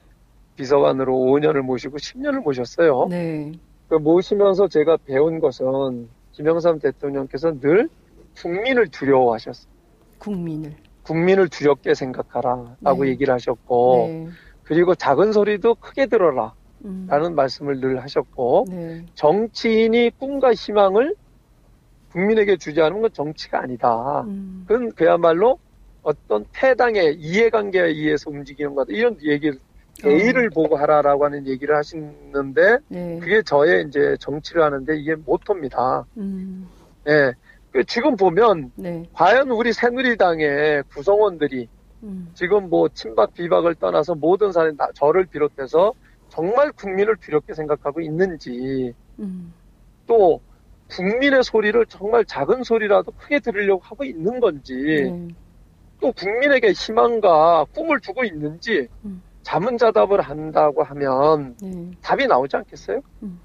비서관으로 0.59 1.14
5년을 1.14 1.62
모시고 1.62 1.98
10년을 1.98 2.42
모셨어요. 2.42 3.06
네. 3.09 3.52
그 3.88 3.94
모시면서 3.94 4.66
제가 4.66 4.98
배운 5.06 5.38
것은 5.38 6.09
김영삼 6.32 6.80
대통령께서 6.80 7.59
늘 7.61 7.88
국민을 8.36 8.88
두려워하셨어요. 8.88 9.72
국민을. 10.18 10.74
국민을 11.04 11.48
두렵게 11.48 11.94
생각하라 11.94 12.76
라고 12.82 13.04
네. 13.04 13.11
얘기를 13.11 13.32
하셨고 13.32 14.06
네. 14.09 14.28
그리고 14.64 14.94
작은 14.94 15.32
소리도 15.32 15.76
크게 15.76 16.06
들어라. 16.06 16.52
음. 16.84 17.06
라는 17.09 17.34
말씀을 17.34 17.80
늘 17.80 18.02
하셨고 18.02 18.66
네. 18.68 19.04
정치인이 19.14 20.11
꿈과 20.18 20.54
희망을 20.54 21.14
국민에게 22.12 22.56
주지 22.56 22.80
않은 22.80 23.00
건 23.00 23.11
정치가 23.12 23.61
아니다. 23.62 24.22
음. 24.22 24.64
그건 24.66 24.92
그야말로 24.92 25.59
어떤 26.02 26.44
태당의 26.52 27.16
이해관계에 27.16 27.84
의해서 27.84 28.30
움직이는 28.30 28.74
거다. 28.74 28.92
이런 28.92 29.16
얘기를 29.22 29.59
어. 30.05 30.55
보고 30.55 30.76
하라라고 30.76 31.24
하는 31.24 31.46
얘기를 31.46 31.76
하시는데 31.76 32.78
네. 32.88 33.18
그게 33.18 33.42
저의 33.42 33.84
이제 33.88 34.16
정치를 34.20 34.62
하는데 34.62 34.96
이게 34.96 35.14
모토입니다. 35.14 36.05
음. 36.18 36.68
네. 37.05 37.32
그 37.72 37.84
지금 37.84 38.16
보면 38.16 38.72
네. 38.76 39.05
과연 39.12 39.51
우리 39.51 39.72
새누리당의 39.72 40.84
구성원들이 40.94 41.68
음. 42.05 42.30
지금 42.34 42.68
뭐 42.70 42.88
친박 42.88 43.34
비박을 43.34 43.74
떠나서 43.76 44.14
모든 44.14 44.53
사람 44.53 44.76
저를 44.94 45.26
비롯해서 45.26 45.92
정말 46.28 46.70
국민을 46.72 47.16
두렵게 47.16 47.55
생각하고 47.55 48.01
있는지 48.01 48.94
음. 49.18 49.53
또 50.07 50.40
국민의 50.90 51.42
소리를 51.42 51.84
정말 51.86 52.24
작은 52.24 52.62
소리라도 52.62 53.12
크게 53.12 53.40
들으려고 53.40 53.82
하고 53.82 54.05
있는 54.05 54.40
건지 54.40 54.74
네. 54.74 55.28
또 56.01 56.12
국민에게 56.12 56.72
희망과 56.72 57.66
꿈을 57.74 58.01
주고 58.01 58.24
있는지 58.24 58.88
음. 59.05 59.22
자문자답을 59.49 60.20
한다고 60.20 60.82
하면 60.82 61.57
네. 61.62 61.90
답이 62.03 62.26
나오지 62.26 62.55
않겠어요? 62.57 63.01
음. 63.22 63.40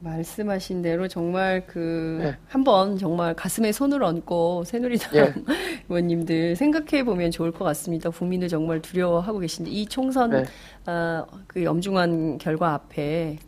말씀하신 0.00 0.82
대로 0.82 1.08
정말 1.08 1.66
그 1.66 2.18
네. 2.20 2.36
한번 2.46 2.98
정말 2.98 3.32
가슴에 3.32 3.72
손을 3.72 4.02
얹고 4.02 4.64
새누리당 4.64 5.12
네. 5.12 5.32
의원님들 5.88 6.56
생각해 6.56 7.04
보면 7.04 7.30
좋을 7.30 7.50
것 7.52 7.64
같습니다. 7.64 8.10
국민을 8.10 8.48
정말 8.48 8.82
두려워하고 8.82 9.38
계신데 9.38 9.70
이 9.70 9.86
총선 9.86 10.30
네. 10.30 10.44
어, 10.86 11.26
그 11.46 11.64
엄중한 11.64 12.36
결과 12.36 12.74
앞에 12.74 13.38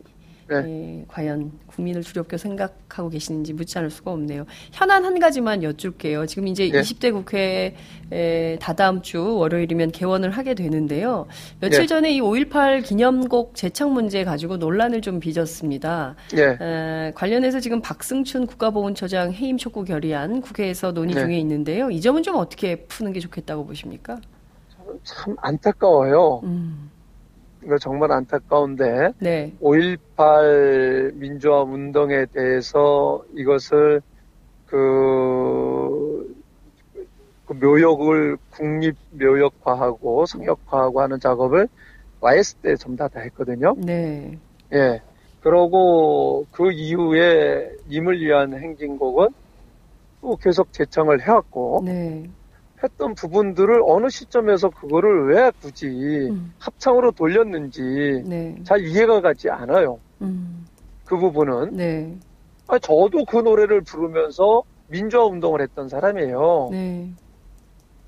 네. 0.49 0.99
예, 0.99 1.05
과연 1.07 1.51
국민을 1.67 2.03
두렵게 2.03 2.37
생각하고 2.37 3.09
계시는지 3.09 3.53
묻지 3.53 3.77
않을 3.77 3.89
수가 3.91 4.11
없네요. 4.11 4.45
현안 4.71 5.05
한 5.05 5.19
가지만 5.19 5.61
여쭐게요. 5.63 6.25
지금 6.25 6.47
이제 6.47 6.69
네. 6.69 6.81
20대 6.81 7.13
국회에 7.13 8.57
다다음 8.59 9.01
주 9.01 9.35
월요일이면 9.35 9.91
개원을 9.91 10.31
하게 10.31 10.55
되는데요. 10.55 11.27
며칠 11.59 11.81
네. 11.81 11.87
전에 11.87 12.11
이 12.13 12.21
5.18 12.21 12.83
기념곡 12.83 13.55
제창 13.55 13.93
문제 13.93 14.23
가지고 14.23 14.57
논란을 14.57 15.01
좀 15.01 15.19
빚었습니다. 15.19 16.15
네. 16.33 16.57
에, 16.59 17.11
관련해서 17.13 17.59
지금 17.59 17.81
박승춘 17.81 18.47
국가보훈처장 18.47 19.33
해임 19.33 19.57
촉구 19.57 19.83
결의안 19.85 20.41
국회에서 20.41 20.91
논의 20.93 21.13
네. 21.13 21.21
중에 21.21 21.37
있는데요. 21.39 21.91
이 21.91 22.01
점은 22.01 22.23
좀 22.23 22.35
어떻게 22.35 22.77
푸는 22.87 23.13
게 23.13 23.19
좋겠다고 23.19 23.65
보십니까? 23.65 24.19
참 25.03 25.35
안타까워요. 25.39 26.41
음. 26.43 26.88
정말 27.79 28.11
안타까운데 28.11 29.13
네. 29.19 29.53
5.18 29.61 31.13
민주화 31.15 31.63
운동에 31.63 32.25
대해서 32.33 33.23
이것을 33.35 34.01
그, 34.65 36.35
그 37.45 37.53
묘역을 37.53 38.37
국립 38.51 38.95
묘역화하고 39.11 40.25
성역화하고 40.25 41.01
하는 41.01 41.19
작업을 41.19 41.67
YS 42.21 42.55
때 42.55 42.75
전부 42.75 42.97
다, 42.97 43.07
다 43.07 43.19
했거든요. 43.21 43.75
네. 43.77 44.37
예. 44.73 45.01
그러고 45.41 46.45
그 46.51 46.71
이후에 46.71 47.71
님을 47.89 48.19
위한 48.19 48.53
행진곡은 48.53 49.29
또 50.21 50.35
계속 50.35 50.71
제청을 50.73 51.21
해왔고 51.21 51.81
네. 51.85 52.29
했던 52.83 53.13
부분들을 53.13 53.81
어느 53.85 54.09
시점에서 54.09 54.69
그거를 54.69 55.33
왜 55.33 55.51
굳이 55.61 55.87
음. 55.87 56.53
합창으로 56.59 57.11
돌렸는지 57.11 58.23
네. 58.25 58.55
잘 58.63 58.85
이해가 58.85 59.21
가지 59.21 59.49
않아요. 59.49 59.99
음. 60.21 60.65
그 61.05 61.17
부분은. 61.17 61.75
네. 61.75 62.17
아, 62.67 62.79
저도 62.79 63.25
그 63.27 63.37
노래를 63.37 63.81
부르면서 63.81 64.63
민주화 64.87 65.25
운동을 65.25 65.61
했던 65.61 65.89
사람이에요. 65.89 66.69
네. 66.71 67.11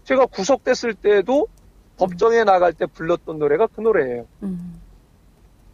제가 0.04 0.26
구속됐을 0.28 0.94
때도 0.96 1.48
법정에 1.98 2.44
나갈 2.44 2.74
때 2.74 2.86
불렀던 2.86 3.40
노래가 3.40 3.68
그 3.68 3.82
노래예요. 3.82 4.26
음. 4.44 4.82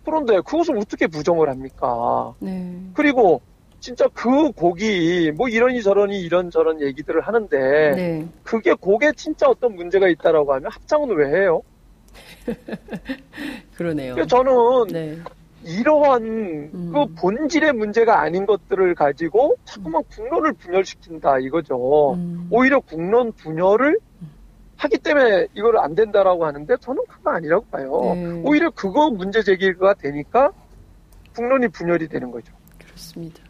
그런데 0.04 0.40
그것을 0.42 0.78
어떻게 0.78 1.08
부정을 1.08 1.50
합니까? 1.50 2.34
네. 2.40 2.82
그리고 2.94 3.42
진짜 3.80 4.08
그 4.14 4.52
곡이 4.52 5.32
뭐 5.36 5.48
이러니 5.48 5.82
저러니 5.84 6.20
이런 6.22 6.50
저런 6.50 6.82
얘기들을 6.82 7.22
하는데 7.22 7.58
네. 7.96 8.28
그게 8.44 8.74
곡에 8.74 9.12
진짜 9.16 9.48
어떤 9.48 9.76
문제가 9.76 10.08
있다라고 10.08 10.54
하면 10.54 10.72
합창은 10.72 11.16
왜 11.16 11.42
해요? 11.42 11.62
그러네요. 13.76 14.26
저는 14.26 14.88
네. 14.92 15.18
이러한 15.64 16.24
음. 16.24 16.92
그 16.94 17.06
본질의 17.20 17.74
문제가 17.74 18.22
아닌 18.22 18.46
것들을 18.46 18.96
가지고 18.96 19.56
자꾸만 19.66 20.04
국론을 20.10 20.54
분열시킨다 20.54 21.40
이거죠. 21.40 22.14
음. 22.14 22.48
오히려 22.50 22.80
국론 22.80 23.32
분열을 23.34 24.00
하기 24.78 24.98
때문에 25.00 25.48
이걸 25.56 25.78
안 25.78 25.96
된다라고 25.96 26.46
하는데 26.46 26.76
저는 26.80 27.04
그거 27.08 27.32
아니라고 27.32 27.66
봐요. 27.66 28.14
네. 28.16 28.42
오히려 28.46 28.70
그거 28.70 29.10
문제 29.10 29.42
제기가 29.42 29.96
되니까 29.96 30.52
국론이 31.36 31.68
분열이 31.68 32.08
되는 32.08 32.32
거죠. 32.32 32.54
그렇습니다. 32.78 33.47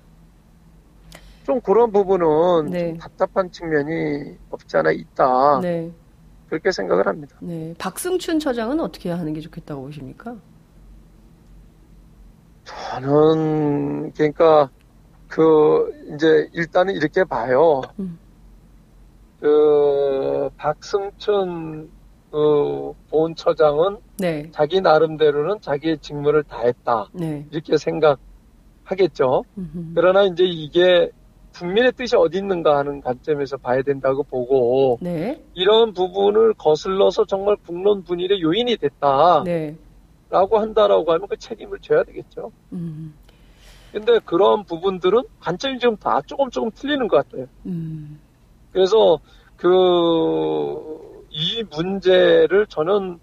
좀 1.47 1.61
그런 1.61 1.93
부분은 1.93 2.71
네. 2.71 2.89
좀 2.89 2.97
답답한 2.97 3.49
측면이 3.49 4.35
없지 4.49 4.75
않아 4.75 4.91
있다. 4.91 5.61
네. 5.61 5.89
그렇게 6.49 6.73
생각을 6.73 7.07
합니다. 7.07 7.37
네. 7.39 7.73
박승춘 7.77 8.39
처장은 8.39 8.81
어떻게 8.81 9.09
하는 9.09 9.31
게 9.31 9.39
좋겠다고 9.39 9.83
보십니까? 9.83 10.35
저는 12.65 14.11
그러니까 14.11 14.69
그 15.29 15.89
이제 16.13 16.49
일단은 16.51 16.93
이렇게 16.95 17.23
봐요. 17.23 17.81
음. 17.97 18.19
그 19.39 20.49
박승춘 20.57 21.89
그 22.29 22.91
보훈처장은 23.09 23.99
네. 24.17 24.51
자기 24.51 24.81
나름대로는 24.81 25.61
자기의 25.61 25.99
직무를 25.99 26.43
다했다 26.43 27.07
네. 27.13 27.47
이렇게 27.51 27.77
생각하겠죠. 27.77 29.45
음흠. 29.57 29.93
그러나 29.95 30.23
이제 30.23 30.43
이게 30.43 31.09
국민의 31.59 31.91
뜻이 31.93 32.15
어디 32.15 32.37
있는가 32.37 32.77
하는 32.77 33.01
관점에서 33.01 33.57
봐야 33.57 33.81
된다고 33.81 34.23
보고 34.23 34.97
네. 35.01 35.41
이런 35.53 35.93
부분을 35.93 36.53
거슬러서 36.53 37.25
정말 37.25 37.55
국론 37.65 38.03
분일의 38.03 38.41
요인이 38.41 38.77
됐다. 38.77 39.43
네. 39.43 39.75
라고 40.29 40.59
한다라고 40.59 41.11
하면 41.13 41.27
그 41.27 41.37
책임을 41.37 41.79
져야 41.79 42.03
되겠죠. 42.03 42.51
음. 42.73 43.13
근데 43.91 44.19
그런 44.25 44.65
부분들은 44.65 45.23
관점이 45.39 45.79
지금 45.79 45.95
다 45.97 46.21
조금 46.25 46.49
조금 46.49 46.69
틀리는 46.71 47.07
것 47.07 47.17
같아요. 47.27 47.47
음. 47.65 48.19
그래서 48.71 49.19
그 49.55 51.07
이 51.39 51.63
문제를 51.69 52.65
저는 52.67 53.19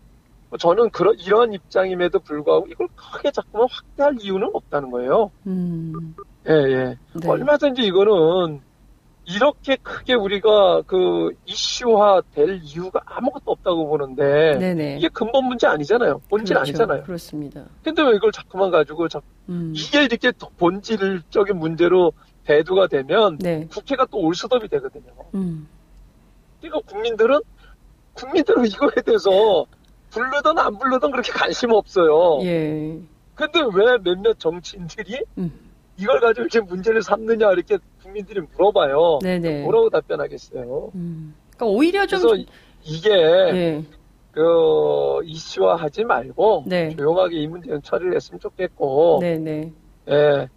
저는 0.58 0.90
그런 0.90 1.16
이런 1.18 1.52
입장임에도 1.52 2.20
불구하고 2.20 2.66
이걸 2.70 2.88
크게 2.94 3.30
자꾸만 3.30 3.68
확대할 3.70 4.16
이유는 4.20 4.50
없다는 4.52 4.90
거예요. 4.90 5.30
음. 5.46 6.14
예, 6.48 6.52
예. 6.52 6.98
네. 7.14 7.28
얼마든지 7.28 7.82
이거는 7.82 8.60
이렇게 9.26 9.76
크게 9.76 10.14
우리가 10.14 10.82
그 10.86 11.30
이슈화 11.46 12.22
될 12.34 12.60
이유가 12.62 13.00
아무것도 13.06 13.50
없다고 13.52 13.88
보는데 13.88 14.58
네네. 14.58 14.96
이게 14.98 15.08
근본 15.08 15.46
문제 15.46 15.66
아니잖아요. 15.66 16.20
본질 16.28 16.54
그렇죠. 16.54 16.60
아니잖아요. 16.60 17.02
그렇습니다. 17.04 17.64
근데 17.82 18.02
왜 18.02 18.16
이걸 18.16 18.30
자꾸만 18.32 18.70
가지고 18.70 19.08
자, 19.08 19.20
음. 19.48 19.72
이게 19.74 20.04
이렇게 20.04 20.30
본질적인 20.58 21.58
문제로 21.58 22.12
대두가 22.44 22.86
되면 22.86 23.38
네. 23.38 23.66
국회가 23.70 24.04
또 24.06 24.18
올수덥이 24.18 24.68
되거든요. 24.68 25.10
음. 25.34 25.68
그러니까 26.60 26.92
국민들은 26.92 27.40
국민들은 28.12 28.66
이거에 28.66 29.02
대해서 29.04 29.64
부르든 30.14 30.58
안 30.58 30.78
부르든 30.78 31.10
그렇게 31.10 31.32
관심 31.32 31.72
없어요. 31.72 32.38
예. 32.42 32.98
근데 33.34 33.60
왜 33.74 33.98
몇몇 34.02 34.38
정치인들이 34.38 35.20
음. 35.38 35.52
이걸 35.96 36.20
가지고 36.20 36.42
이렇게 36.42 36.60
문제를 36.60 37.02
삼느냐 37.02 37.50
이렇게 37.52 37.78
국민들이 38.02 38.40
물어봐요. 38.40 39.18
네네. 39.22 39.62
뭐라고 39.62 39.90
답변하겠어요. 39.90 40.92
음. 40.94 41.34
그러니까 41.56 41.66
오히려 41.66 42.06
좀 42.06 42.20
그래서 42.20 42.44
이게 42.84 43.10
네. 43.10 43.84
그 44.32 45.20
이슈화하지 45.24 46.04
말고 46.04 46.64
네. 46.66 46.94
조용하게 46.96 47.36
이 47.36 47.46
문제는 47.46 47.82
처리를 47.82 48.14
했으면 48.14 48.40
좋겠고. 48.40 49.18
네네. 49.20 49.72
예. 50.10 50.48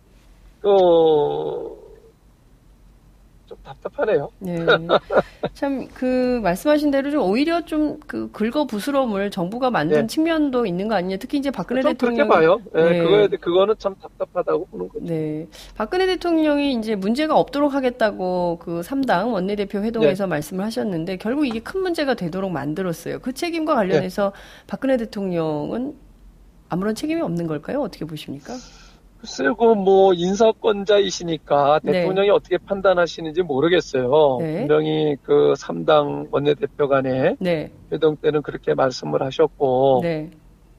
그 0.62 1.87
좀 3.48 3.58
답답하네요. 3.64 4.30
네. 4.40 4.66
참, 5.54 5.88
그, 5.94 6.40
말씀하신 6.44 6.92
대로 6.92 7.10
좀 7.12 7.22
오히려 7.24 7.66
좀 7.66 7.98
그 8.08 8.30
긁어 8.32 8.66
부스럼을 8.66 9.32
정부가 9.32 9.70
만든 9.70 10.02
네. 10.02 10.08
측면도 10.08 10.66
있는 10.66 10.88
거 10.88 10.96
아니냐. 10.96 11.18
특히 11.18 11.38
이제 11.38 11.52
박근혜 11.52 11.82
대통령. 11.82 12.28
그렇게 12.28 12.46
봐요. 12.46 12.62
네, 12.74 12.90
네. 12.90 13.04
그거에, 13.04 13.28
그거는 13.28 13.76
참 13.78 13.96
답답하다고 14.02 14.66
보는 14.68 14.90
거죠. 14.90 15.06
네. 15.06 15.48
박근혜 15.76 16.06
대통령이 16.06 16.74
이제 16.74 16.96
문제가 16.96 17.38
없도록 17.38 17.74
하겠다고 17.74 18.60
그 18.62 18.82
3당 18.82 19.34
원내대표 19.34 19.80
회동에서 19.80 20.26
네. 20.26 20.30
말씀을 20.30 20.66
하셨는데 20.66 21.18
결국 21.18 21.46
이게 21.46 21.60
큰 21.60 21.82
문제가 21.82 22.14
되도록 22.14 22.52
만들었어요. 22.52 23.20
그 23.20 23.34
책임과 23.34 23.76
관련해서 23.76 24.32
네. 24.34 24.64
박근혜 24.68 24.98
대통령은 24.98 25.96
아무런 26.70 26.96
책임이 26.96 27.22
없는 27.22 27.48
걸까요? 27.48 27.82
어떻게 27.82 28.06
보십니까? 28.06 28.54
쓰고 29.24 29.76
뭐 29.76 30.14
인사권자이시니까 30.14 31.80
네. 31.84 31.92
대통령이 31.92 32.28
네. 32.28 32.34
어떻게 32.34 32.58
판단하시는지 32.58 33.42
모르겠어요. 33.44 34.38
네. 34.40 34.60
분명히 34.60 35.16
그 35.24 35.54
3당 35.58 36.28
원내대표 36.32 36.88
간에 36.88 37.36
네. 37.40 37.72
회동 37.92 38.16
때는 38.16 38.42
그렇게 38.42 38.74
말씀을 38.74 39.24
하셨고 39.24 40.00
네. 40.04 40.30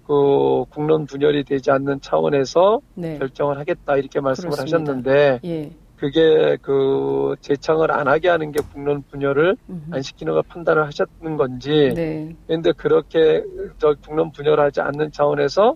그 0.07 0.65
국론 0.71 1.07
분열이 1.07 1.45
되지 1.45 1.71
않는 1.71 2.01
차원에서 2.01 2.81
네. 2.95 3.19
결정을 3.19 3.59
하겠다 3.59 3.97
이렇게 3.97 4.21
말씀을 4.21 4.51
그렇습니다. 4.51 4.79
하셨는데 4.79 5.41
예. 5.45 5.71
그게 5.97 6.57
그 6.63 7.35
재청을 7.41 7.91
안 7.91 8.09
하게 8.09 8.29
하는 8.29 8.53
게 8.53 8.61
국론 8.73 9.03
분열을 9.11 9.57
음흠. 9.69 9.95
안 9.95 10.01
시키는 10.01 10.33
걸 10.33 10.43
판단을 10.45 10.87
하셨는 10.87 11.37
건지 11.37 11.93
네. 11.95 12.35
그런데 12.47 12.73
그렇게 12.73 13.43
저 13.79 13.95
국론 14.07 14.33
분열하지 14.33 14.81
않는 14.81 15.13
차원에서 15.13 15.75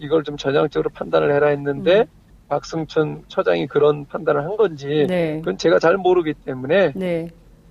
이걸 0.00 0.24
좀 0.24 0.36
전향적으로 0.36 0.90
판단을 0.90 1.32
해라 1.32 1.48
했는데 1.48 2.00
음. 2.00 2.04
박승천 2.48 3.24
처장이 3.28 3.66
그런 3.68 4.06
판단을 4.06 4.42
한 4.44 4.56
건지 4.56 5.06
네. 5.08 5.38
그건 5.38 5.56
제가 5.56 5.78
잘 5.78 5.96
모르기 5.96 6.34
때문에 6.34 6.92
네. 6.96 7.28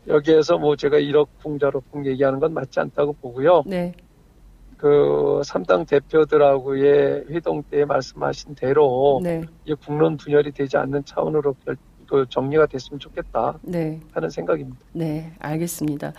여기에서 0.08 0.58
뭐 0.58 0.76
제가 0.76 0.98
1억 0.98 1.28
풍자로풍 1.40 2.06
얘기하는 2.06 2.40
건 2.40 2.54
맞지 2.54 2.80
않다고 2.80 3.14
보고요. 3.14 3.64
네. 3.66 3.92
그 4.78 5.42
3당 5.44 5.86
대표들하고의 5.88 7.26
회동 7.30 7.64
때 7.64 7.84
말씀하신 7.84 8.56
대로 8.56 9.20
네. 9.22 9.42
이 9.66 9.74
국론 9.74 10.16
분열이 10.16 10.52
되지 10.54 10.78
않는 10.78 11.04
차원으로 11.04 11.56
결, 11.66 11.76
그 12.10 12.26
정리가 12.28 12.66
됐으면 12.66 13.00
좋겠다 13.00 13.60
네. 13.62 14.00
하는 14.12 14.30
생각입니다. 14.30 14.80
네, 14.94 15.32
알겠습니다. 15.40 16.14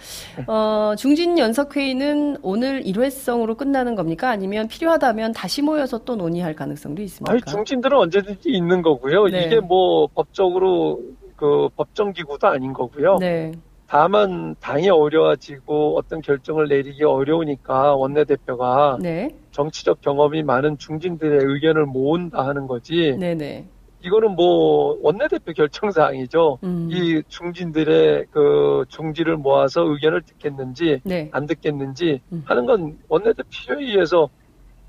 어, 0.46 0.94
중진 0.96 1.36
연석회의는 1.36 2.38
오늘 2.42 2.86
일회성으로 2.86 3.56
끝나는 3.56 3.96
겁니까? 3.96 4.30
아니면 4.30 4.68
필요하다면 4.68 5.32
다시 5.32 5.62
모여서 5.62 5.98
또 6.04 6.14
논의할 6.14 6.54
가능성도 6.54 7.02
있습니까? 7.02 7.32
아니, 7.32 7.42
중진들은 7.42 7.98
언제든지 7.98 8.50
있는 8.50 8.82
거고요. 8.82 9.26
네. 9.26 9.46
이게 9.46 9.58
뭐 9.60 10.06
법적으로 10.14 11.00
그 11.34 11.68
법정기구도 11.76 12.46
아닌 12.46 12.72
거고요. 12.72 13.16
네. 13.18 13.52
다만 13.88 14.54
당이 14.60 14.88
어려워지고 14.88 15.98
어떤 15.98 16.20
결정을 16.20 16.68
내리기 16.68 17.02
어려우니까 17.02 17.96
원내대표가 17.96 18.98
네. 19.00 19.30
정치적 19.50 20.00
경험이 20.00 20.44
많은 20.44 20.78
중진들의 20.78 21.40
의견을 21.42 21.86
모은다 21.86 22.46
하는 22.46 22.68
거지. 22.68 23.16
네, 23.18 23.34
네. 23.34 23.66
이거는 24.02 24.34
뭐 24.34 24.98
원내대표 25.02 25.52
결정사항이죠. 25.52 26.58
음. 26.64 26.88
이 26.90 27.22
중진들의 27.28 28.26
그 28.30 28.84
중지를 28.88 29.36
모아서 29.36 29.82
의견을 29.82 30.22
듣겠는지 30.22 31.00
네. 31.04 31.28
안 31.32 31.46
듣겠는지 31.46 32.20
음. 32.32 32.42
하는 32.46 32.66
건 32.66 32.98
원내대표 33.08 33.48
회의에서 33.70 34.28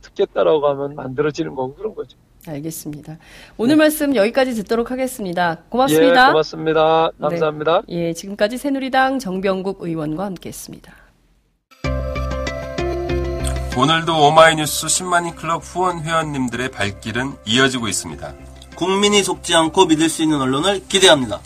듣겠다라고 0.02 0.68
하면 0.70 0.96
만들어지는 0.96 1.56
거고 1.56 1.76
그런 1.76 1.94
거죠. 1.96 2.18
알겠습니다. 2.48 3.18
오늘 3.58 3.76
말씀 3.76 4.16
여기까지 4.16 4.54
듣도록 4.56 4.90
하겠습니다. 4.90 5.60
고맙습니다. 5.70 6.28
예, 6.28 6.32
고맙습니다. 6.32 7.10
감사합니다. 7.20 7.82
예, 7.90 8.14
지금까지 8.14 8.58
새누리당 8.58 9.20
정병국 9.20 9.82
의원과 9.82 10.26
함께했습니다. 10.26 10.92
오늘도 13.78 14.28
오마이뉴스 14.28 14.88
10만인 14.88 15.36
클럽 15.36 15.62
후원 15.64 16.02
회원님들의 16.02 16.72
발길은 16.72 17.34
이어지고 17.46 17.88
있습니다. 17.88 18.51
국민이 18.82 19.22
속지 19.22 19.54
않고 19.54 19.86
믿을 19.86 20.10
수 20.10 20.24
있는 20.24 20.42
언론을 20.42 20.88
기대합니다. 20.88 21.40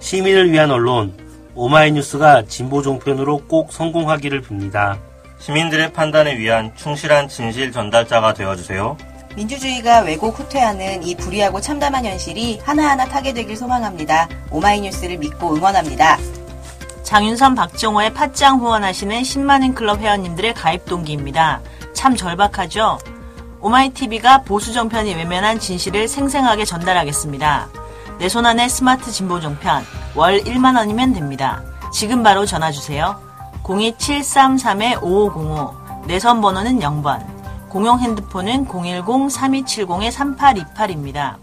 시민을 0.00 0.50
위한 0.50 0.72
언론 0.72 1.16
오마이뉴스가 1.54 2.46
진보 2.46 2.82
종편으로 2.82 3.44
꼭 3.46 3.72
성공하기를 3.72 4.42
빕니다. 4.42 4.98
시민들의 5.38 5.92
판단에 5.92 6.36
위한 6.36 6.72
충실한 6.74 7.28
진실 7.28 7.70
전달자가 7.70 8.34
되어주세요. 8.34 8.96
민주주의가 9.36 10.00
왜곡 10.00 10.36
후퇴하는 10.36 11.04
이 11.04 11.14
불의하고 11.14 11.60
참담한 11.60 12.04
현실이 12.04 12.58
하나하나 12.64 13.04
타개되길 13.04 13.56
소망합니다. 13.56 14.28
오마이뉴스를 14.50 15.18
믿고 15.18 15.54
응원합니다. 15.54 16.18
장윤선 17.04 17.54
박정호의 17.54 18.14
팟짱 18.14 18.58
후원하시는 18.58 19.22
10만인 19.22 19.76
클럽 19.76 20.00
회원님들의 20.00 20.54
가입 20.54 20.86
동기입니다. 20.86 21.60
참 21.92 22.16
절박하죠? 22.16 22.98
오마이TV가 23.60 24.42
보수 24.42 24.72
정편이 24.72 25.14
외면한 25.14 25.60
진실을 25.60 26.08
생생하게 26.08 26.64
전달하겠습니다. 26.64 27.68
내 28.18 28.28
손 28.28 28.44
안에 28.46 28.68
스마트 28.68 29.10
진보 29.10 29.40
정편 29.40 29.82
월 30.14 30.40
1만 30.40 30.76
원이면 30.76 31.12
됩니다. 31.14 31.62
지금 31.92 32.22
바로 32.22 32.44
전화 32.46 32.70
주세요. 32.70 33.18
02733-5505 33.64 36.06
내선 36.06 36.40
번호는 36.40 36.78
0번 36.80 37.20
공용 37.68 37.98
핸드폰은 38.00 38.66
010-3270-3828입니다. 38.66 41.36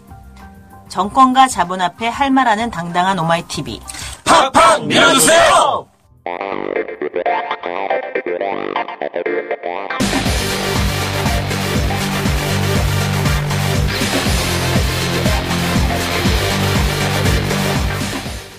정권과 0.88 1.46
자본 1.48 1.80
앞에 1.80 2.08
할 2.08 2.30
말하는 2.30 2.70
당당한 2.70 3.18
오마이TV 3.18 3.80
팍팍 4.24 4.84
밀어주세요! 4.86 5.86